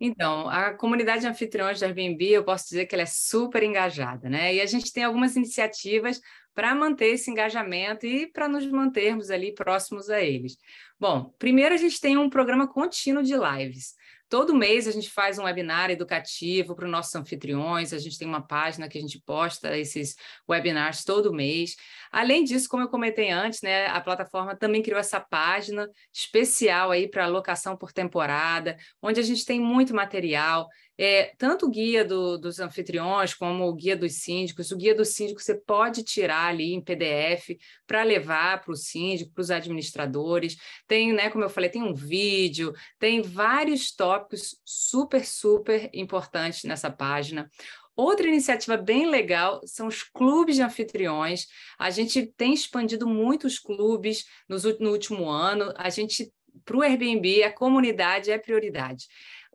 Então, 0.00 0.48
a 0.48 0.74
comunidade 0.74 1.22
de 1.22 1.26
anfitriões 1.26 1.80
da 1.80 1.86
Airbnb, 1.86 2.30
eu 2.30 2.44
posso 2.44 2.66
dizer 2.68 2.86
que 2.86 2.94
ela 2.94 3.02
é 3.02 3.06
super 3.06 3.62
engajada, 3.62 4.28
né? 4.28 4.54
E 4.54 4.60
a 4.60 4.66
gente 4.66 4.92
tem 4.92 5.02
algumas 5.04 5.34
iniciativas 5.36 6.20
para 6.54 6.74
manter 6.74 7.08
esse 7.08 7.30
engajamento 7.30 8.06
e 8.06 8.26
para 8.26 8.48
nos 8.48 8.66
mantermos 8.66 9.30
ali 9.30 9.54
próximos 9.54 10.08
a 10.08 10.22
eles. 10.22 10.56
Bom, 10.98 11.34
primeiro 11.38 11.74
a 11.74 11.78
gente 11.78 12.00
tem 12.00 12.16
um 12.16 12.30
programa 12.30 12.68
contínuo 12.68 13.22
de 13.22 13.34
lives. 13.34 13.94
Todo 14.28 14.54
mês 14.54 14.88
a 14.88 14.90
gente 14.90 15.08
faz 15.08 15.38
um 15.38 15.44
webinar 15.44 15.88
educativo 15.90 16.74
para 16.74 16.84
os 16.84 16.90
nossos 16.90 17.14
anfitriões, 17.14 17.92
a 17.92 17.98
gente 17.98 18.18
tem 18.18 18.26
uma 18.26 18.44
página 18.44 18.88
que 18.88 18.98
a 18.98 19.00
gente 19.00 19.22
posta 19.24 19.76
esses 19.76 20.16
webinars 20.48 21.04
todo 21.04 21.32
mês. 21.32 21.76
Além 22.10 22.42
disso, 22.42 22.68
como 22.68 22.82
eu 22.82 22.88
comentei 22.88 23.30
antes, 23.30 23.62
né, 23.62 23.86
a 23.86 24.00
plataforma 24.00 24.56
também 24.56 24.82
criou 24.82 24.98
essa 24.98 25.20
página 25.20 25.88
especial 26.12 26.90
aí 26.90 27.08
para 27.08 27.24
alocação 27.24 27.76
por 27.76 27.92
temporada, 27.92 28.76
onde 29.00 29.20
a 29.20 29.22
gente 29.22 29.44
tem 29.44 29.60
muito 29.60 29.94
material, 29.94 30.66
é, 30.98 31.34
tanto 31.36 31.66
o 31.66 31.70
guia 31.70 32.04
do, 32.04 32.38
dos 32.38 32.58
anfitriões 32.58 33.34
como 33.34 33.64
o 33.66 33.74
guia 33.74 33.96
dos 33.96 34.14
síndicos. 34.22 34.70
O 34.70 34.76
guia 34.76 34.94
dos 34.94 35.08
síndicos 35.08 35.44
você 35.44 35.54
pode 35.54 36.02
tirar 36.02 36.46
ali 36.46 36.72
em 36.72 36.80
PDF 36.80 37.58
para 37.86 38.02
levar 38.02 38.62
para 38.62 38.72
o 38.72 38.76
síndico, 38.76 39.32
para 39.32 39.42
os 39.42 39.50
administradores. 39.50 40.56
Tem, 40.86 41.12
né, 41.12 41.28
como 41.30 41.44
eu 41.44 41.50
falei, 41.50 41.68
tem 41.68 41.82
um 41.82 41.94
vídeo, 41.94 42.72
tem 42.98 43.20
vários 43.20 43.94
tópicos 43.94 44.56
super, 44.64 45.24
super 45.24 45.90
importantes 45.92 46.64
nessa 46.64 46.90
página. 46.90 47.50
Outra 47.94 48.28
iniciativa 48.28 48.76
bem 48.76 49.06
legal 49.06 49.60
são 49.64 49.86
os 49.86 50.02
clubes 50.02 50.56
de 50.56 50.62
anfitriões. 50.62 51.46
A 51.78 51.88
gente 51.88 52.26
tem 52.36 52.52
expandido 52.52 53.06
muitos 53.06 53.58
clubes 53.58 54.26
no 54.48 54.90
último 54.90 55.30
ano. 55.30 55.72
A 55.76 55.88
gente, 55.88 56.30
para 56.62 56.76
o 56.76 56.82
Airbnb, 56.82 57.42
a 57.42 57.52
comunidade 57.52 58.30
é 58.30 58.36
prioridade. 58.36 59.06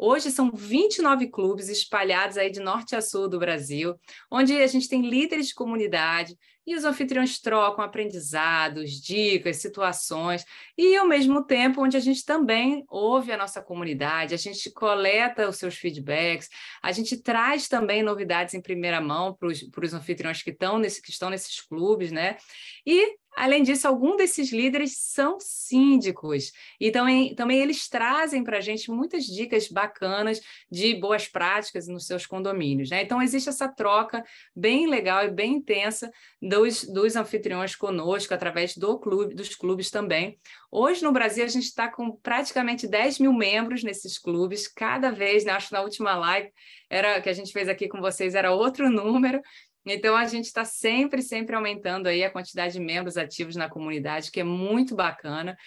Hoje 0.03 0.31
são 0.31 0.49
29 0.51 1.27
clubes 1.27 1.69
espalhados 1.69 2.35
aí 2.35 2.49
de 2.49 2.59
norte 2.59 2.95
a 2.95 3.01
sul 3.03 3.29
do 3.29 3.37
Brasil, 3.37 3.93
onde 4.31 4.51
a 4.59 4.65
gente 4.65 4.89
tem 4.89 5.07
líderes 5.07 5.49
de 5.49 5.53
comunidade 5.53 6.35
e 6.65 6.75
os 6.75 6.83
anfitriões 6.83 7.39
trocam 7.39 7.85
aprendizados, 7.85 8.99
dicas, 8.99 9.57
situações, 9.57 10.43
e 10.75 10.95
ao 10.95 11.07
mesmo 11.07 11.45
tempo 11.45 11.83
onde 11.83 11.97
a 11.97 11.99
gente 11.99 12.25
também 12.25 12.83
ouve 12.89 13.31
a 13.31 13.37
nossa 13.37 13.61
comunidade, 13.61 14.33
a 14.33 14.37
gente 14.37 14.71
coleta 14.71 15.47
os 15.47 15.57
seus 15.57 15.75
feedbacks, 15.75 16.49
a 16.81 16.91
gente 16.91 17.21
traz 17.21 17.67
também 17.67 18.01
novidades 18.01 18.55
em 18.55 18.61
primeira 18.61 18.99
mão 18.99 19.35
para 19.35 19.49
os 19.49 19.93
anfitriões 19.93 20.41
que 20.41 20.49
estão, 20.49 20.79
nesse, 20.79 20.99
que 20.99 21.11
estão 21.11 21.29
nesses 21.29 21.61
clubes, 21.61 22.11
né? 22.11 22.37
E 22.83 23.17
Além 23.35 23.63
disso, 23.63 23.87
alguns 23.87 24.17
desses 24.17 24.51
líderes 24.51 24.97
são 24.97 25.37
síndicos, 25.39 26.51
e 26.79 26.91
também, 26.91 27.33
também 27.33 27.59
eles 27.59 27.87
trazem 27.87 28.43
para 28.43 28.57
a 28.57 28.61
gente 28.61 28.91
muitas 28.91 29.25
dicas 29.25 29.67
bacanas 29.69 30.41
de 30.69 30.95
boas 30.95 31.27
práticas 31.27 31.87
nos 31.87 32.05
seus 32.05 32.25
condomínios. 32.25 32.89
Né? 32.89 33.03
Então, 33.03 33.21
existe 33.21 33.49
essa 33.49 33.69
troca 33.69 34.23
bem 34.55 34.87
legal 34.87 35.25
e 35.25 35.31
bem 35.31 35.53
intensa 35.53 36.11
dos, 36.41 36.83
dos 36.83 37.15
anfitriões 37.15 37.75
conosco, 37.75 38.33
através 38.33 38.75
do 38.75 38.99
clube, 38.99 39.33
dos 39.33 39.55
clubes 39.55 39.89
também. 39.89 40.37
Hoje, 40.69 41.03
no 41.03 41.11
Brasil, 41.11 41.43
a 41.43 41.47
gente 41.47 41.65
está 41.65 41.89
com 41.89 42.11
praticamente 42.17 42.87
10 42.87 43.19
mil 43.19 43.33
membros 43.33 43.83
nesses 43.83 44.17
clubes, 44.17 44.67
cada 44.67 45.09
vez, 45.11 45.45
né? 45.45 45.51
acho 45.51 45.69
que 45.69 45.73
na 45.73 45.81
última 45.81 46.15
live 46.15 46.49
era, 46.89 47.21
que 47.21 47.29
a 47.29 47.33
gente 47.33 47.53
fez 47.53 47.69
aqui 47.69 47.87
com 47.87 48.01
vocês 48.01 48.35
era 48.35 48.51
outro 48.51 48.89
número, 48.91 49.41
então, 49.85 50.15
a 50.15 50.25
gente 50.25 50.45
está 50.45 50.63
sempre, 50.63 51.21
sempre 51.21 51.55
aumentando 51.55 52.07
aí 52.07 52.23
a 52.23 52.29
quantidade 52.29 52.73
de 52.73 52.79
membros 52.79 53.17
ativos 53.17 53.55
na 53.55 53.69
comunidade, 53.69 54.31
que 54.31 54.39
é 54.39 54.43
muito 54.43 54.95
bacana. 54.95 55.57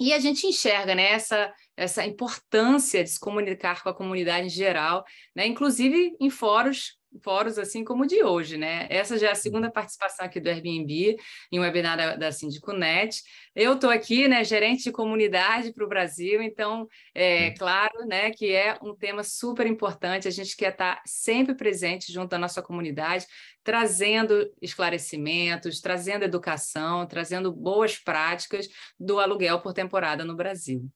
E 0.00 0.12
a 0.12 0.18
gente 0.18 0.46
enxerga 0.46 0.94
né, 0.94 1.12
essa, 1.12 1.52
essa 1.76 2.04
importância 2.04 3.04
de 3.04 3.10
se 3.10 3.20
comunicar 3.20 3.82
com 3.82 3.88
a 3.88 3.94
comunidade 3.94 4.46
em 4.46 4.50
geral, 4.50 5.04
né, 5.34 5.46
inclusive 5.46 6.16
em 6.20 6.30
fóruns 6.30 6.96
fóruns 7.22 7.58
assim 7.58 7.84
como 7.84 8.04
o 8.04 8.06
de 8.06 8.22
hoje, 8.22 8.56
né? 8.56 8.86
Essa 8.90 9.18
já 9.18 9.28
é 9.28 9.32
a 9.32 9.34
segunda 9.34 9.70
participação 9.70 10.26
aqui 10.26 10.40
do 10.40 10.48
Airbnb 10.48 11.16
em 11.50 11.58
um 11.58 11.62
webinar 11.62 11.96
da, 11.96 12.16
da 12.16 12.32
Sindiconet. 12.32 13.22
Eu 13.54 13.74
estou 13.74 13.90
aqui, 13.90 14.28
né, 14.28 14.44
gerente 14.44 14.84
de 14.84 14.92
comunidade 14.92 15.72
para 15.72 15.84
o 15.84 15.88
Brasil, 15.88 16.42
então 16.42 16.86
é 17.14 17.52
claro, 17.52 18.06
né, 18.06 18.30
que 18.30 18.52
é 18.52 18.78
um 18.82 18.94
tema 18.94 19.22
super 19.22 19.66
importante. 19.66 20.28
A 20.28 20.30
gente 20.30 20.56
quer 20.56 20.72
estar 20.72 21.02
sempre 21.06 21.54
presente 21.54 22.12
junto 22.12 22.34
à 22.34 22.38
nossa 22.38 22.62
comunidade, 22.62 23.26
trazendo 23.64 24.50
esclarecimentos, 24.60 25.80
trazendo 25.80 26.24
educação, 26.24 27.06
trazendo 27.06 27.52
boas 27.52 27.98
práticas 27.98 28.68
do 28.98 29.18
aluguel 29.18 29.60
por 29.60 29.72
temporada 29.72 30.24
no 30.24 30.36
Brasil. 30.36 30.90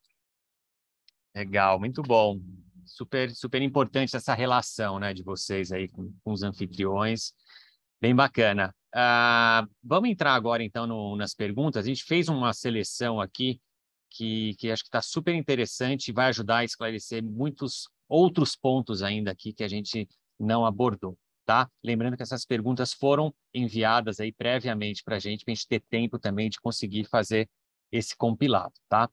Legal, 1.34 1.78
muito 1.78 2.02
bom 2.02 2.40
super, 2.90 3.34
super 3.34 3.62
importante 3.62 4.16
essa 4.16 4.34
relação 4.34 4.98
né, 4.98 5.14
de 5.14 5.22
vocês 5.22 5.72
aí 5.72 5.88
com, 5.88 6.12
com 6.22 6.32
os 6.32 6.42
anfitriões. 6.42 7.32
Bem 8.00 8.14
bacana. 8.14 8.74
Uh, 8.94 9.68
vamos 9.82 10.10
entrar 10.10 10.34
agora, 10.34 10.62
então, 10.62 10.86
no, 10.86 11.16
nas 11.16 11.34
perguntas. 11.34 11.84
A 11.84 11.88
gente 11.88 12.04
fez 12.04 12.28
uma 12.28 12.52
seleção 12.52 13.20
aqui 13.20 13.60
que, 14.10 14.54
que 14.56 14.70
acho 14.70 14.82
que 14.82 14.88
está 14.88 15.00
super 15.00 15.34
interessante 15.34 16.08
e 16.08 16.12
vai 16.12 16.28
ajudar 16.28 16.58
a 16.58 16.64
esclarecer 16.64 17.22
muitos 17.22 17.88
outros 18.08 18.56
pontos 18.56 19.02
ainda 19.02 19.30
aqui 19.30 19.52
que 19.52 19.62
a 19.62 19.68
gente 19.68 20.08
não 20.38 20.66
abordou, 20.66 21.16
tá? 21.44 21.70
Lembrando 21.84 22.16
que 22.16 22.22
essas 22.22 22.44
perguntas 22.44 22.92
foram 22.92 23.32
enviadas 23.54 24.18
aí 24.18 24.32
previamente 24.32 25.04
para 25.04 25.16
a 25.16 25.18
gente, 25.18 25.44
para 25.44 25.52
a 25.52 25.54
gente 25.54 25.68
ter 25.68 25.80
tempo 25.88 26.18
também 26.18 26.50
de 26.50 26.58
conseguir 26.60 27.04
fazer 27.04 27.48
esse 27.92 28.16
compilado, 28.16 28.72
tá? 28.88 29.08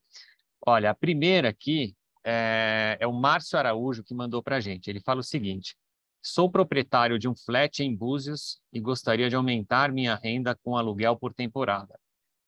Olha, 0.66 0.90
a 0.90 0.96
primeira 0.96 1.50
aqui 1.50 1.96
é, 2.30 2.98
é 3.00 3.08
o 3.08 3.14
Márcio 3.14 3.58
Araújo 3.58 4.04
que 4.04 4.14
mandou 4.14 4.44
para 4.44 4.58
a 4.58 4.60
gente. 4.60 4.90
Ele 4.90 5.00
fala 5.00 5.22
o 5.22 5.24
seguinte: 5.24 5.78
sou 6.22 6.52
proprietário 6.52 7.18
de 7.18 7.30
um 7.30 7.34
flat 7.34 7.82
em 7.82 7.96
Búzios 7.96 8.60
e 8.74 8.82
gostaria 8.82 9.30
de 9.30 9.36
aumentar 9.36 9.94
minha 9.94 10.14
renda 10.16 10.54
com 10.62 10.76
aluguel 10.76 11.16
por 11.16 11.34
temporada. 11.34 11.98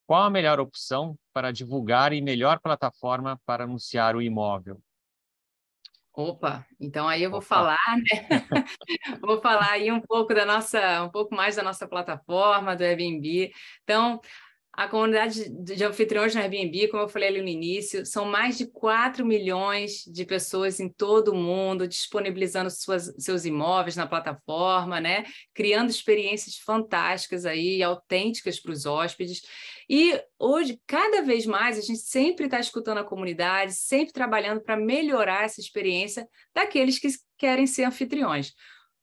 Qual 0.06 0.22
a 0.22 0.30
melhor 0.30 0.60
opção 0.60 1.18
para 1.32 1.52
divulgar 1.52 2.12
e 2.12 2.22
melhor 2.22 2.60
plataforma 2.60 3.40
para 3.46 3.64
anunciar 3.64 4.18
o 4.18 4.22
imóvel? 4.22 4.82
Opa, 6.14 6.66
então 6.78 7.08
aí 7.08 7.24
eu 7.24 7.30
vou 7.30 7.40
Opa. 7.40 7.48
falar, 7.48 7.78
né? 7.96 8.28
vou 9.22 9.40
falar 9.40 9.72
aí 9.72 9.90
um 9.90 10.02
pouco 10.02 10.34
da 10.34 10.46
nossa, 10.46 11.04
um 11.04 11.10
pouco 11.10 11.34
mais 11.34 11.56
da 11.56 11.64
nossa 11.64 11.88
plataforma 11.88 12.76
do 12.76 12.84
Airbnb. 12.84 13.54
Então, 13.84 14.20
a 14.80 14.88
comunidade 14.88 15.50
de 15.50 15.84
anfitriões 15.84 16.34
no 16.34 16.40
Airbnb, 16.40 16.88
como 16.88 17.04
eu 17.04 17.10
falei 17.10 17.28
ali 17.28 17.42
no 17.42 17.50
início, 17.50 18.06
são 18.06 18.24
mais 18.24 18.58
de 18.58 18.66
4 18.66 19.26
milhões 19.26 20.06
de 20.08 20.24
pessoas 20.24 20.80
em 20.80 20.88
todo 20.88 21.34
o 21.34 21.36
mundo 21.36 21.86
disponibilizando 21.86 22.72
suas, 22.72 23.14
seus 23.20 23.44
imóveis 23.44 23.98
na 23.98 24.08
plataforma, 24.08 25.02
né? 25.02 25.26
criando 25.54 25.90
experiências 25.90 26.56
fantásticas 26.60 27.46
aí, 27.46 27.84
autênticas 27.84 28.58
para 28.58 28.72
os 28.72 28.86
hóspedes. 28.86 29.42
E 29.90 30.18
hoje, 30.40 30.80
cada 30.88 31.24
vez 31.24 31.46
mais, 31.46 31.78
a 31.78 31.82
gente 31.82 32.00
sempre 32.00 32.46
está 32.46 32.58
escutando 32.58 33.00
a 33.00 33.04
comunidade, 33.04 33.74
sempre 33.74 34.14
trabalhando 34.14 34.62
para 34.62 34.78
melhorar 34.78 35.44
essa 35.44 35.60
experiência 35.60 36.26
daqueles 36.56 36.98
que 36.98 37.10
querem 37.38 37.68
ser 37.68 37.84
anfitriões. 37.84 38.54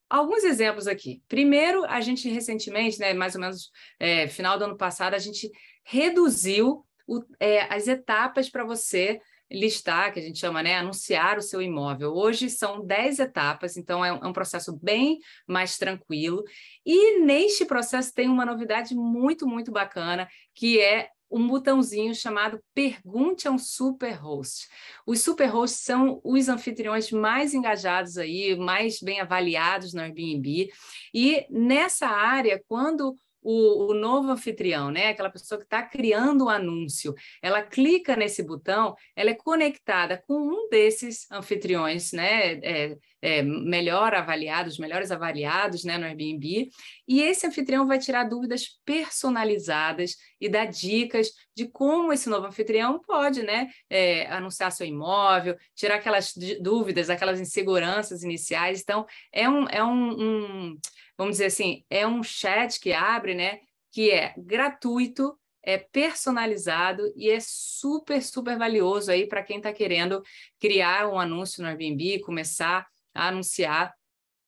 Alguns 0.09 0.45
exemplos 0.45 0.87
aqui. 0.87 1.23
Primeiro, 1.29 1.85
a 1.85 2.01
gente 2.01 2.29
recentemente, 2.29 2.99
né, 2.99 3.13
mais 3.13 3.35
ou 3.35 3.41
menos 3.41 3.71
é, 3.99 4.29
final 4.29 4.59
do 4.59 4.65
ano 4.65 4.77
passado, 4.77 5.15
a 5.15 5.19
gente 5.19 5.51
reduziu 5.85 6.85
o, 7.07 7.23
é, 7.41 7.63
as 7.73 7.89
etapas 7.89 8.49
para 8.49 8.65
você 8.65 9.21
listar, 9.51 10.13
que 10.13 10.19
a 10.19 10.23
gente 10.23 10.39
chama, 10.39 10.63
né, 10.63 10.77
anunciar 10.77 11.39
o 11.39 11.43
seu 11.43 11.63
imóvel. 11.63 12.13
Hoje 12.13 12.51
são 12.51 12.85
10 12.85 13.21
etapas, 13.21 13.77
então 13.77 14.05
é 14.05 14.13
um, 14.13 14.17
é 14.17 14.27
um, 14.27 14.33
processo 14.33 14.77
bem 14.83 15.19
mais 15.47 15.79
tranquilo. 15.79 16.43
E 16.85 17.21
neste 17.21 17.65
processo 17.65 18.13
tem 18.13 18.29
uma 18.29 18.45
novidade 18.45 18.95
muito, 18.95 19.47
muito 19.47 19.71
bacana, 19.71 20.29
que 20.55 20.81
é 20.81 21.09
um 21.31 21.47
botãozinho 21.47 22.15
chamado 22.15 22.61
Pergunte 22.75 23.49
a 23.49 23.51
um 23.51 23.59
Superhost. 23.59 24.69
Os 25.07 25.21
superhosts 25.21 25.81
são 25.81 26.21
os 26.25 26.49
anfitriões 26.49 27.11
mais 27.11 27.55
engajados 27.55 28.17
aí, 28.17 28.57
mais 28.57 29.01
bem 29.01 29.21
avaliados 29.21 29.93
no 29.93 30.01
Airbnb. 30.01 30.71
E 31.13 31.47
nessa 31.51 32.07
área, 32.07 32.63
quando 32.69 33.17
o, 33.49 33.93
o, 33.93 33.95
novo 33.95 34.33
anfitrião, 34.33 34.91
né? 34.91 35.11
Aquela 35.11 35.31
pessoa 35.31 35.57
que 35.57 35.65
está 35.65 35.81
criando 35.81 36.43
o 36.43 36.45
um 36.47 36.49
anúncio, 36.49 37.15
ela 37.41 37.63
clica 37.63 38.17
nesse 38.17 38.43
botão, 38.43 38.97
ela 39.15 39.31
é 39.31 39.35
conectada 39.35 40.21
com 40.27 40.35
um 40.35 40.69
desses 40.69 41.31
anfitriões, 41.31 42.11
né? 42.11 42.55
É, 42.55 42.99
é, 43.27 43.43
melhor 43.43 44.15
avaliados, 44.15 44.79
melhores 44.79 45.11
avaliados, 45.11 45.83
né? 45.83 45.99
No 45.99 46.07
Airbnb, 46.07 46.71
e 47.09 47.23
esse 47.23 47.45
anfitrião 47.45 47.85
vai 47.85 47.99
tirar 47.99 48.23
dúvidas 48.23 48.79
personalizadas 48.85 50.15
e 50.41 50.49
dar 50.49 50.67
dicas 50.67 51.33
de 51.53 51.67
como 51.67 52.13
esse 52.13 52.29
novo 52.29 52.47
anfitrião 52.47 53.01
pode, 53.01 53.43
né? 53.43 53.69
É, 53.91 54.29
anunciar 54.29 54.71
seu 54.71 54.87
imóvel, 54.87 55.57
tirar 55.75 55.97
aquelas 55.97 56.35
dúvidas, 56.61 57.11
aquelas 57.11 57.41
inseguranças 57.41 58.23
iniciais. 58.23 58.81
Então, 58.81 59.05
é 59.33 59.49
um, 59.49 59.69
é 59.71 59.83
um, 59.83 60.23
um 60.23 60.79
vamos 61.19 61.35
dizer 61.35 61.47
assim, 61.47 61.85
é 61.91 62.07
um 62.07 62.23
chat 62.23 62.79
que 62.79 62.93
abre, 62.93 63.35
né? 63.35 63.59
Que 63.91 64.13
é 64.13 64.35
gratuito, 64.39 65.37
é 65.65 65.79
personalizado 65.79 67.03
e 67.17 67.29
é 67.29 67.39
super, 67.41 68.23
super 68.23 68.57
valioso 68.57 69.11
aí 69.11 69.27
para 69.27 69.43
quem 69.43 69.57
está 69.57 69.73
querendo 69.73 70.23
criar 70.61 71.09
um 71.09 71.19
anúncio 71.19 71.61
no 71.61 71.69
Airbnb, 71.69 72.21
começar 72.21 72.87
a 73.17 73.29
anunciar 73.29 73.95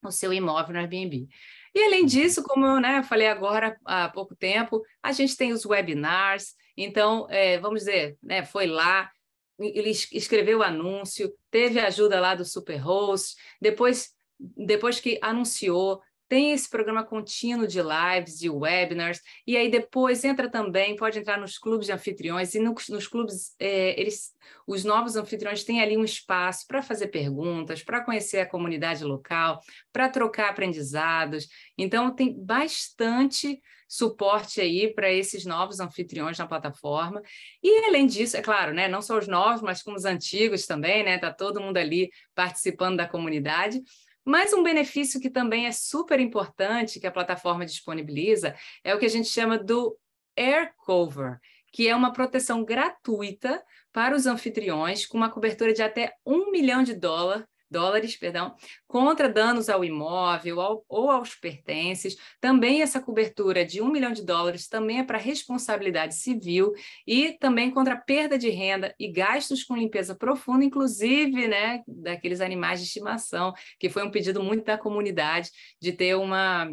o 0.04 0.10
seu 0.10 0.32
imóvel 0.32 0.74
no 0.74 0.80
Airbnb. 0.80 1.28
E 1.74 1.82
além 1.84 2.06
disso, 2.06 2.42
como 2.42 2.66
eu 2.66 2.80
né, 2.80 3.02
falei 3.02 3.26
agora 3.26 3.76
há 3.84 4.08
pouco 4.08 4.34
tempo, 4.34 4.82
a 5.02 5.12
gente 5.12 5.36
tem 5.36 5.52
os 5.52 5.64
webinars. 5.64 6.54
Então, 6.76 7.26
é, 7.30 7.58
vamos 7.58 7.80
dizer, 7.80 8.16
né, 8.22 8.44
foi 8.44 8.66
lá, 8.66 9.10
ele 9.58 9.90
escreveu 9.90 10.58
o 10.58 10.62
anúncio, 10.62 11.32
teve 11.50 11.80
ajuda 11.80 12.20
lá 12.20 12.34
do 12.34 12.44
Superhost, 12.44 13.36
depois, 13.60 14.10
depois 14.38 15.00
que 15.00 15.18
anunciou, 15.20 16.00
tem 16.29 16.53
esse 16.53 16.68
programa 16.68 17.05
contínuo 17.05 17.66
de 17.66 17.81
lives, 17.81 18.39
de 18.39 18.51
webinars, 18.51 19.20
e 19.47 19.57
aí 19.57 19.70
depois 19.70 20.22
entra 20.24 20.51
também, 20.51 20.95
pode 20.95 21.18
entrar 21.18 21.39
nos 21.39 21.59
clubes 21.59 21.87
de 21.87 21.93
anfitriões, 21.93 22.55
e 22.55 22.61
no, 22.61 22.74
nos 22.91 23.07
clubes, 23.07 23.55
é, 23.59 23.99
eles, 23.99 24.33
os 24.66 24.85
novos 24.85 25.16
anfitriões 25.16 25.64
têm 25.64 25.81
ali 25.81 25.97
um 25.97 26.05
espaço 26.05 26.66
para 26.66 26.83
fazer 26.83 27.09
perguntas, 27.09 27.83
para 27.83 28.05
conhecer 28.05 28.41
a 28.41 28.47
comunidade 28.47 29.05
local, 29.05 29.61
para 29.93 30.09
trocar 30.09 30.51
aprendizados. 30.51 31.49
Então, 31.76 32.14
tem 32.14 32.33
bastante 32.39 33.61
suporte 33.89 34.61
aí 34.61 34.93
para 34.93 35.11
esses 35.11 35.47
novos 35.47 35.81
anfitriões 35.81 36.37
na 36.37 36.47
plataforma. 36.47 37.22
E 37.62 37.87
além 37.87 38.07
disso, 38.07 38.37
é 38.37 38.43
claro, 38.43 38.74
né, 38.74 38.87
não 38.87 39.01
só 39.01 39.16
os 39.16 39.26
novos, 39.26 39.62
mas 39.62 39.83
como 39.83 39.97
os 39.97 40.05
antigos 40.05 40.66
também, 40.66 41.03
né? 41.03 41.16
Tá 41.16 41.33
todo 41.33 41.61
mundo 41.61 41.79
ali 41.79 42.11
participando 42.35 42.99
da 42.99 43.09
comunidade. 43.09 43.81
Mas 44.29 44.53
um 44.53 44.62
benefício 44.62 45.18
que 45.18 45.31
também 45.31 45.66
é 45.66 45.72
super 45.72 46.20
importante 46.20 47.01
que 47.01 47.07
a 47.07 47.11
plataforma 47.11 47.64
disponibiliza 47.64 48.55
é 48.85 48.95
o 48.95 48.99
que 48.99 49.07
a 49.07 49.09
gente 49.09 49.26
chama 49.26 49.57
do 49.57 49.99
Air 50.37 50.74
Cover, 50.76 51.39
que 51.72 51.89
é 51.89 51.97
uma 51.97 52.12
proteção 52.12 52.62
gratuita 52.62 53.64
para 53.91 54.14
os 54.14 54.26
anfitriões 54.26 55.07
com 55.07 55.16
uma 55.16 55.31
cobertura 55.31 55.72
de 55.72 55.83
até 55.83 56.12
um 56.26 56.51
milhão 56.51 56.83
de 56.83 56.93
dólar 56.93 57.49
dólares, 57.70 58.16
perdão, 58.16 58.54
contra 58.86 59.28
danos 59.28 59.68
ao 59.68 59.84
imóvel 59.84 60.60
ao, 60.60 60.84
ou 60.88 61.10
aos 61.10 61.34
pertences. 61.34 62.16
Também 62.40 62.82
essa 62.82 63.00
cobertura 63.00 63.64
de 63.64 63.80
um 63.80 63.90
milhão 63.90 64.12
de 64.12 64.24
dólares 64.24 64.68
também 64.68 65.00
é 65.00 65.04
para 65.04 65.18
responsabilidade 65.18 66.14
civil 66.14 66.72
e 67.06 67.32
também 67.32 67.70
contra 67.70 67.96
perda 67.96 68.38
de 68.38 68.50
renda 68.50 68.94
e 68.98 69.10
gastos 69.10 69.64
com 69.64 69.76
limpeza 69.76 70.14
profunda, 70.14 70.64
inclusive, 70.64 71.48
né, 71.48 71.82
daqueles 71.86 72.40
animais 72.40 72.80
de 72.80 72.86
estimação, 72.86 73.52
que 73.78 73.88
foi 73.88 74.04
um 74.04 74.10
pedido 74.10 74.42
muito 74.42 74.64
da 74.64 74.78
comunidade 74.78 75.50
de 75.80 75.92
ter 75.92 76.14
uma 76.16 76.68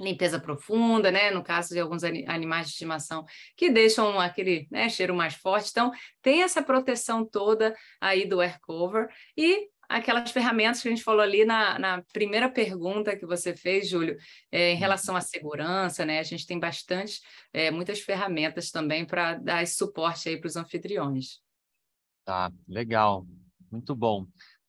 limpeza 0.00 0.40
profunda, 0.40 1.10
né? 1.10 1.30
No 1.30 1.42
caso 1.42 1.70
de 1.70 1.80
alguns 1.80 2.02
animais 2.04 2.66
de 2.66 2.72
estimação 2.72 3.24
que 3.56 3.70
deixam 3.70 4.18
aquele 4.18 4.66
né, 4.70 4.88
cheiro 4.88 5.14
mais 5.14 5.34
forte. 5.34 5.70
Então, 5.70 5.92
tem 6.22 6.42
essa 6.42 6.62
proteção 6.62 7.24
toda 7.24 7.74
aí 8.00 8.26
do 8.26 8.40
air 8.40 8.58
cover 8.60 9.08
e 9.36 9.68
aquelas 9.88 10.30
ferramentas 10.30 10.82
que 10.82 10.88
a 10.88 10.90
gente 10.90 11.02
falou 11.02 11.20
ali 11.20 11.44
na, 11.44 11.78
na 11.78 12.02
primeira 12.12 12.50
pergunta 12.50 13.16
que 13.16 13.26
você 13.26 13.56
fez, 13.56 13.88
Júlio, 13.88 14.16
é, 14.50 14.72
em 14.72 14.76
relação 14.76 15.16
à 15.16 15.20
segurança, 15.20 16.04
né? 16.04 16.18
A 16.18 16.22
gente 16.22 16.46
tem 16.46 16.58
bastante, 16.58 17.20
é, 17.52 17.70
muitas 17.70 18.00
ferramentas 18.00 18.70
também 18.70 19.04
para 19.04 19.34
dar 19.34 19.62
esse 19.62 19.76
suporte 19.76 20.28
aí 20.28 20.38
para 20.38 20.48
os 20.48 20.56
anfitriões. 20.56 21.40
Tá, 22.24 22.50
legal, 22.66 23.26
muito 23.70 23.94
bom. 23.94 24.26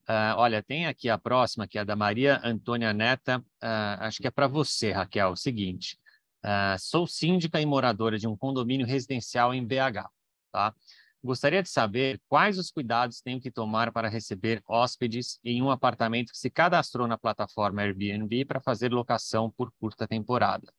Uh, 0.08 0.38
olha, 0.38 0.62
tem 0.62 0.86
aqui 0.86 1.10
a 1.10 1.18
próxima, 1.18 1.68
que 1.68 1.80
é 1.80 1.86
da 1.86 1.96
Maria 1.96 2.40
Antônia 2.44 2.94
Neta. 2.94 3.40
Uh, 3.40 4.02
acho 4.02 4.20
que 4.20 4.28
é 4.28 4.32
para 4.32 4.48
você, 4.48 4.92
Raquel. 4.92 5.32
O 5.32 5.36
seguinte: 5.36 5.98
uh, 6.46 6.78
sou 6.78 7.08
síndica 7.08 7.60
e 7.60 7.66
moradora 7.66 8.20
de 8.20 8.28
um 8.28 8.38
condomínio 8.38 8.86
residencial 8.86 9.54
em 9.54 9.66
BH. 9.66 10.08
Tá? 10.52 10.76
Gostaria 11.26 11.64
de 11.64 11.70
saber 11.70 12.22
quais 12.30 12.60
os 12.60 12.70
cuidados 12.70 13.20
tenho 13.20 13.42
que 13.42 13.50
tomar 13.50 13.92
para 13.92 14.08
receber 14.08 14.62
hóspedes 14.68 15.40
em 15.44 15.60
um 15.60 15.72
apartamento 15.72 16.32
que 16.32 16.38
se 16.38 16.52
cadastrou 16.52 17.08
na 17.08 17.18
plataforma 17.18 17.82
Airbnb 17.82 18.46
para 18.46 18.62
fazer 18.62 18.92
locação 18.92 19.50
por 19.50 19.72
curta 19.80 20.08
temporada. 20.08 20.72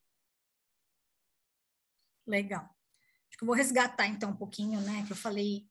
Legal. 2.25 2.63
Acho 2.63 3.39
que 3.39 3.43
eu 3.43 3.47
vou 3.47 3.57
resgatar 3.57 4.07
então 4.07 4.31
um 4.31 4.37
pouquinho, 4.37 4.81
né? 4.83 5.03
Que 5.05 5.13
eu 5.13 5.17
falei 5.17 5.67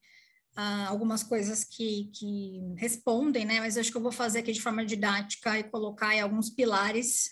ah, 0.58 0.88
algumas 0.88 1.24
coisas 1.24 1.64
que, 1.64 2.12
que 2.14 2.76
respondem, 2.78 3.46
né? 3.46 3.62
Mas 3.62 3.78
acho 3.78 3.90
que 3.90 3.96
eu 3.96 4.04
vou 4.04 4.12
fazer 4.12 4.40
aqui 4.40 4.52
de 4.52 4.62
forma 4.62 4.86
didática 4.86 5.58
e 5.58 5.64
colocar 5.64 6.22
alguns 6.22 6.50
pilares 6.50 7.30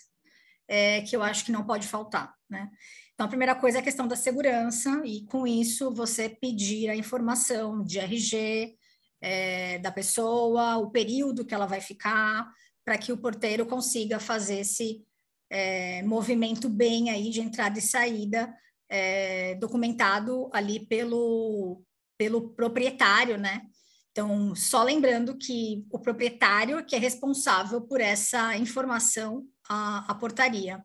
é, 0.66 1.02
que 1.02 1.14
eu 1.14 1.22
acho 1.22 1.44
que 1.44 1.52
não 1.52 1.66
pode 1.66 1.86
faltar, 1.86 2.34
né? 2.48 2.70
Então, 3.14 3.26
a 3.26 3.28
primeira 3.28 3.54
coisa 3.54 3.78
é 3.78 3.80
a 3.80 3.84
questão 3.84 4.08
da 4.08 4.16
segurança, 4.16 5.02
e 5.04 5.24
com 5.26 5.46
isso 5.46 5.94
você 5.94 6.28
pedir 6.28 6.88
a 6.88 6.96
informação 6.96 7.82
de 7.82 8.00
RG 8.00 8.76
é, 9.20 9.78
da 9.78 9.92
pessoa, 9.92 10.76
o 10.78 10.90
período 10.90 11.44
que 11.44 11.54
ela 11.54 11.66
vai 11.66 11.80
ficar, 11.80 12.50
para 12.84 12.98
que 12.98 13.12
o 13.12 13.16
porteiro 13.16 13.64
consiga 13.66 14.18
fazer 14.18 14.60
esse 14.60 15.04
é, 15.48 16.02
movimento 16.02 16.68
bem 16.68 17.08
aí 17.08 17.30
de 17.30 17.40
entrada 17.40 17.78
e 17.78 17.82
saída, 17.82 18.52
é, 18.88 19.54
documentado 19.54 20.50
ali 20.52 20.84
pelo, 20.84 21.82
pelo 22.18 22.50
proprietário, 22.50 23.38
né? 23.38 23.62
Então, 24.10 24.54
só 24.54 24.82
lembrando 24.82 25.36
que 25.36 25.84
o 25.90 25.98
proprietário 25.98 26.84
que 26.84 26.94
é 26.94 26.98
responsável 26.98 27.80
por 27.80 28.00
essa 28.00 28.56
informação 28.56 29.44
à, 29.68 30.10
à 30.10 30.14
portaria. 30.14 30.84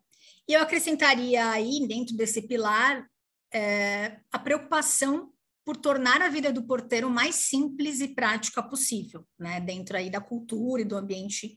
E 0.49 0.53
eu 0.53 0.61
acrescentaria 0.61 1.47
aí, 1.47 1.85
dentro 1.87 2.17
desse 2.17 2.41
pilar, 2.41 3.07
é, 3.53 4.17
a 4.31 4.39
preocupação 4.39 5.31
por 5.63 5.77
tornar 5.77 6.23
a 6.23 6.27
vida 6.27 6.51
do 6.51 6.63
porteiro 6.63 7.07
mais 7.07 7.35
simples 7.35 8.01
e 8.01 8.07
prática 8.07 8.63
possível, 8.63 9.23
né? 9.37 9.61
Dentro 9.61 9.95
aí 9.95 10.09
da 10.09 10.19
cultura 10.19 10.81
e 10.81 10.85
do 10.85 10.97
ambiente 10.97 11.55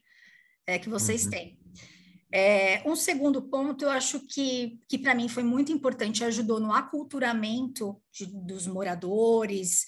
é, 0.66 0.78
que 0.78 0.90
vocês 0.90 1.24
uhum. 1.24 1.30
têm. 1.30 1.58
É, 2.30 2.82
um 2.86 2.94
segundo 2.94 3.40
ponto, 3.40 3.82
eu 3.82 3.90
acho 3.90 4.20
que, 4.26 4.78
que 4.86 4.98
para 4.98 5.14
mim 5.14 5.26
foi 5.26 5.42
muito 5.42 5.72
importante, 5.72 6.22
ajudou 6.22 6.60
no 6.60 6.70
aculturamento 6.70 7.98
de, 8.12 8.26
dos 8.26 8.66
moradores, 8.66 9.86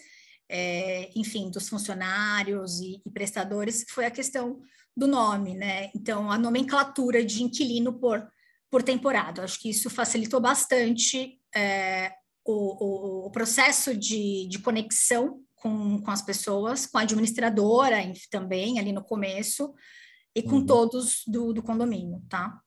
é, 0.49 1.11
enfim, 1.15 1.51
dos 1.51 1.69
funcionários 1.69 2.81
e, 2.81 3.03
e, 3.05 3.11
prestadores, 3.11 3.85
foi 3.91 4.07
a 4.07 4.11
questão 4.11 4.63
do 4.97 5.07
nome, 5.07 5.55
né? 5.55 5.91
Então, 5.95 6.31
a 6.31 6.39
nomenclatura 6.39 7.23
de 7.23 7.43
inquilino 7.43 7.99
por 8.01 8.27
por 8.71 8.83
temporada. 8.83 9.45
Acho 9.45 9.61
que 9.61 9.71
isso 9.71 9.89
facilitou 9.89 10.41
bastante 10.41 11.39
é, 11.55 12.13
o, 12.45 12.53
o, 12.53 13.27
o, 13.27 13.31
processo 13.31 13.97
de, 13.97 14.47
de 14.49 14.59
conexão 14.59 15.41
com, 15.55 16.01
com 16.01 16.11
as 16.11 16.23
pessoas, 16.23 16.87
com 16.87 16.99
a 16.99 17.03
administradora 17.03 17.97
também, 18.31 18.79
ali 18.79 18.93
no 18.93 19.05
começo, 19.05 19.73
e 20.35 20.43
com 20.43 20.57
uhum. 20.57 20.67
todos 20.67 21.23
do, 21.27 21.53
do 21.53 21.63
condomínio, 21.63 22.23
tá? 22.29 22.61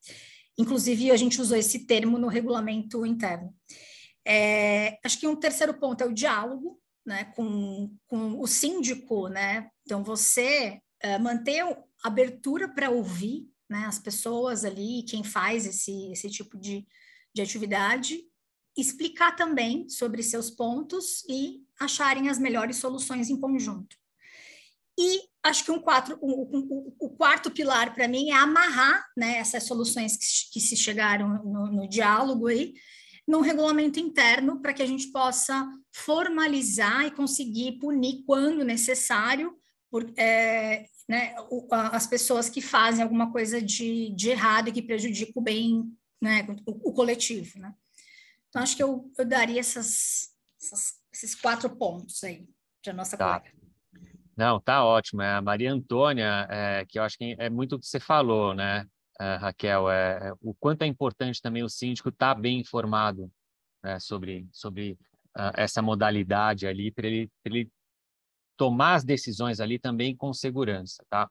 Inclusive, 0.58 1.12
a 1.12 1.18
gente 1.18 1.40
usou 1.40 1.58
esse 1.58 1.86
termo 1.86 2.18
no 2.18 2.28
regulamento 2.28 3.06
interno. 3.06 3.54
É, 4.26 4.98
acho 5.04 5.20
que 5.20 5.28
um 5.28 5.36
terceiro 5.36 5.74
ponto 5.76 6.02
é 6.04 6.08
o 6.08 6.14
diálogo, 6.14 6.80
né, 7.06 7.26
com, 7.36 7.94
com 8.08 8.40
o 8.42 8.48
síndico, 8.48 9.28
né? 9.28 9.70
Então, 9.86 10.04
você 10.04 10.82
é, 11.00 11.20
manter 11.20 11.64
abertura 12.04 12.68
para 12.68 12.90
ouvir 12.90 13.48
né, 13.70 13.86
as 13.86 14.00
pessoas 14.00 14.64
ali, 14.64 15.04
quem 15.04 15.24
faz 15.24 15.66
esse, 15.66 16.12
esse 16.12 16.30
tipo 16.30 16.58
de, 16.58 16.86
de 17.34 17.42
atividade, 17.42 18.20
explicar 18.78 19.36
também 19.36 19.90
sobre 19.90 20.22
seus 20.22 20.50
pontos 20.50 21.24
e 21.28 21.64
acharem 21.80 22.30
as 22.30 22.38
melhores 22.38 22.78
soluções 22.78 23.30
em 23.30 23.40
conjunto. 23.40 23.96
E 25.00 25.22
acho 25.44 25.64
que 25.64 25.72
um 25.72 25.80
quatro, 25.80 26.18
o, 26.22 26.96
o, 27.00 27.10
quarto 27.12 27.52
pilar 27.52 27.94
para 27.94 28.08
mim 28.08 28.32
é 28.32 28.34
amarrar 28.34 29.06
né, 29.16 29.38
essas 29.38 29.64
soluções 29.64 30.18
que, 30.18 30.54
que 30.54 30.60
se 30.60 30.76
chegaram 30.76 31.44
no, 31.44 31.68
no 31.68 31.90
diálogo 31.90 32.48
aí, 32.48 32.74
num 33.28 33.42
regulamento 33.42 34.00
interno 34.00 34.60
para 34.62 34.74
que 34.74 34.82
a 34.82 34.86
gente 34.86 35.12
possa 35.12 35.70
formalizar 35.94 37.06
e 37.06 37.12
conseguir 37.12 37.74
punir 37.74 38.24
quando 38.26 38.64
necessário 38.64 39.56
por, 39.90 40.12
é, 40.18 40.86
né, 41.08 41.36
as 41.92 42.06
pessoas 42.06 42.50
que 42.50 42.62
fazem 42.62 43.04
alguma 43.04 43.32
coisa 43.32 43.62
de, 43.62 44.10
de 44.10 44.30
errado 44.30 44.68
e 44.68 44.72
que 44.72 44.82
prejudica 44.82 45.32
o 45.36 45.42
bem, 45.42 45.96
né, 46.22 46.46
o, 46.66 46.90
o 46.90 46.94
coletivo, 46.94 47.60
né. 47.60 47.74
Então, 48.50 48.62
acho 48.62 48.76
que 48.76 48.84
eu, 48.84 49.12
eu 49.18 49.26
daria 49.26 49.60
essas, 49.60 50.34
essas, 50.62 51.00
esses 51.14 51.36
quatro 51.36 51.70
pontos 51.70 52.24
aí 52.24 52.48
para 52.84 52.94
nossa 52.94 53.18
tá. 53.18 53.40
colega. 53.40 53.58
Não, 54.36 54.60
tá 54.60 54.86
ótimo. 54.86 55.22
É 55.22 55.34
a 55.34 55.42
Maria 55.42 55.74
Antônia, 55.74 56.48
é, 56.50 56.86
que 56.86 57.00
eu 57.00 57.04
acho 57.04 57.18
que 57.18 57.36
é 57.40 57.50
muito 57.50 57.76
o 57.76 57.80
que 57.80 57.88
você 57.88 58.00
falou, 58.00 58.54
né, 58.54 58.86
é, 59.20 59.36
Raquel? 59.36 59.90
É, 59.90 60.30
é 60.30 60.34
o 60.42 60.54
quanto 60.54 60.84
é 60.84 60.86
importante 60.86 61.42
também 61.42 61.64
o 61.64 61.70
síndico 61.70 62.10
estar 62.10 62.36
tá 62.36 62.40
bem 62.40 62.60
informado 62.60 63.32
né, 63.84 64.00
sobre, 64.00 64.48
sobre 64.52 64.98
uh, 65.38 65.54
essa 65.56 65.82
modalidade 65.82 66.68
ali, 66.68 66.92
para 66.92 67.08
ele, 67.08 67.32
ele 67.44 67.70
tomar 68.58 68.96
as 68.96 69.04
decisões 69.04 69.60
ali 69.60 69.80
também 69.80 70.16
com 70.16 70.34
segurança, 70.34 71.06
tá? 71.10 71.30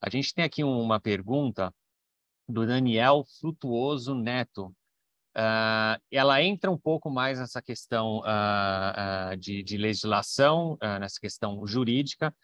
A 0.00 0.08
gente 0.08 0.32
tem 0.32 0.44
aqui 0.44 0.62
uma 0.62 1.00
pergunta 1.00 1.74
do 2.48 2.64
Daniel 2.64 3.24
Frutuoso 3.40 4.14
Neto. 4.14 4.74
Uh, 5.36 6.00
ela 6.10 6.42
entra 6.42 6.70
um 6.70 6.78
pouco 6.78 7.10
mais 7.10 7.38
nessa 7.38 7.60
questão 7.60 8.18
uh, 8.20 9.32
uh, 9.32 9.36
de, 9.36 9.62
de, 9.62 9.76
legislação, 9.76 10.78
nessa 11.00 11.20
questão 11.20 11.66
jurídica. 11.66 12.34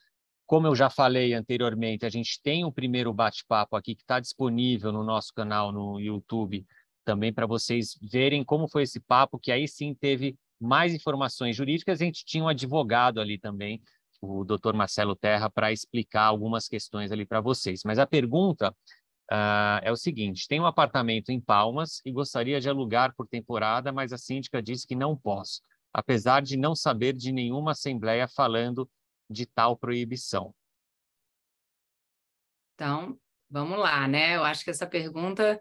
Como 0.46 0.66
eu 0.66 0.74
já 0.74 0.90
falei 0.90 1.32
anteriormente, 1.32 2.04
a 2.04 2.10
gente 2.10 2.40
tem 2.42 2.64
o 2.64 2.68
um 2.68 2.72
primeiro 2.72 3.12
bate-papo 3.12 3.76
aqui 3.76 3.94
que 3.94 4.02
está 4.02 4.20
disponível 4.20 4.92
no 4.92 5.02
nosso 5.02 5.32
canal 5.32 5.72
no 5.72 5.98
YouTube, 5.98 6.66
também 7.04 7.32
para 7.32 7.46
vocês 7.46 7.98
verem 8.02 8.44
como 8.44 8.68
foi 8.68 8.82
esse 8.82 9.00
papo, 9.00 9.38
que 9.38 9.50
aí 9.50 9.66
sim 9.66 9.94
teve 9.94 10.36
mais 10.60 10.92
informações 10.94 11.56
jurídicas. 11.56 12.00
A 12.00 12.04
gente 12.04 12.24
tinha 12.24 12.44
um 12.44 12.48
advogado 12.48 13.20
ali 13.20 13.38
também 13.38 13.80
o 14.24 14.44
doutor 14.44 14.74
Marcelo 14.74 15.14
Terra 15.16 15.50
para 15.50 15.72
explicar 15.72 16.24
algumas 16.24 16.68
questões 16.68 17.12
ali 17.12 17.26
para 17.26 17.40
vocês. 17.40 17.82
Mas 17.84 17.98
a 17.98 18.06
pergunta 18.06 18.74
Uh, 19.30 19.80
é 19.82 19.90
o 19.90 19.96
seguinte: 19.96 20.46
tem 20.46 20.60
um 20.60 20.66
apartamento 20.66 21.30
em 21.30 21.40
Palmas 21.40 22.02
e 22.04 22.12
gostaria 22.12 22.60
de 22.60 22.68
alugar 22.68 23.14
por 23.16 23.26
temporada, 23.26 23.90
mas 23.90 24.12
a 24.12 24.18
síndica 24.18 24.62
disse 24.62 24.86
que 24.86 24.94
não 24.94 25.16
posso, 25.16 25.62
apesar 25.92 26.42
de 26.42 26.58
não 26.58 26.74
saber 26.74 27.14
de 27.14 27.32
nenhuma 27.32 27.72
assembleia 27.72 28.28
falando 28.28 28.88
de 29.30 29.46
tal 29.46 29.78
proibição. 29.78 30.54
Então, 32.74 33.18
vamos 33.48 33.78
lá, 33.78 34.06
né? 34.06 34.36
Eu 34.36 34.44
acho 34.44 34.62
que 34.62 34.70
essa 34.70 34.86
pergunta 34.86 35.60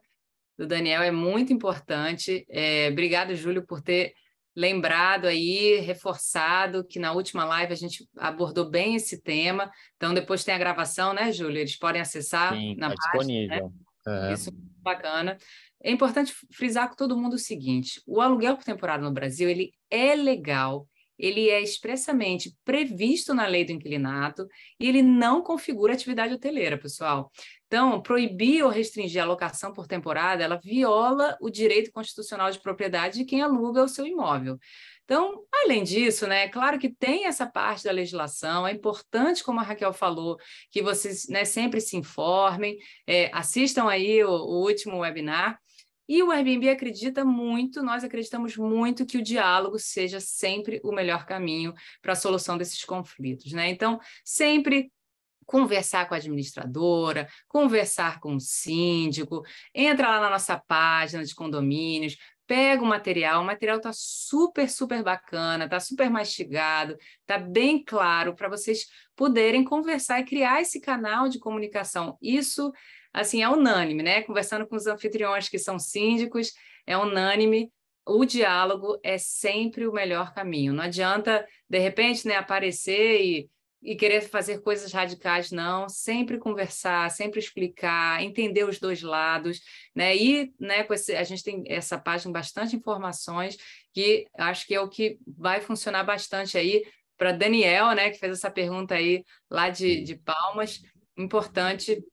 do 0.57 0.67
Daniel 0.67 1.01
é 1.01 1.11
muito 1.11 1.53
importante. 1.53 2.45
É, 2.49 2.89
obrigado, 2.89 3.33
Júlio, 3.33 3.65
por 3.65 3.81
ter 3.81 4.13
lembrado 4.55 5.25
aí, 5.25 5.79
reforçado 5.79 6.85
que 6.85 6.99
na 6.99 7.11
última 7.11 7.45
live 7.45 7.73
a 7.73 7.77
gente 7.77 8.07
abordou 8.17 8.69
bem 8.69 8.95
esse 8.95 9.21
tema. 9.21 9.71
Então, 9.95 10.13
depois 10.13 10.43
tem 10.43 10.53
a 10.53 10.59
gravação, 10.59 11.13
né, 11.13 11.31
Júlio? 11.31 11.59
Eles 11.59 11.77
podem 11.77 12.01
acessar 12.01 12.53
Sim, 12.53 12.75
na 12.75 12.89
tá 12.89 12.95
página. 12.95 13.11
Disponível. 13.11 13.73
Né? 14.05 14.27
Uhum. 14.27 14.33
Isso 14.33 14.49
é 14.49 14.53
bacana. 14.81 15.37
É 15.81 15.91
importante 15.91 16.33
frisar 16.51 16.89
com 16.89 16.95
todo 16.95 17.17
mundo 17.17 17.33
o 17.33 17.39
seguinte: 17.39 18.01
o 18.05 18.21
aluguel 18.21 18.55
por 18.55 18.63
temporada 18.63 19.03
no 19.03 19.11
Brasil 19.11 19.49
ele 19.49 19.73
é 19.89 20.15
legal, 20.15 20.87
ele 21.23 21.49
é 21.49 21.61
expressamente 21.61 22.53
previsto 22.65 23.33
na 23.33 23.47
lei 23.47 23.63
do 23.63 23.71
inquilinato 23.71 24.45
e 24.77 24.89
ele 24.89 25.01
não 25.01 25.41
configura 25.41 25.93
atividade 25.93 26.33
hoteleira, 26.33 26.77
pessoal. 26.77 27.31
Então, 27.65 28.01
proibir 28.01 28.61
ou 28.61 28.69
restringir 28.69 29.23
a 29.23 29.25
locação 29.25 29.71
por 29.71 29.87
temporada, 29.87 30.43
ela 30.43 30.59
viola 30.61 31.37
o 31.39 31.49
direito 31.49 31.93
constitucional 31.93 32.51
de 32.51 32.59
propriedade 32.59 33.19
de 33.19 33.25
quem 33.25 33.41
aluga 33.41 33.81
o 33.83 33.87
seu 33.87 34.05
imóvel. 34.05 34.59
Então, 35.05 35.45
além 35.63 35.83
disso, 35.83 36.27
né, 36.27 36.43
é 36.43 36.49
claro 36.49 36.77
que 36.77 36.93
tem 36.93 37.25
essa 37.25 37.47
parte 37.47 37.85
da 37.85 37.91
legislação, 37.91 38.67
é 38.67 38.73
importante, 38.73 39.43
como 39.45 39.61
a 39.61 39.63
Raquel 39.63 39.93
falou, 39.93 40.37
que 40.69 40.81
vocês 40.81 41.27
né, 41.29 41.45
sempre 41.45 41.79
se 41.79 41.95
informem, 41.95 42.77
é, 43.07 43.29
assistam 43.33 43.87
aí 43.87 44.21
o, 44.25 44.29
o 44.29 44.61
último 44.61 44.99
webinar, 44.99 45.57
e 46.13 46.21
o 46.21 46.29
Airbnb 46.29 46.69
acredita 46.69 47.25
muito, 47.25 47.81
nós 47.81 48.03
acreditamos 48.03 48.55
muito 48.55 49.03
que 49.03 49.17
o 49.17 49.23
diálogo 49.23 49.79
seja 49.79 50.19
sempre 50.19 50.79
o 50.83 50.91
melhor 50.91 51.25
caminho 51.25 51.73
para 52.03 52.13
a 52.13 52.15
solução 52.15 52.55
desses 52.55 52.85
conflitos, 52.85 53.51
né? 53.51 53.67
Então, 53.71 53.99
sempre 54.23 54.91
conversar 55.43 56.07
com 56.07 56.13
a 56.13 56.17
administradora, 56.17 57.27
conversar 57.47 58.19
com 58.19 58.35
o 58.35 58.39
síndico, 58.39 59.41
entra 59.73 60.07
lá 60.07 60.21
na 60.21 60.29
nossa 60.29 60.55
página 60.55 61.25
de 61.25 61.33
condomínios, 61.33 62.15
pega 62.45 62.83
o 62.83 62.85
material, 62.85 63.41
o 63.41 63.45
material 63.45 63.77
está 63.77 63.91
super, 63.91 64.69
super 64.69 65.01
bacana, 65.01 65.65
está 65.65 65.79
super 65.79 66.11
mastigado, 66.11 66.95
está 67.21 67.39
bem 67.39 67.83
claro 67.83 68.35
para 68.35 68.49
vocês 68.49 68.85
poderem 69.15 69.63
conversar 69.63 70.19
e 70.19 70.25
criar 70.25 70.61
esse 70.61 70.79
canal 70.79 71.27
de 71.27 71.39
comunicação. 71.39 72.19
Isso 72.21 72.71
assim, 73.13 73.43
é 73.43 73.49
unânime, 73.49 74.01
né? 74.01 74.23
Conversando 74.23 74.65
com 74.65 74.75
os 74.75 74.87
anfitriões 74.87 75.47
que 75.47 75.59
são 75.59 75.77
síndicos, 75.77 76.51
é 76.85 76.97
unânime. 76.97 77.71
O 78.05 78.25
diálogo 78.25 78.99
é 79.03 79.17
sempre 79.17 79.87
o 79.87 79.93
melhor 79.93 80.33
caminho. 80.33 80.73
Não 80.73 80.83
adianta, 80.83 81.47
de 81.69 81.79
repente, 81.79 82.27
né, 82.27 82.35
aparecer 82.35 83.21
e, 83.21 83.49
e 83.81 83.95
querer 83.95 84.21
fazer 84.21 84.61
coisas 84.61 84.91
radicais, 84.91 85.51
não. 85.51 85.87
Sempre 85.87 86.37
conversar, 86.37 87.09
sempre 87.11 87.39
explicar, 87.39 88.21
entender 88.21 88.65
os 88.65 88.79
dois 88.79 89.01
lados, 89.01 89.61
né? 89.95 90.15
E, 90.17 90.51
né, 90.59 90.83
com 90.83 90.93
esse, 90.93 91.15
a 91.15 91.23
gente 91.23 91.43
tem 91.43 91.63
essa 91.67 91.97
página 91.97 92.33
bastante 92.33 92.75
informações 92.75 93.57
que 93.93 94.25
acho 94.37 94.65
que 94.67 94.73
é 94.75 94.81
o 94.81 94.89
que 94.89 95.17
vai 95.25 95.61
funcionar 95.61 96.03
bastante 96.03 96.57
aí 96.57 96.83
para 97.15 97.31
Daniel, 97.31 97.91
né, 97.93 98.09
que 98.09 98.17
fez 98.17 98.33
essa 98.33 98.49
pergunta 98.49 98.95
aí 98.95 99.23
lá 99.49 99.69
de, 99.69 100.01
de 100.01 100.15
Palmas. 100.15 100.81
Importante 101.15 102.03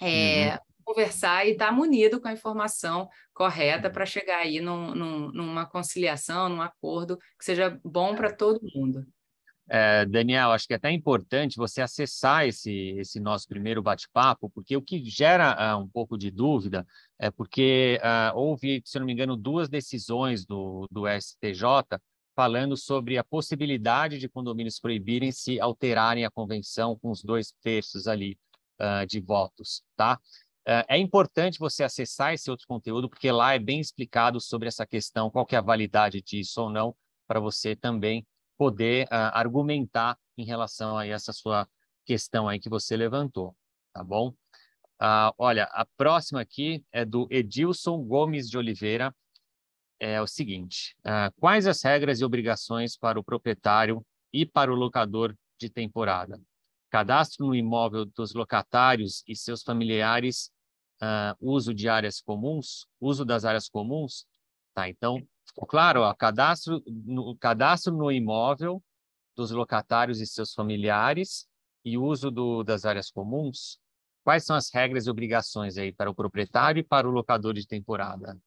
é, 0.00 0.52
uhum. 0.52 0.58
conversar 0.84 1.46
e 1.46 1.52
estar 1.52 1.66
tá 1.66 1.72
munido 1.72 2.20
com 2.20 2.28
a 2.28 2.32
informação 2.32 3.08
correta 3.32 3.90
para 3.90 4.06
chegar 4.06 4.38
aí 4.38 4.60
num, 4.60 4.94
num, 4.94 5.32
numa 5.32 5.66
conciliação, 5.66 6.48
num 6.48 6.62
acordo 6.62 7.18
que 7.38 7.44
seja 7.44 7.78
bom 7.84 8.14
para 8.14 8.32
todo 8.32 8.60
mundo. 8.74 9.06
É, 9.66 10.04
Daniel, 10.04 10.52
acho 10.52 10.66
que 10.66 10.74
é 10.74 10.76
até 10.76 10.90
importante 10.90 11.56
você 11.56 11.80
acessar 11.80 12.46
esse, 12.46 12.96
esse 12.98 13.18
nosso 13.18 13.48
primeiro 13.48 13.82
bate-papo, 13.82 14.50
porque 14.50 14.76
o 14.76 14.82
que 14.82 15.02
gera 15.08 15.74
uh, 15.74 15.80
um 15.80 15.88
pouco 15.88 16.18
de 16.18 16.30
dúvida 16.30 16.86
é 17.18 17.30
porque 17.30 17.98
uh, 18.02 18.36
houve, 18.36 18.82
se 18.84 18.98
não 18.98 19.06
me 19.06 19.12
engano, 19.12 19.36
duas 19.36 19.68
decisões 19.68 20.44
do, 20.44 20.86
do 20.90 21.04
STJ 21.08 21.98
falando 22.36 22.76
sobre 22.76 23.16
a 23.16 23.24
possibilidade 23.24 24.18
de 24.18 24.28
condomínios 24.28 24.78
proibirem 24.78 25.32
se 25.32 25.58
alterarem 25.58 26.26
a 26.26 26.30
convenção 26.30 26.98
com 26.98 27.10
os 27.10 27.22
dois 27.22 27.54
terços 27.62 28.06
ali 28.06 28.36
uh, 28.80 29.06
de 29.06 29.20
votos, 29.20 29.82
tá? 29.96 30.18
Uh, 30.66 30.84
é 30.88 30.98
importante 30.98 31.58
você 31.58 31.84
acessar 31.84 32.32
esse 32.32 32.50
outro 32.50 32.66
conteúdo, 32.66 33.08
porque 33.08 33.30
lá 33.30 33.54
é 33.54 33.58
bem 33.58 33.80
explicado 33.80 34.40
sobre 34.40 34.68
essa 34.68 34.86
questão, 34.86 35.30
qual 35.30 35.44
que 35.44 35.54
é 35.54 35.58
a 35.58 35.62
validade 35.62 36.22
disso 36.22 36.62
ou 36.62 36.70
não, 36.70 36.96
para 37.26 37.38
você 37.40 37.76
também 37.76 38.26
poder 38.56 39.06
uh, 39.06 39.32
argumentar 39.32 40.18
em 40.38 40.44
relação 40.44 40.96
a 40.96 41.06
essa 41.06 41.32
sua 41.32 41.68
questão 42.04 42.48
aí 42.48 42.58
que 42.58 42.68
você 42.68 42.96
levantou, 42.96 43.54
tá 43.92 44.02
bom? 44.02 44.34
Olha, 45.36 45.64
a 45.64 45.84
próxima 45.84 46.40
aqui 46.40 46.82
é 46.90 47.04
do 47.04 47.26
Edilson 47.30 48.02
Gomes 48.02 48.48
de 48.48 48.56
Oliveira. 48.56 49.14
É 50.00 50.20
o 50.20 50.26
seguinte: 50.26 50.96
uh, 51.00 51.32
quais 51.38 51.66
as 51.66 51.82
regras 51.82 52.20
e 52.20 52.24
obrigações 52.24 52.96
para 52.96 53.18
o 53.18 53.24
proprietário 53.24 54.04
e 54.32 54.46
para 54.46 54.72
o 54.72 54.74
locador 54.74 55.36
de 55.58 55.68
temporada? 55.68 56.40
Cadastro 56.94 57.44
no 57.44 57.56
imóvel 57.56 58.04
dos 58.04 58.34
locatários 58.34 59.24
e 59.26 59.34
seus 59.34 59.64
familiares, 59.64 60.52
uh, 61.02 61.34
uso 61.40 61.74
de 61.74 61.88
áreas 61.88 62.20
comuns, 62.20 62.86
uso 63.00 63.24
das 63.24 63.44
áreas 63.44 63.68
comuns, 63.68 64.24
tá? 64.72 64.88
Então, 64.88 65.20
ficou 65.44 65.66
claro, 65.66 66.02
ó, 66.02 66.14
cadastro, 66.14 66.80
no, 66.86 67.36
cadastro 67.36 67.92
no 67.92 68.12
imóvel 68.12 68.80
dos 69.34 69.50
locatários 69.50 70.20
e 70.20 70.26
seus 70.26 70.54
familiares 70.54 71.48
e 71.84 71.98
uso 71.98 72.30
do, 72.30 72.62
das 72.62 72.84
áreas 72.84 73.10
comuns. 73.10 73.80
Quais 74.22 74.44
são 74.44 74.54
as 74.54 74.72
regras 74.72 75.08
e 75.08 75.10
obrigações 75.10 75.76
aí 75.76 75.92
para 75.92 76.08
o 76.08 76.14
proprietário 76.14 76.78
e 76.78 76.84
para 76.84 77.08
o 77.08 77.10
locador 77.10 77.54
de 77.54 77.66
temporada? 77.66 78.38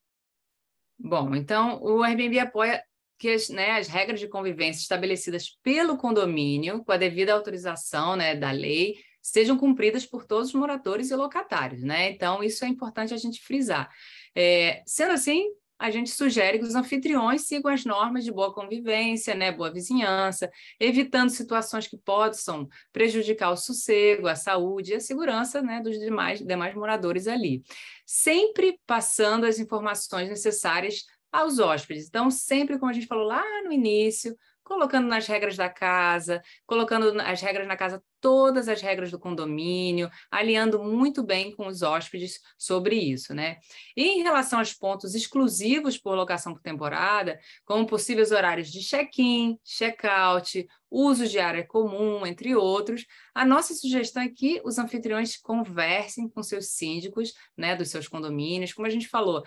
Bom, 0.98 1.36
então 1.36 1.84
o 1.84 2.02
Airbnb 2.02 2.40
apoia 2.40 2.82
que 3.18 3.30
as, 3.30 3.50
né, 3.50 3.72
as 3.72 3.88
regras 3.88 4.20
de 4.20 4.28
convivência 4.28 4.82
estabelecidas 4.82 5.58
pelo 5.64 5.98
condomínio, 5.98 6.84
com 6.84 6.92
a 6.92 6.98
devida 6.98 7.34
autorização 7.34 8.16
né, 8.16 8.36
da 8.36 8.52
lei, 8.52 8.96
sejam 9.22 9.58
cumpridas 9.58 10.06
por 10.06 10.26
todos 10.26 10.50
os 10.50 10.54
moradores 10.54 11.12
e 11.12 11.16
locatários. 11.16 11.84
Né? 11.84 12.12
Então, 12.12 12.44
isso 12.44 12.64
é 12.64 12.68
importante 12.68 13.14
a 13.14 13.18
gente 13.18 13.42
frisar. 13.42 13.90
É, 14.36 14.84
sendo 14.86 15.12
assim, 15.12 15.48
a 15.80 15.92
gente 15.92 16.10
sugere 16.10 16.58
que 16.58 16.66
os 16.66 16.76
anfitriões 16.76 17.42
sigam 17.42 17.72
as 17.72 17.86
normas 17.86 18.24
de 18.24 18.32
boa 18.32 18.54
convivência, 18.54 19.36
né, 19.36 19.52
boa 19.52 19.72
vizinhança, 19.72 20.50
evitando 20.80 21.30
situações 21.30 21.88
que 21.88 21.98
possam 21.98 22.68
prejudicar 22.92 23.52
o 23.52 23.58
sossego, 23.58 24.28
a 24.28 24.36
saúde 24.36 24.92
e 24.92 24.96
a 24.96 25.00
segurança 25.00 25.62
né, 25.62 25.80
dos 25.80 26.00
demais, 26.00 26.40
demais 26.40 26.74
moradores 26.74 27.28
ali. 27.28 27.64
Sempre 28.06 28.80
passando 28.88 29.46
as 29.46 29.60
informações 29.60 30.30
necessárias 30.30 31.04
aos 31.40 31.60
hóspedes. 31.60 32.08
Então, 32.08 32.30
sempre 32.32 32.78
como 32.80 32.92
a 32.92 32.94
gente 32.94 33.08
falou 33.08 33.26
lá 33.26 33.44
no 33.64 33.72
início, 33.72 34.36
colocando 34.68 35.08
nas 35.08 35.26
regras 35.26 35.56
da 35.56 35.70
casa, 35.70 36.42
colocando 36.66 37.22
as 37.22 37.42
regras 37.42 37.66
na 37.66 37.78
casa, 37.78 38.04
todas 38.20 38.68
as 38.68 38.82
regras 38.82 39.10
do 39.10 39.18
condomínio, 39.18 40.10
alinhando 40.30 40.84
muito 40.84 41.24
bem 41.24 41.56
com 41.56 41.68
os 41.68 41.82
hóspedes 41.82 42.42
sobre 42.58 42.98
isso, 42.98 43.34
né? 43.34 43.58
E 43.96 44.04
em 44.04 44.24
relação 44.24 44.60
aos 44.60 44.74
pontos 44.74 45.16
exclusivos 45.16 45.98
por 45.98 46.16
locação 46.16 46.54
por 46.54 46.62
temporada, 46.62 47.40
como 47.64 47.88
possíveis 47.88 48.32
horários 48.32 48.70
de 48.70 48.82
check-in, 48.82 49.58
check-out, 49.64 50.68
uso 50.92 51.28
de 51.28 51.40
área 51.40 51.66
comum, 51.66 52.26
entre 52.26 52.54
outros, 52.54 53.06
a 53.34 53.46
nossa 53.46 53.74
sugestão 53.74 54.24
é 54.24 54.30
que 54.30 54.62
os 54.66 54.78
anfitriões 54.78 55.38
conversem 55.38 56.28
com 56.28 56.44
seus 56.44 56.72
síndicos, 56.72 57.34
né, 57.56 57.74
dos 57.74 57.90
seus 57.90 58.08
condomínios, 58.08 58.74
como 58.74 58.86
a 58.86 58.90
gente 58.90 59.08
falou, 59.08 59.44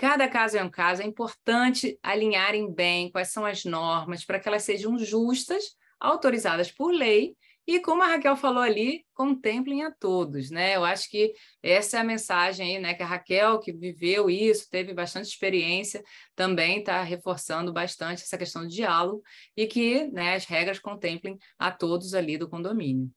Cada 0.00 0.26
caso 0.30 0.56
é 0.56 0.64
um 0.64 0.70
caso, 0.70 1.02
é 1.02 1.04
importante 1.04 1.98
alinharem 2.02 2.72
bem 2.72 3.10
quais 3.10 3.28
são 3.28 3.44
as 3.44 3.66
normas 3.66 4.24
para 4.24 4.40
que 4.40 4.48
elas 4.48 4.62
sejam 4.62 4.98
justas, 4.98 5.76
autorizadas 6.00 6.72
por 6.72 6.90
lei 6.90 7.36
e, 7.66 7.80
como 7.80 8.02
a 8.02 8.06
Raquel 8.06 8.34
falou 8.34 8.62
ali, 8.62 9.04
contemplem 9.12 9.84
a 9.84 9.90
todos, 9.90 10.50
né? 10.50 10.74
Eu 10.74 10.86
acho 10.86 11.10
que 11.10 11.34
essa 11.62 11.98
é 11.98 12.00
a 12.00 12.04
mensagem 12.04 12.76
aí, 12.76 12.82
né? 12.82 12.94
Que 12.94 13.02
a 13.02 13.06
Raquel, 13.06 13.58
que 13.60 13.74
viveu 13.74 14.30
isso, 14.30 14.70
teve 14.70 14.94
bastante 14.94 15.28
experiência, 15.28 16.02
também 16.34 16.78
está 16.78 17.02
reforçando 17.02 17.70
bastante 17.70 18.22
essa 18.22 18.38
questão 18.38 18.62
do 18.62 18.68
diálogo 18.68 19.22
e 19.54 19.66
que 19.66 20.10
né, 20.12 20.34
as 20.34 20.46
regras 20.46 20.78
contemplem 20.78 21.36
a 21.58 21.70
todos 21.70 22.14
ali 22.14 22.38
do 22.38 22.48
condomínio. 22.48 23.10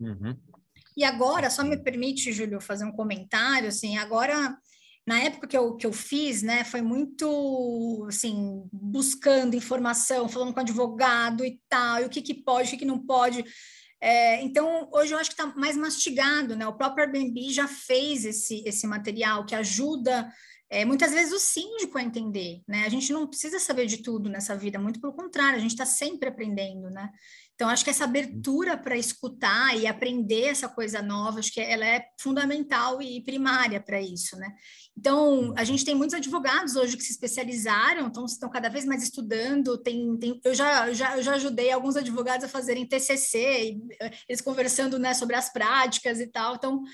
Uhum. 0.00 0.36
E 0.96 1.04
agora, 1.04 1.48
só 1.48 1.62
me 1.62 1.80
permite, 1.80 2.32
Júlio, 2.32 2.60
fazer 2.60 2.84
um 2.84 2.90
comentário, 2.90 3.68
assim, 3.68 3.98
agora 3.98 4.58
na 5.08 5.20
época 5.20 5.46
que 5.46 5.56
eu, 5.56 5.74
que 5.74 5.86
eu 5.86 5.92
fiz, 5.92 6.42
né, 6.42 6.64
foi 6.64 6.82
muito, 6.82 8.04
assim, 8.06 8.68
buscando 8.70 9.56
informação, 9.56 10.28
falando 10.28 10.52
com 10.52 10.60
advogado 10.60 11.46
e 11.46 11.58
tal, 11.66 12.02
e 12.02 12.04
o 12.04 12.10
que, 12.10 12.20
que 12.20 12.34
pode, 12.34 12.68
o 12.68 12.70
que, 12.72 12.76
que 12.76 12.84
não 12.84 12.98
pode. 12.98 13.42
É, 14.02 14.42
então, 14.42 14.86
hoje 14.92 15.14
eu 15.14 15.18
acho 15.18 15.30
que 15.30 15.40
está 15.40 15.46
mais 15.58 15.78
mastigado, 15.78 16.54
né? 16.54 16.66
O 16.68 16.76
próprio 16.76 17.06
Airbnb 17.06 17.50
já 17.50 17.66
fez 17.66 18.26
esse, 18.26 18.62
esse 18.66 18.86
material 18.86 19.46
que 19.46 19.54
ajuda 19.54 20.30
é, 20.68 20.84
muitas 20.84 21.12
vezes 21.12 21.32
o 21.32 21.38
síndico 21.38 21.96
a 21.96 22.02
entender, 22.02 22.60
né? 22.68 22.84
A 22.84 22.90
gente 22.90 23.10
não 23.10 23.26
precisa 23.26 23.58
saber 23.58 23.86
de 23.86 24.02
tudo 24.02 24.28
nessa 24.28 24.54
vida, 24.54 24.78
muito 24.78 25.00
pelo 25.00 25.14
contrário, 25.14 25.56
a 25.56 25.62
gente 25.62 25.70
está 25.70 25.86
sempre 25.86 26.28
aprendendo, 26.28 26.90
né? 26.90 27.10
Então, 27.58 27.68
acho 27.68 27.82
que 27.82 27.90
essa 27.90 28.04
abertura 28.04 28.78
para 28.78 28.96
escutar 28.96 29.76
e 29.76 29.84
aprender 29.84 30.44
essa 30.44 30.68
coisa 30.68 31.02
nova, 31.02 31.40
acho 31.40 31.52
que 31.52 31.60
ela 31.60 31.84
é 31.84 32.04
fundamental 32.16 33.02
e 33.02 33.20
primária 33.20 33.80
para 33.80 34.00
isso, 34.00 34.36
né? 34.36 34.54
Então, 34.96 35.52
a 35.56 35.64
gente 35.64 35.84
tem 35.84 35.92
muitos 35.92 36.14
advogados 36.14 36.76
hoje 36.76 36.96
que 36.96 37.02
se 37.02 37.10
especializaram, 37.10 38.06
então 38.06 38.24
estão 38.26 38.48
cada 38.48 38.68
vez 38.68 38.84
mais 38.84 39.02
estudando. 39.02 39.76
Tem, 39.76 40.16
tem, 40.18 40.40
eu, 40.44 40.54
já, 40.54 40.92
já, 40.92 41.16
eu 41.16 41.22
já 41.24 41.34
ajudei 41.34 41.72
alguns 41.72 41.96
advogados 41.96 42.44
a 42.44 42.48
fazerem 42.48 42.86
TCC, 42.86 43.72
e, 43.72 43.82
eh, 44.00 44.12
eles 44.28 44.40
conversando 44.40 44.96
né, 44.96 45.12
sobre 45.12 45.34
as 45.34 45.52
práticas 45.52 46.20
e 46.20 46.28
tal. 46.28 46.54
Então, 46.54 46.84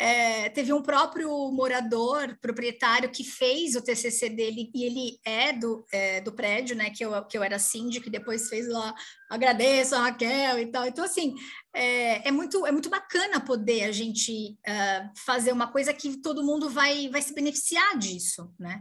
é, 0.00 0.48
teve 0.48 0.72
um 0.72 0.80
próprio 0.80 1.28
morador, 1.52 2.34
proprietário, 2.40 3.10
que 3.10 3.22
fez 3.22 3.76
o 3.76 3.82
TCC 3.82 4.30
dele, 4.30 4.70
e 4.74 4.84
ele 4.84 5.20
é 5.22 5.52
do, 5.52 5.84
é, 5.92 6.22
do 6.22 6.32
prédio, 6.32 6.74
né, 6.74 6.88
que 6.88 7.04
eu, 7.04 7.22
que 7.26 7.36
eu 7.36 7.42
era 7.42 7.58
síndico, 7.58 8.08
e 8.08 8.10
depois 8.10 8.48
fez 8.48 8.66
lá, 8.66 8.94
agradeço 9.28 9.94
a 9.94 10.00
Raquel 10.04 10.58
e 10.58 10.66
tal. 10.68 10.86
Então, 10.86 11.04
assim, 11.04 11.34
é, 11.74 12.26
é 12.26 12.30
muito, 12.32 12.64
é 12.64 12.72
muito 12.72 12.88
bacana 12.88 13.40
poder 13.40 13.84
a 13.84 13.92
gente 13.92 14.56
uh, 14.66 15.10
fazer 15.26 15.52
uma 15.52 15.70
coisa 15.70 15.92
que 15.92 16.16
todo 16.22 16.42
mundo 16.42 16.70
vai, 16.70 17.10
vai 17.10 17.20
se 17.20 17.34
beneficiar 17.34 17.98
disso, 17.98 18.50
né? 18.58 18.80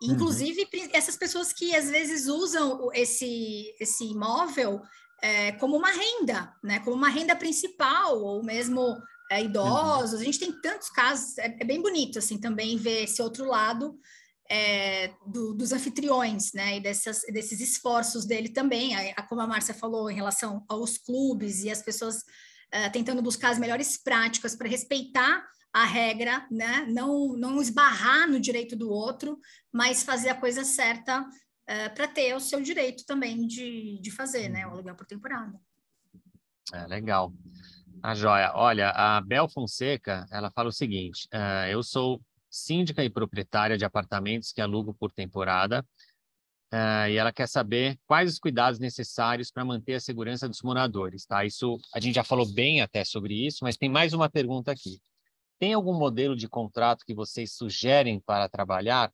Uhum. 0.00 0.12
Inclusive, 0.12 0.68
essas 0.92 1.16
pessoas 1.16 1.52
que 1.52 1.74
às 1.74 1.90
vezes 1.90 2.28
usam 2.28 2.88
esse, 2.94 3.74
esse 3.80 4.04
imóvel 4.04 4.80
é, 5.20 5.50
como 5.52 5.76
uma 5.76 5.90
renda, 5.90 6.54
né? 6.62 6.78
Como 6.80 6.96
uma 6.96 7.08
renda 7.08 7.34
principal, 7.34 8.22
ou 8.22 8.44
mesmo 8.44 8.96
é, 9.32 9.42
idosos. 9.42 10.14
Uhum. 10.14 10.20
A 10.20 10.24
gente 10.24 10.38
tem 10.38 10.52
tantos 10.60 10.90
casos, 10.90 11.38
é, 11.38 11.56
é, 11.58 11.64
bem 11.64 11.80
bonito 11.80 12.18
assim 12.18 12.38
também 12.38 12.76
ver 12.76 13.04
esse 13.04 13.22
outro 13.22 13.46
lado 13.46 13.98
é, 14.50 15.14
do, 15.26 15.54
dos 15.54 15.72
anfitriões, 15.72 16.52
né? 16.52 16.76
E 16.76 16.80
dessas, 16.80 17.22
desses 17.32 17.60
esforços 17.60 18.26
dele 18.26 18.50
também, 18.50 18.94
a, 18.94 19.14
a, 19.16 19.22
como 19.22 19.40
a 19.40 19.46
Márcia 19.46 19.74
falou, 19.74 20.10
em 20.10 20.14
relação 20.14 20.64
aos 20.68 20.98
clubes 20.98 21.62
e 21.62 21.70
as 21.70 21.82
pessoas 21.82 22.22
é, 22.70 22.90
tentando 22.90 23.22
buscar 23.22 23.50
as 23.50 23.58
melhores 23.58 23.96
práticas 23.96 24.54
para 24.54 24.68
respeitar 24.68 25.42
a 25.72 25.84
regra, 25.86 26.46
né? 26.50 26.86
Não, 26.90 27.34
não 27.34 27.62
esbarrar 27.62 28.28
no 28.28 28.38
direito 28.38 28.76
do 28.76 28.90
outro, 28.90 29.38
mas 29.72 30.02
fazer 30.02 30.28
a 30.28 30.34
coisa 30.34 30.64
certa 30.64 31.26
é, 31.66 31.88
para 31.88 32.06
ter 32.06 32.34
o 32.34 32.40
seu 32.40 32.60
direito 32.60 33.06
também 33.06 33.46
de, 33.46 33.98
de 34.02 34.10
fazer, 34.10 34.50
né? 34.50 34.66
O 34.66 34.72
aluguel 34.72 34.94
por 34.94 35.06
temporada. 35.06 35.58
É, 36.74 36.86
legal. 36.86 37.32
A 38.02 38.16
joia. 38.16 38.50
Olha, 38.56 38.90
a 38.90 39.20
Bel 39.20 39.48
Fonseca, 39.48 40.26
ela 40.32 40.50
fala 40.50 40.70
o 40.70 40.72
seguinte: 40.72 41.28
uh, 41.32 41.68
eu 41.70 41.84
sou 41.84 42.20
síndica 42.50 43.04
e 43.04 43.08
proprietária 43.08 43.78
de 43.78 43.84
apartamentos 43.84 44.52
que 44.52 44.60
alugo 44.60 44.92
por 44.92 45.12
temporada, 45.12 45.86
uh, 46.74 47.08
e 47.08 47.16
ela 47.16 47.32
quer 47.32 47.46
saber 47.46 47.96
quais 48.04 48.32
os 48.32 48.40
cuidados 48.40 48.80
necessários 48.80 49.52
para 49.52 49.64
manter 49.64 49.94
a 49.94 50.00
segurança 50.00 50.48
dos 50.48 50.62
moradores, 50.62 51.24
tá? 51.24 51.44
Isso 51.44 51.78
a 51.94 52.00
gente 52.00 52.16
já 52.16 52.24
falou 52.24 52.52
bem 52.52 52.80
até 52.80 53.04
sobre 53.04 53.46
isso, 53.46 53.58
mas 53.62 53.76
tem 53.76 53.88
mais 53.88 54.12
uma 54.12 54.28
pergunta 54.28 54.72
aqui. 54.72 55.00
Tem 55.60 55.72
algum 55.72 55.96
modelo 55.96 56.34
de 56.34 56.48
contrato 56.48 57.04
que 57.06 57.14
vocês 57.14 57.52
sugerem 57.52 58.18
para 58.18 58.48
trabalhar? 58.48 59.12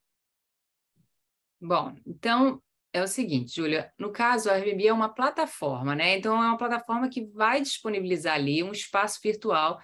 Bom, 1.61 1.95
então 2.07 2.62
é 2.93 3.03
o 3.03 3.07
seguinte, 3.07 3.57
Júlia, 3.57 3.93
no 3.99 4.11
caso, 4.11 4.51
a 4.51 4.55
Airbnb 4.55 4.86
é 4.86 4.93
uma 4.93 5.09
plataforma, 5.09 5.95
né? 5.95 6.16
Então, 6.16 6.34
é 6.43 6.47
uma 6.47 6.57
plataforma 6.57 7.09
que 7.09 7.26
vai 7.26 7.61
disponibilizar 7.61 8.34
ali 8.34 8.62
um 8.62 8.72
espaço 8.72 9.20
virtual 9.22 9.78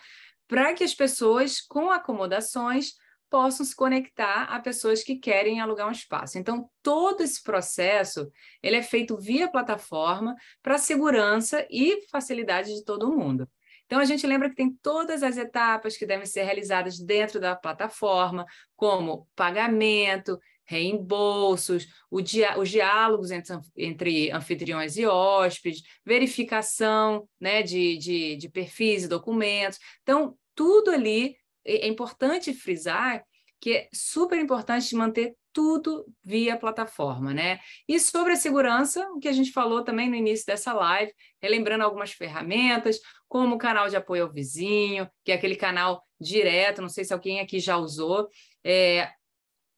para 0.49 0.75
que 0.75 0.85
as 0.85 0.95
pessoas 0.95 1.61
com 1.61 1.91
acomodações 1.91 2.95
possam 3.31 3.67
se 3.67 3.75
conectar 3.75 4.45
a 4.45 4.61
pessoas 4.61 5.03
que 5.03 5.17
querem 5.17 5.61
alugar 5.61 5.89
um 5.89 5.93
espaço. 5.93 6.39
Então, 6.39 6.71
todo 6.83 7.23
esse 7.23 7.43
processo 7.43 8.31
ele 8.63 8.77
é 8.77 8.83
feito 8.83 9.17
via 9.17 9.51
plataforma 9.51 10.35
para 10.63 10.79
segurança 10.79 11.67
e 11.71 12.07
facilidade 12.11 12.73
de 12.73 12.85
todo 12.85 13.11
mundo. 13.11 13.49
Então, 13.87 13.99
a 13.99 14.05
gente 14.05 14.27
lembra 14.27 14.49
que 14.49 14.57
tem 14.57 14.73
todas 14.83 15.23
as 15.23 15.37
etapas 15.37 15.97
que 15.97 16.07
devem 16.07 16.27
ser 16.27 16.45
realizadas 16.45 16.99
dentro 16.99 17.39
da 17.41 17.55
plataforma, 17.55 18.47
como 18.77 19.29
pagamento, 19.35 20.39
reembolsos, 20.65 21.87
dia, 22.23 22.59
os 22.59 22.71
diálogos 22.71 23.31
entre, 23.31 23.57
entre, 23.77 24.31
anfitriões 24.31 24.97
e 24.97 25.07
hóspedes, 25.07 25.83
verificação 26.05 27.29
né, 27.41 27.63
de, 27.63 27.97
de, 27.99 28.37
de 28.37 28.49
perfis 28.49 29.05
e 29.05 29.09
documentos. 29.09 29.79
Então, 30.03 30.37
tudo 30.55 30.91
ali 30.91 31.37
é, 31.65 31.87
é 31.87 31.89
importante 31.89 32.53
frisar 32.53 33.25
que 33.61 33.73
é 33.73 33.89
super 33.95 34.39
importante 34.39 34.95
manter 34.95 35.35
tudo 35.55 36.05
via 36.23 36.55
plataforma, 36.55 37.33
né? 37.33 37.61
E 37.89 37.99
sobre 37.99 38.33
a 38.33 38.37
segurança, 38.37 39.09
o 39.13 39.21
que 39.21 39.29
a 39.29 39.33
gente 39.33 39.53
falou 39.53 39.83
também 39.83 40.11
no 40.11 40.17
início 40.17 40.45
dessa 40.45 40.75
live, 40.75 41.13
relembrando 41.41 41.85
algumas 41.85 42.13
ferramentas, 42.13 42.99
como 43.27 43.55
o 43.55 43.59
canal 43.59 43.89
de 43.89 43.97
apoio 43.97 44.25
ao 44.25 44.33
vizinho, 44.33 45.09
que 45.25 45.33
é 45.33 45.37
aquele 45.37 45.57
canal 45.57 46.03
direto, 46.21 46.83
não 46.83 46.89
sei 46.89 47.05
se 47.05 47.15
alguém 47.15 47.41
aqui 47.41 47.59
já 47.59 47.77
usou, 47.79 48.29
é, 48.63 49.11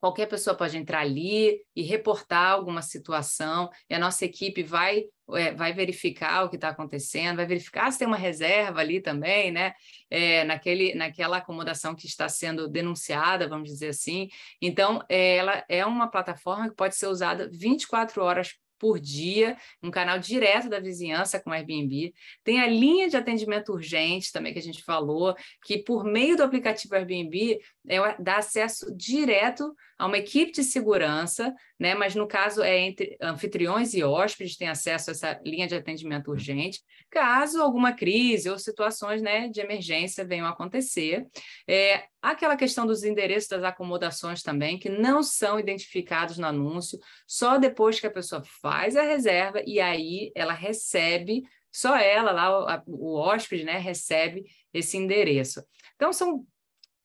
qualquer 0.01 0.27
pessoa 0.27 0.57
pode 0.57 0.77
entrar 0.77 1.01
ali 1.01 1.61
e 1.75 1.83
reportar 1.83 2.53
alguma 2.53 2.83
situação, 2.83 3.71
e 3.89 3.95
a 3.95 3.99
nossa 3.99 4.25
equipe 4.25 4.63
vai, 4.63 5.05
é, 5.33 5.53
vai 5.53 5.73
verificar 5.73 6.45
o 6.45 6.49
que 6.49 6.57
está 6.57 6.69
acontecendo, 6.69 7.37
vai 7.37 7.47
verificar 7.47 7.91
se 7.91 7.99
tem 7.99 8.07
uma 8.07 8.17
reserva 8.17 8.81
ali 8.81 9.01
também, 9.01 9.51
né? 9.51 9.73
É, 10.11 10.45
naquele, 10.45 10.95
naquela 10.95 11.39
acomodação 11.39 11.95
que 11.95 12.07
está 12.07 12.29
sendo 12.29 12.69
denunciada, 12.69 13.49
vamos 13.49 13.69
dizer 13.69 13.89
assim. 13.89 14.29
Então, 14.61 15.03
é, 15.09 15.37
ela 15.37 15.65
é 15.69 15.85
uma 15.85 16.09
plataforma 16.09 16.69
que 16.69 16.77
pode 16.77 16.97
ser 16.97 17.07
usada 17.07 17.49
24 17.51 18.23
horas 18.23 18.55
por 18.79 18.99
dia, 18.99 19.57
um 19.83 19.91
canal 19.91 20.19
direto 20.19 20.69
da 20.69 20.81
vizinhança 20.81 21.41
com 21.41 21.51
o 21.51 21.53
Airbnb. 21.53 22.13
Tem 22.45 22.61
a 22.61 22.67
linha 22.67 23.09
de 23.09 23.17
atendimento 23.17 23.73
urgente 23.73 24.33
também 24.33 24.53
que 24.53 24.59
a 24.59 24.63
gente 24.63 24.83
falou, 24.83 25.35
que 25.65 25.79
por 25.79 26.05
meio 26.05 26.37
do 26.37 26.43
aplicativo 26.43 26.95
Airbnb 26.95 27.59
é, 27.89 28.17
dá 28.19 28.39
acesso 28.39 28.95
direto 28.97 29.75
a 29.99 30.07
uma 30.07 30.19
equipe 30.19 30.53
de 30.53 30.63
segurança, 30.63 31.55
né? 31.79 31.95
Mas 31.95 32.15
no 32.15 32.27
caso 32.27 32.63
é 32.63 32.79
entre 32.79 33.17
anfitriões 33.21 33.95
e 33.95 34.03
hóspedes 34.03 34.57
têm 34.57 34.69
acesso 34.69 35.11
a 35.11 35.13
essa 35.13 35.41
linha 35.45 35.67
de 35.67 35.75
atendimento 35.75 36.31
urgente, 36.31 36.81
caso 37.11 37.63
alguma 37.63 37.93
crise 37.93 38.51
ou 38.51 38.59
situações, 38.59 39.23
né, 39.23 39.49
de 39.49 39.61
emergência 39.61 40.25
venham 40.25 40.47
a 40.47 40.51
acontecer. 40.51 41.27
É, 41.67 42.05
aquela 42.21 42.57
questão 42.57 42.87
dos 42.87 43.05
endereços 43.05 43.49
das 43.49 43.65
acomodações 43.65 44.43
também, 44.43 44.79
que 44.79 44.89
não 44.89 45.23
são 45.23 45.59
identificados 45.59 46.39
no 46.39 46.47
anúncio, 46.47 46.99
só 47.27 47.57
depois 47.57 47.99
que 47.99 48.07
a 48.07 48.13
pessoa 48.13 48.43
faz 48.61 48.97
a 48.97 49.03
reserva 49.03 49.63
e 49.67 49.81
aí 49.81 50.33
ela 50.35 50.53
recebe 50.53 51.45
só 51.77 51.95
ela 51.95 52.33
lá, 52.33 52.83
o, 52.87 53.17
hóspede, 53.19 53.63
né, 53.63 53.77
recebe 53.77 54.45
esse 54.73 54.97
endereço. 54.97 55.63
Então, 55.95 56.11
são 56.11 56.47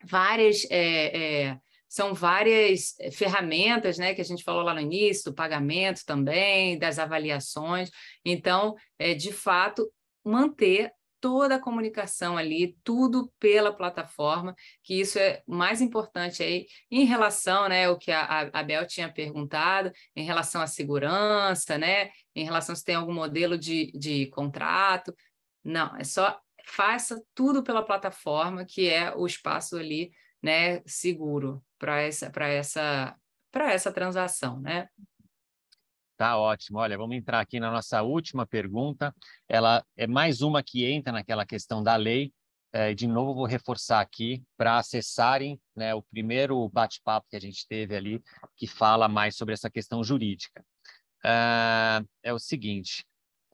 várias 0.04 0.66
é, 0.70 1.50
é, 1.50 1.58
são 1.92 2.14
várias 2.14 2.98
eh, 3.02 3.12
ferramentas, 3.12 3.98
né, 3.98 4.14
que 4.14 4.22
a 4.22 4.24
gente 4.24 4.46
falou 4.46 4.64
lá 4.64 4.74
no 4.74 4.80
início, 4.80 5.30
do 5.30 5.36
pagamento 5.36 6.06
também, 6.06 6.80
das 6.80 6.98
avaliações. 6.98 7.92
Então, 8.24 8.76
é, 8.98 9.14
de 9.14 9.34
fato, 9.34 9.92
manter 10.24 10.94
toda 11.20 11.56
a 11.56 11.60
comunicação 11.60 12.38
ali, 12.38 12.78
tudo 12.82 13.30
pela 13.38 13.76
plataforma, 13.76 14.56
que 14.82 15.02
isso 15.02 15.20
é 15.20 15.44
mais 15.46 15.82
importante 15.82 16.42
aí 16.42 16.66
em 16.90 17.04
relação, 17.04 17.68
né, 17.68 17.90
o 17.90 17.98
que 17.98 18.10
a, 18.10 18.50
a 18.54 18.64
Bel 18.64 18.88
tinha 18.88 19.12
perguntado, 19.12 19.92
em 20.16 20.24
relação 20.24 20.62
à 20.62 20.68
segurança, 20.68 21.78
né, 21.78 22.10
em 22.34 22.46
relação 22.46 22.74
se 22.74 22.86
tem 22.86 22.96
algum 22.96 23.14
modelo 23.14 23.58
de, 23.58 23.92
de 23.92 24.28
contrato. 24.28 25.14
Não, 25.62 25.94
é 25.98 26.06
só 26.06 26.40
faça 26.72 27.22
tudo 27.36 27.62
pela 27.62 27.84
plataforma, 27.84 28.66
que 28.66 28.88
é 28.88 29.14
o 29.14 29.26
espaço 29.26 29.76
ali, 29.76 30.12
né, 30.42 30.82
seguro 30.86 31.62
para 31.78 32.02
essa, 32.02 32.30
para 32.30 32.48
essa, 32.48 33.16
para 33.52 33.74
essa 33.74 33.92
transação, 33.92 34.60
né? 34.60 34.88
Tá 36.16 36.38
ótimo. 36.38 36.80
Olha, 36.80 36.98
vamos 36.98 37.18
entrar 37.18 37.42
aqui 37.42 37.60
na 37.60 37.72
nossa 37.72 38.02
última 38.02 38.46
pergunta. 38.46 39.14
Ela 39.50 39.84
é 39.98 40.08
mais 40.08 40.42
uma 40.42 40.64
que 40.64 40.86
entra 40.86 41.12
naquela 41.12 41.46
questão 41.46 41.84
da 41.84 41.96
lei. 41.96 42.32
É, 42.74 42.94
de 42.94 43.06
novo, 43.06 43.34
vou 43.34 43.46
reforçar 43.46 44.00
aqui 44.00 44.42
para 44.56 44.78
acessarem 44.78 45.60
né, 45.76 45.94
o 45.94 46.02
primeiro 46.02 46.70
bate-papo 46.70 47.28
que 47.30 47.36
a 47.36 47.42
gente 47.42 47.68
teve 47.68 47.96
ali, 47.96 48.24
que 48.56 48.66
fala 48.66 49.10
mais 49.10 49.36
sobre 49.36 49.54
essa 49.54 49.70
questão 49.70 50.02
jurídica. 50.04 50.64
Uh, 51.26 52.08
é 52.24 52.32
o 52.32 52.40
seguinte: 52.40 53.04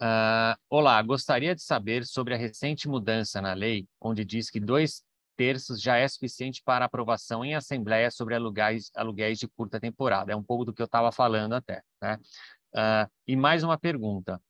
uh, 0.01 0.57
Olá, 0.69 1.01
gostaria 1.01 1.55
de 1.55 1.61
saber 1.61 2.05
sobre 2.05 2.33
a 2.33 2.37
recente 2.37 2.87
mudança 2.87 3.41
na 3.41 3.53
lei, 3.53 3.87
onde 3.99 4.23
diz 4.25 4.49
que 4.49 4.59
dois 4.59 5.03
terços 5.35 5.81
já 5.81 5.97
é 5.97 6.07
suficiente 6.07 6.61
para 6.63 6.85
aprovação 6.85 7.45
em 7.45 7.55
assembleia 7.55 8.09
sobre 8.09 8.35
aluguéis, 8.35 8.89
aluguéis 8.95 9.37
de 9.37 9.47
curta 9.47 9.79
temporada. 9.79 10.31
É 10.31 10.35
um 10.35 10.43
pouco 10.43 10.65
do 10.65 10.73
que 10.73 10.81
eu 10.81 10.85
estava 10.85 11.11
falando 11.11 11.53
até. 11.53 11.81
Né? 12.01 12.17
Uh, 12.73 13.11
e 13.27 13.35
mais 13.35 13.63
uma 13.63 13.77
pergunta. 13.77 14.41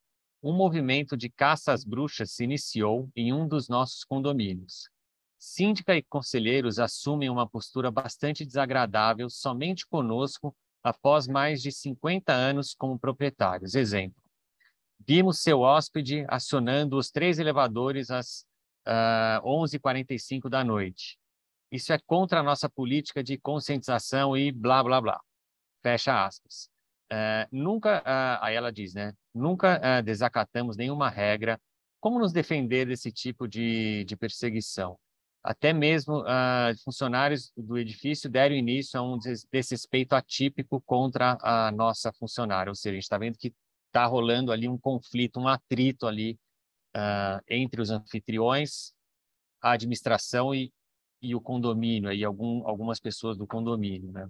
um 0.41 0.53
movimento 0.53 1.17
de 1.17 1.29
caça 1.29 1.73
às 1.73 1.83
bruxas 1.83 2.31
se 2.31 2.43
iniciou 2.43 3.09
em 3.15 3.33
um 3.33 3.47
dos 3.47 3.67
nossos 3.67 4.03
condomínios. 4.03 4.89
Síndica 5.37 5.95
e 5.95 6.03
conselheiros 6.03 6.79
assumem 6.79 7.29
uma 7.29 7.47
postura 7.47 7.91
bastante 7.91 8.45
desagradável 8.45 9.29
somente 9.29 9.85
conosco 9.87 10.55
após 10.83 11.27
mais 11.27 11.61
de 11.61 11.71
50 11.71 12.31
anos 12.31 12.73
como 12.73 12.97
proprietários. 12.97 13.75
Exemplo: 13.75 14.26
vimos 15.05 15.39
seu 15.41 15.61
hóspede 15.61 16.25
acionando 16.27 16.97
os 16.97 17.09
três 17.11 17.39
elevadores 17.39 18.09
às 18.09 18.41
uh, 18.85 18.89
ah, 18.89 19.41
11h45 19.43 20.49
da 20.49 20.63
noite. 20.63 21.17
Isso 21.71 21.91
é 21.91 21.99
contra 22.05 22.39
a 22.39 22.43
nossa 22.43 22.69
política 22.69 23.23
de 23.23 23.37
conscientização 23.37 24.37
e 24.37 24.51
blá, 24.51 24.83
blá, 24.83 25.01
blá. 25.01 25.19
Fecha 25.83 26.25
aspas. 26.25 26.69
Uh, 27.11 27.47
nunca, 27.51 27.99
uh, 27.99 28.43
aí 28.43 28.55
ela 28.55 28.71
diz, 28.71 28.93
né? 28.93 29.13
Nunca 29.33 29.79
uh, 29.79 30.03
desacatamos 30.03 30.77
nenhuma 30.77 31.09
regra. 31.09 31.59
Como 31.99 32.19
nos 32.19 32.31
defender 32.31 32.85
desse 32.85 33.11
tipo 33.11 33.47
de, 33.47 34.05
de 34.05 34.15
perseguição? 34.15 34.97
Até 35.43 35.71
mesmo 35.71 36.25
funcionários 36.83 37.53
do 37.55 37.77
edifício 37.77 38.29
deram 38.29 38.53
início 38.53 38.99
a 38.99 39.03
um 39.03 39.17
desrespeito 39.17 40.13
atípico 40.13 40.81
contra 40.81 41.37
a 41.41 41.71
nossa 41.71 42.11
funcionária. 42.11 42.69
Ou 42.69 42.75
seja, 42.75 42.91
a 42.91 42.95
gente 42.95 43.03
está 43.03 43.17
vendo 43.17 43.37
que 43.37 43.53
está 43.97 44.05
rolando 44.05 44.51
ali 44.51 44.67
um 44.67 44.77
conflito, 44.77 45.39
um 45.39 45.47
atrito 45.47 46.05
ali 46.05 46.39
entre 47.47 47.81
os 47.81 47.89
anfitriões, 47.91 48.91
a 49.61 49.71
administração 49.71 50.53
e, 50.53 50.71
e 51.21 51.35
o 51.35 51.41
condomínio, 51.41 52.09
aí 52.09 52.23
algum, 52.23 52.67
algumas 52.67 52.99
pessoas 52.99 53.37
do 53.37 53.45
condomínio, 53.45 54.11
né? 54.11 54.27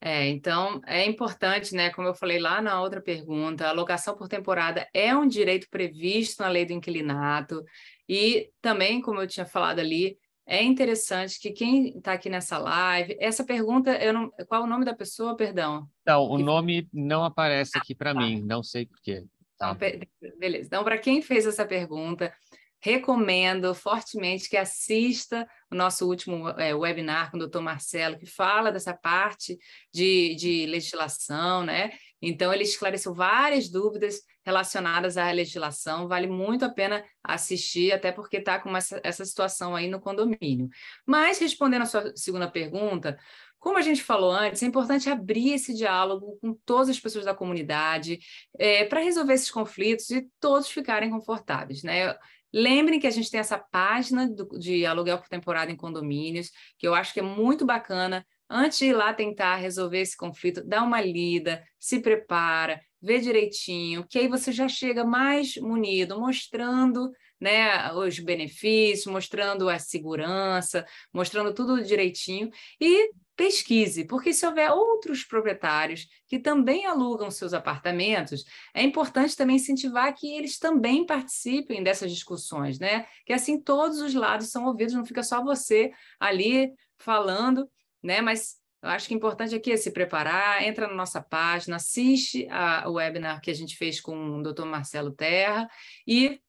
É, 0.00 0.28
então 0.28 0.80
é 0.86 1.04
importante, 1.04 1.74
né? 1.74 1.90
Como 1.90 2.06
eu 2.06 2.14
falei 2.14 2.38
lá 2.38 2.62
na 2.62 2.80
outra 2.80 3.00
pergunta, 3.00 3.68
a 3.68 3.72
locação 3.72 4.16
por 4.16 4.28
temporada 4.28 4.88
é 4.94 5.14
um 5.14 5.26
direito 5.26 5.68
previsto 5.68 6.42
na 6.42 6.48
lei 6.48 6.64
do 6.64 6.72
inquilinato 6.72 7.64
e 8.08 8.50
também, 8.60 9.00
como 9.00 9.20
eu 9.20 9.26
tinha 9.26 9.46
falado 9.46 9.80
ali, 9.80 10.16
é 10.48 10.62
interessante 10.62 11.38
que 11.38 11.52
quem 11.52 11.98
está 11.98 12.14
aqui 12.14 12.30
nessa 12.30 12.56
live, 12.56 13.14
essa 13.20 13.44
pergunta, 13.44 13.90
eu 14.02 14.14
não, 14.14 14.30
qual 14.48 14.62
é 14.62 14.64
o 14.64 14.68
nome 14.68 14.82
da 14.82 14.94
pessoa, 14.94 15.36
perdão? 15.36 15.86
Não, 16.06 16.24
o 16.24 16.38
nome 16.38 16.88
não 16.90 17.22
aparece 17.22 17.76
aqui 17.76 17.94
para 17.94 18.14
tá. 18.14 18.20
mim, 18.20 18.40
não 18.40 18.62
sei 18.62 18.86
por 18.86 18.98
quê. 19.02 19.26
Tá? 19.58 19.76
Então, 19.76 20.08
beleza. 20.38 20.66
Então, 20.66 20.82
para 20.82 20.96
quem 20.96 21.20
fez 21.20 21.44
essa 21.44 21.66
pergunta, 21.66 22.32
recomendo 22.80 23.74
fortemente 23.74 24.48
que 24.48 24.56
assista 24.56 25.46
o 25.70 25.74
nosso 25.74 26.08
último 26.08 26.48
é, 26.50 26.74
webinar 26.74 27.30
com 27.30 27.36
o 27.36 27.40
doutor 27.40 27.60
Marcelo, 27.60 28.18
que 28.18 28.24
fala 28.26 28.72
dessa 28.72 28.94
parte 28.94 29.58
de, 29.92 30.34
de 30.34 30.64
legislação, 30.64 31.62
né? 31.62 31.90
Então, 32.20 32.52
ele 32.52 32.64
esclareceu 32.64 33.14
várias 33.14 33.68
dúvidas 33.68 34.22
relacionadas 34.44 35.16
à 35.16 35.30
legislação, 35.30 36.08
vale 36.08 36.26
muito 36.26 36.64
a 36.64 36.68
pena 36.68 37.04
assistir, 37.22 37.92
até 37.92 38.10
porque 38.10 38.38
está 38.38 38.58
com 38.58 38.76
essa, 38.76 39.00
essa 39.04 39.24
situação 39.24 39.76
aí 39.76 39.88
no 39.88 40.00
condomínio. 40.00 40.68
Mas, 41.06 41.38
respondendo 41.38 41.82
a 41.82 41.86
sua 41.86 42.12
segunda 42.16 42.50
pergunta, 42.50 43.18
como 43.58 43.76
a 43.76 43.82
gente 43.82 44.02
falou 44.02 44.30
antes, 44.30 44.62
é 44.62 44.66
importante 44.66 45.10
abrir 45.10 45.52
esse 45.52 45.74
diálogo 45.74 46.38
com 46.40 46.54
todas 46.64 46.88
as 46.88 47.00
pessoas 47.00 47.24
da 47.24 47.34
comunidade 47.34 48.20
é, 48.58 48.84
para 48.84 49.00
resolver 49.00 49.34
esses 49.34 49.50
conflitos 49.50 50.10
e 50.10 50.28
todos 50.40 50.70
ficarem 50.70 51.10
confortáveis. 51.10 51.82
Né? 51.82 52.14
Lembrem 52.52 53.00
que 53.00 53.06
a 53.06 53.10
gente 53.10 53.30
tem 53.30 53.40
essa 53.40 53.58
página 53.58 54.28
do, 54.28 54.58
de 54.58 54.86
aluguel 54.86 55.18
por 55.18 55.28
temporada 55.28 55.70
em 55.70 55.76
condomínios, 55.76 56.50
que 56.78 56.86
eu 56.86 56.94
acho 56.94 57.12
que 57.12 57.20
é 57.20 57.22
muito 57.22 57.66
bacana. 57.66 58.24
Antes 58.50 58.78
de 58.78 58.86
ir 58.86 58.92
lá 58.94 59.12
tentar 59.12 59.56
resolver 59.56 60.00
esse 60.00 60.16
conflito, 60.16 60.64
dá 60.64 60.82
uma 60.82 61.00
lida, 61.00 61.62
se 61.78 62.00
prepara, 62.00 62.80
vê 63.00 63.18
direitinho, 63.18 64.06
que 64.08 64.18
aí 64.18 64.28
você 64.28 64.50
já 64.50 64.68
chega 64.68 65.04
mais 65.04 65.56
munido, 65.56 66.18
mostrando 66.18 67.10
né, 67.40 67.92
os 67.92 68.18
benefícios, 68.18 69.06
mostrando 69.06 69.68
a 69.68 69.78
segurança, 69.78 70.84
mostrando 71.12 71.54
tudo 71.54 71.82
direitinho 71.82 72.50
e 72.80 73.10
pesquise, 73.36 74.04
porque 74.04 74.32
se 74.32 74.44
houver 74.44 74.70
outros 74.72 75.24
proprietários 75.24 76.08
que 76.26 76.40
também 76.40 76.86
alugam 76.86 77.30
seus 77.30 77.54
apartamentos, 77.54 78.44
é 78.74 78.82
importante 78.82 79.36
também 79.36 79.56
incentivar 79.56 80.12
que 80.12 80.34
eles 80.34 80.58
também 80.58 81.06
participem 81.06 81.82
dessas 81.82 82.10
discussões, 82.10 82.80
né? 82.80 83.06
Que 83.24 83.32
assim 83.32 83.60
todos 83.60 84.00
os 84.00 84.12
lados 84.12 84.50
são 84.50 84.64
ouvidos, 84.64 84.94
não 84.94 85.06
fica 85.06 85.22
só 85.22 85.40
você 85.42 85.92
ali 86.18 86.72
falando, 86.96 87.70
né? 88.02 88.20
Mas 88.20 88.56
eu 88.82 88.90
acho 88.90 89.08
que 89.08 89.14
o 89.14 89.16
importante 89.16 89.54
aqui 89.54 89.72
é 89.72 89.76
se 89.76 89.90
preparar, 89.90 90.62
entra 90.62 90.86
na 90.86 90.94
nossa 90.94 91.20
página, 91.20 91.76
assiste 91.76 92.46
a, 92.50 92.88
o 92.88 92.94
webinar 92.94 93.40
que 93.40 93.50
a 93.50 93.54
gente 93.54 93.76
fez 93.76 94.00
com 94.00 94.38
o 94.38 94.42
Dr. 94.42 94.64
Marcelo 94.64 95.12
Terra 95.12 95.68
e 96.06 96.40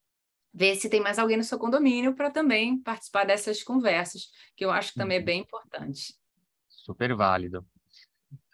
ver 0.54 0.76
se 0.76 0.90
tem 0.90 1.00
mais 1.00 1.20
alguém 1.20 1.38
no 1.38 1.44
seu 1.44 1.60
condomínio 1.60 2.16
para 2.16 2.32
também 2.32 2.82
participar 2.82 3.24
dessas 3.24 3.64
conversas, 3.64 4.30
que 4.56 4.66
eu 4.66 4.72
acho 4.72 4.94
que 4.94 5.00
também 5.00 5.18
é 5.18 5.20
uhum. 5.20 5.26
bem 5.26 5.42
importante 5.42 6.20
super 6.90 7.16
válido. 7.16 7.66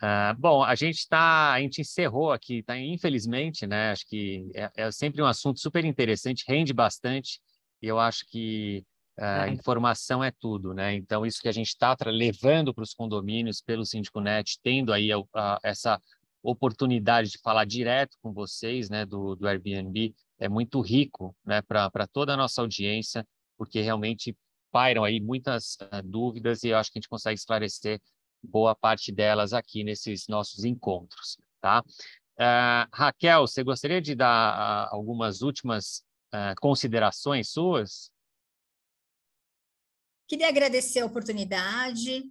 Uh, 0.02 0.38
bom, 0.38 0.64
a 0.64 0.76
gente 0.76 0.98
está, 0.98 1.54
a 1.54 1.62
gente 1.62 1.82
encerrou 1.82 2.32
aqui, 2.32 2.62
tá? 2.64 2.78
Infelizmente, 2.78 3.66
né? 3.66 3.92
Acho 3.92 4.08
que 4.08 4.52
é, 4.54 4.72
é, 4.76 4.92
sempre 4.92 5.22
um 5.22 5.26
assunto 5.26 5.60
super 5.60 5.86
interessante, 5.86 6.44
rende 6.48 6.74
bastante, 6.74 7.40
e 7.82 7.88
eu 7.88 7.98
acho 7.98 8.26
que 8.28 8.86
uh, 9.20 9.52
informação 9.52 10.24
é 10.24 10.32
tudo, 10.32 10.74
né? 10.74 10.94
Então, 10.96 11.26
isso 11.26 11.42
que 11.42 11.48
a 11.48 11.52
gente 11.52 11.68
está 11.68 11.96
levando 12.06 12.74
para 12.74 12.84
os 12.84 12.94
condomínios 12.94 13.62
pelo 13.62 13.86
Síndico 13.86 14.20
Net, 14.20 14.60
tendo 14.62 14.92
aí 14.94 15.12
a, 15.12 15.18
a, 15.34 15.60
essa 15.64 16.02
oportunidade 16.44 17.32
de 17.32 17.40
falar 17.40 17.66
direto 17.66 18.18
com 18.22 18.32
vocês, 18.32 18.90
né, 18.90 19.06
do, 19.06 19.36
do 19.36 19.48
Airbnb, 19.48 20.14
é 20.38 20.48
muito 20.48 20.80
rico, 20.80 21.36
né, 21.44 21.62
para 21.62 22.08
toda 22.12 22.34
a 22.34 22.38
nossa 22.38 22.62
audiência, 22.62 23.26
porque 23.58 23.82
realmente 23.82 24.38
pairam 24.72 25.04
aí 25.04 25.20
muitas 25.20 25.76
uh, 25.82 26.04
dúvidas 26.04 26.64
e 26.64 26.70
eu 26.70 26.78
acho 26.78 26.92
que 26.92 27.00
a 27.00 27.02
gente 27.02 27.10
consegue 27.10 27.40
esclarecer 27.40 28.00
boa 28.44 28.76
parte 28.76 29.12
delas 29.12 29.54
aqui 29.54 29.84
nesses 29.84 30.28
nossos 30.28 30.64
encontros, 30.64 31.38
tá? 31.60 31.84
Uh, 32.38 32.86
Raquel, 32.94 33.48
você 33.48 33.64
gostaria 33.64 34.02
de 34.02 34.14
dar 34.14 34.88
algumas 34.92 35.42
últimas 35.42 36.04
considerações 36.60 37.48
suas? 37.48 38.12
Queria 40.28 40.48
agradecer 40.48 41.00
a 41.00 41.06
oportunidade, 41.06 42.24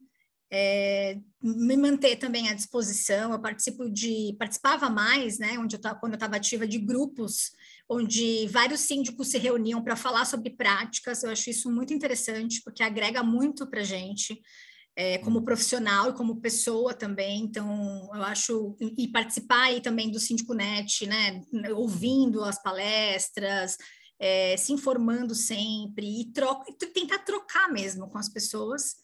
é, 0.52 1.18
me 1.42 1.76
manter 1.76 2.16
também 2.16 2.48
à 2.48 2.54
disposição. 2.54 3.32
Eu 3.32 3.40
participo 3.40 3.90
de, 3.90 4.36
participava 4.38 4.88
mais, 4.88 5.38
né, 5.38 5.58
onde 5.58 5.76
eu 5.76 5.80
tava, 5.80 5.98
quando 5.98 6.12
eu 6.12 6.16
estava 6.16 6.36
ativa 6.36 6.66
de 6.66 6.78
grupos, 6.78 7.52
onde 7.88 8.46
vários 8.48 8.80
síndicos 8.80 9.28
se 9.28 9.38
reuniam 9.38 9.82
para 9.82 9.96
falar 9.96 10.24
sobre 10.24 10.50
práticas. 10.50 11.22
Eu 11.22 11.30
acho 11.30 11.50
isso 11.50 11.70
muito 11.70 11.92
interessante, 11.92 12.62
porque 12.64 12.82
agrega 12.82 13.22
muito 13.22 13.66
para 13.68 13.80
a 13.80 13.84
gente 13.84 14.40
é, 14.96 15.18
como 15.18 15.38
uhum. 15.38 15.44
profissional 15.44 16.10
e 16.10 16.14
como 16.14 16.40
pessoa 16.40 16.94
também. 16.94 17.40
Então, 17.40 18.10
eu 18.14 18.22
acho 18.22 18.76
e 18.96 19.08
participar 19.08 19.64
aí 19.64 19.80
também 19.80 20.10
do 20.10 20.20
Síndico 20.20 20.54
Net, 20.54 21.06
né, 21.06 21.42
ouvindo 21.74 22.44
as 22.44 22.62
palestras, 22.62 23.76
é, 24.18 24.56
se 24.56 24.72
informando 24.72 25.34
sempre 25.34 26.20
e, 26.20 26.32
troca, 26.32 26.72
tentar 26.92 27.18
trocar 27.20 27.70
mesmo 27.72 28.08
com 28.08 28.18
as 28.18 28.28
pessoas. 28.28 28.96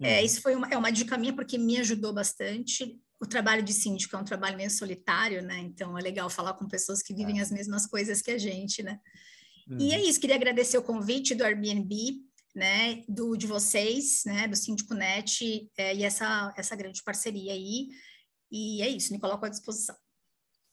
É, 0.00 0.18
uhum. 0.18 0.24
isso 0.24 0.40
foi 0.40 0.54
uma, 0.54 0.68
é 0.68 0.76
uma 0.76 0.90
dica 0.90 1.16
minha 1.16 1.34
porque 1.34 1.58
me 1.58 1.78
ajudou 1.78 2.12
bastante. 2.12 2.98
O 3.20 3.26
trabalho 3.26 3.62
de 3.62 3.72
síndico 3.72 4.16
é 4.16 4.18
um 4.18 4.24
trabalho 4.24 4.56
meio 4.56 4.70
solitário, 4.70 5.42
né? 5.42 5.58
Então 5.60 5.96
é 5.96 6.02
legal 6.02 6.28
falar 6.28 6.54
com 6.54 6.66
pessoas 6.66 7.02
que 7.02 7.14
vivem 7.14 7.38
é. 7.38 7.42
as 7.42 7.50
mesmas 7.50 7.86
coisas 7.86 8.20
que 8.20 8.30
a 8.30 8.38
gente, 8.38 8.82
né? 8.82 8.98
Uhum. 9.68 9.78
E 9.78 9.92
é 9.92 9.98
uhum. 9.98 10.04
isso, 10.04 10.20
queria 10.20 10.36
agradecer 10.36 10.78
o 10.78 10.82
convite 10.82 11.34
do 11.34 11.44
Airbnb 11.44 12.22
né, 12.54 13.02
do, 13.08 13.36
de 13.36 13.46
vocês, 13.46 14.22
né, 14.26 14.46
do 14.46 14.56
Síndico 14.56 14.94
Net, 14.94 15.70
é, 15.76 15.94
e 15.94 16.04
essa, 16.04 16.52
essa 16.56 16.76
grande 16.76 17.02
parceria 17.02 17.52
aí. 17.52 17.88
E 18.50 18.82
é 18.82 18.88
isso, 18.88 19.12
me 19.12 19.18
coloco 19.18 19.46
à 19.46 19.48
disposição. 19.48 19.96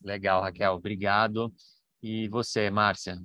Legal, 0.03 0.41
Raquel, 0.41 0.73
obrigado. 0.73 1.53
E 2.01 2.27
você, 2.29 2.69
Márcia? 2.69 3.17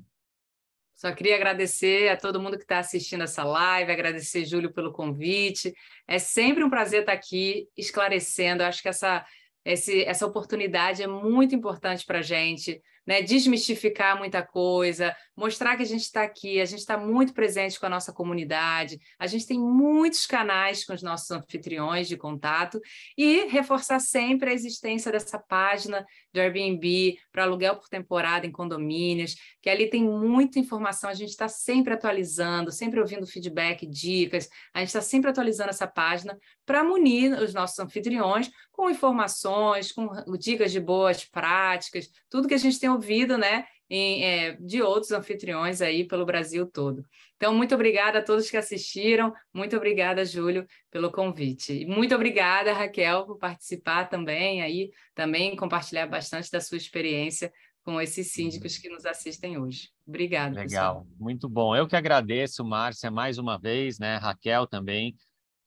Só 1.05 1.12
queria 1.12 1.36
agradecer 1.36 2.09
a 2.09 2.16
todo 2.16 2.40
mundo 2.40 2.57
que 2.57 2.62
está 2.62 2.78
assistindo 2.78 3.24
essa 3.24 3.44
live, 3.44 3.92
agradecer, 3.92 4.46
Júlio, 4.46 4.72
pelo 4.72 4.90
convite. 4.90 5.74
É 6.09 6.18
sempre 6.18 6.64
um 6.64 6.70
prazer 6.70 7.00
estar 7.00 7.12
aqui 7.12 7.68
esclarecendo. 7.76 8.62
acho 8.62 8.80
que 8.80 8.88
essa, 8.88 9.22
esse, 9.66 10.02
essa 10.05 10.24
oportunidade 10.24 11.02
é 11.02 11.07
muito 11.07 11.55
importante 11.55 12.07
para 12.07 12.20
a 12.20 12.22
gente 12.22 12.80
né, 13.07 13.20
desmistificar 13.20 14.16
muita 14.16 14.42
coisa, 14.42 15.14
mostrar 15.37 15.76
que 15.76 15.82
a 15.82 15.87
gente 15.87 16.03
está 16.03 16.22
aqui, 16.22 16.61
a 16.61 16.64
gente 16.64 16.80
está 16.80 16.97
muito 16.97 17.35
presente 17.35 17.78
com 17.78 17.87
a 17.87 17.89
nossa 17.89 18.12
comunidade, 18.12 18.99
a 19.18 19.26
gente 19.26 19.47
tem 19.47 19.59
muitos 19.59 20.26
canais 20.26 20.85
com 20.85 20.93
os 20.93 21.03
nossos 21.03 21.30
anfitriões 21.30 22.09
de 22.09 22.16
contato 22.16 22.80
e 23.16 23.47
reforçar 23.47 23.99
sempre 23.99 24.51
a 24.51 24.53
existência 24.53 25.11
dessa 25.11 25.39
página 25.39 26.05
de 26.32 26.41
Airbnb 26.41 27.18
para 27.32 27.45
aluguel 27.45 27.76
por 27.76 27.89
temporada 27.89 28.47
em 28.47 28.53
condomínios, 28.53 29.35
que 29.61 29.68
ali 29.70 29.89
tem 29.89 30.05
muita 30.05 30.59
informação, 30.59 31.11
a 31.11 31.14
gente 31.14 31.30
está 31.30 31.49
sempre 31.49 31.95
atualizando, 31.95 32.70
sempre 32.70 33.01
ouvindo 33.01 33.26
feedback, 33.26 33.87
dicas, 33.87 34.49
a 34.72 34.80
gente 34.80 34.89
está 34.89 35.01
sempre 35.01 35.30
atualizando 35.30 35.70
essa 35.70 35.87
página 35.87 36.39
para 36.64 36.85
munir 36.85 37.32
os 37.41 37.53
nossos 37.53 37.78
anfitriões 37.78 38.51
com 38.72 38.91
informações, 38.91 39.93
com 39.93 40.09
dicas 40.39 40.72
de 40.72 40.80
boas 40.80 41.24
práticas, 41.24 42.09
tudo 42.28 42.49
que 42.49 42.55
a 42.55 42.59
gente 42.59 42.78
tem 42.78 42.91
ouvido, 42.91 43.39
né? 43.39 43.64
Em, 43.89 44.24
é, 44.24 44.53
de 44.61 44.82
outros 44.82 45.12
anfitriões 45.12 45.80
aí 45.82 46.07
pelo 46.07 46.24
Brasil 46.24 46.66
todo. 46.66 47.05
Então, 47.37 47.55
muito 47.55 47.74
obrigada 47.74 48.18
a 48.18 48.22
todos 48.22 48.51
que 48.51 48.57
assistiram, 48.57 49.32
muito 49.53 49.76
obrigada, 49.76 50.24
Júlio, 50.24 50.66
pelo 50.91 51.11
convite. 51.11 51.85
Muito 51.87 52.14
obrigada, 52.14 52.72
Raquel, 52.72 53.26
por 53.26 53.39
participar 53.39 54.07
também 54.07 54.62
aí, 54.62 54.91
também 55.14 55.55
compartilhar 55.57 56.07
bastante 56.07 56.51
da 56.51 56.61
sua 56.61 56.78
experiência 56.78 57.53
com 57.85 58.01
esses 58.01 58.32
síndicos 58.32 58.78
que 58.78 58.89
nos 58.89 59.05
assistem 59.05 59.59
hoje. 59.59 59.91
Obrigada. 60.07 60.61
Legal, 60.61 61.01
pessoal. 61.01 61.07
muito 61.18 61.49
bom. 61.49 61.76
Eu 61.76 61.87
que 61.87 61.95
agradeço, 61.95 62.64
Márcia, 62.64 63.11
mais 63.11 63.37
uma 63.37 63.59
vez, 63.59 63.99
né? 63.99 64.16
Raquel 64.16 64.66
também. 64.66 65.14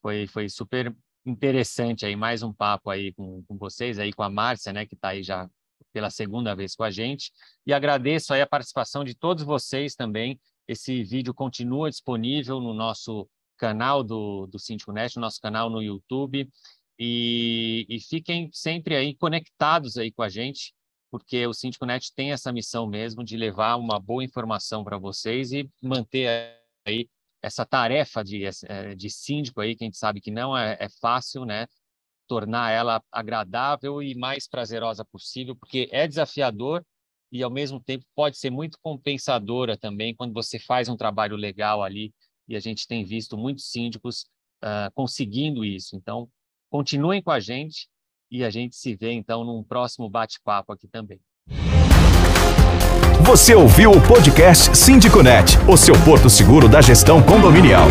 Foi, 0.02 0.26
foi 0.26 0.48
super 0.48 0.94
interessante 1.24 2.06
aí, 2.06 2.16
mais 2.16 2.42
um 2.42 2.52
papo 2.52 2.90
aí 2.90 3.12
com, 3.12 3.42
com 3.46 3.56
vocês, 3.56 3.98
aí 3.98 4.12
com 4.12 4.22
a 4.22 4.30
Márcia, 4.30 4.72
né, 4.72 4.86
que 4.86 4.94
está 4.94 5.08
aí 5.08 5.22
já 5.22 5.48
pela 5.92 6.10
segunda 6.10 6.54
vez 6.54 6.74
com 6.74 6.84
a 6.84 6.90
gente. 6.90 7.32
E 7.66 7.72
agradeço 7.72 8.32
aí 8.32 8.40
a 8.40 8.46
participação 8.46 9.04
de 9.04 9.14
todos 9.14 9.44
vocês 9.44 9.94
também. 9.94 10.38
Esse 10.66 11.02
vídeo 11.02 11.32
continua 11.32 11.90
disponível 11.90 12.60
no 12.60 12.74
nosso 12.74 13.28
canal 13.56 14.04
do, 14.04 14.46
do 14.46 14.58
Síndico 14.58 14.92
no 14.92 15.20
nosso 15.20 15.40
canal 15.40 15.68
no 15.68 15.82
YouTube. 15.82 16.48
E, 16.98 17.86
e 17.88 18.00
fiquem 18.00 18.50
sempre 18.52 18.96
aí 18.96 19.14
conectados 19.14 19.96
aí 19.96 20.10
com 20.10 20.22
a 20.22 20.28
gente, 20.28 20.74
porque 21.10 21.46
o 21.46 21.54
Síndico 21.54 21.86
Net 21.86 22.12
tem 22.14 22.32
essa 22.32 22.52
missão 22.52 22.86
mesmo 22.86 23.22
de 23.22 23.36
levar 23.36 23.76
uma 23.76 24.00
boa 24.00 24.24
informação 24.24 24.82
para 24.82 24.98
vocês 24.98 25.52
e 25.52 25.70
manter 25.80 26.58
aí 26.84 27.08
essa 27.40 27.64
tarefa 27.64 28.24
de, 28.24 28.44
eh, 28.44 28.94
de 28.96 29.10
síndico 29.10 29.60
aí, 29.60 29.76
que 29.76 29.84
a 29.84 29.86
gente 29.86 29.96
sabe 29.96 30.20
que 30.20 30.30
não 30.30 30.56
é, 30.56 30.76
é 30.80 30.88
fácil, 31.00 31.44
né? 31.44 31.66
Tornar 32.28 32.70
ela 32.70 33.02
agradável 33.10 34.02
e 34.02 34.14
mais 34.14 34.46
prazerosa 34.46 35.04
possível, 35.04 35.56
porque 35.56 35.88
é 35.90 36.06
desafiador 36.06 36.84
e, 37.32 37.42
ao 37.42 37.50
mesmo 37.50 37.80
tempo, 37.80 38.04
pode 38.14 38.38
ser 38.38 38.50
muito 38.50 38.78
compensadora 38.82 39.76
também 39.76 40.14
quando 40.14 40.32
você 40.32 40.58
faz 40.58 40.88
um 40.88 40.96
trabalho 40.96 41.36
legal 41.36 41.82
ali. 41.82 42.12
E 42.46 42.54
a 42.56 42.60
gente 42.60 42.86
tem 42.86 43.04
visto 43.04 43.36
muitos 43.36 43.70
síndicos 43.70 44.26
uh, 44.62 44.90
conseguindo 44.94 45.64
isso. 45.64 45.96
Então, 45.96 46.28
continuem 46.70 47.22
com 47.22 47.30
a 47.30 47.40
gente 47.40 47.88
e 48.30 48.44
a 48.44 48.50
gente 48.50 48.76
se 48.76 48.94
vê, 48.94 49.12
então, 49.12 49.44
num 49.44 49.62
próximo 49.62 50.08
bate-papo 50.08 50.72
aqui 50.72 50.86
também. 50.86 51.20
Você 53.22 53.54
ouviu 53.54 53.90
o 53.90 54.00
podcast 54.06 54.76
Síndico 54.76 55.22
Net, 55.22 55.58
o 55.68 55.76
seu 55.76 55.94
porto 56.04 56.30
seguro 56.30 56.68
da 56.68 56.80
gestão 56.80 57.22
condominial. 57.22 57.88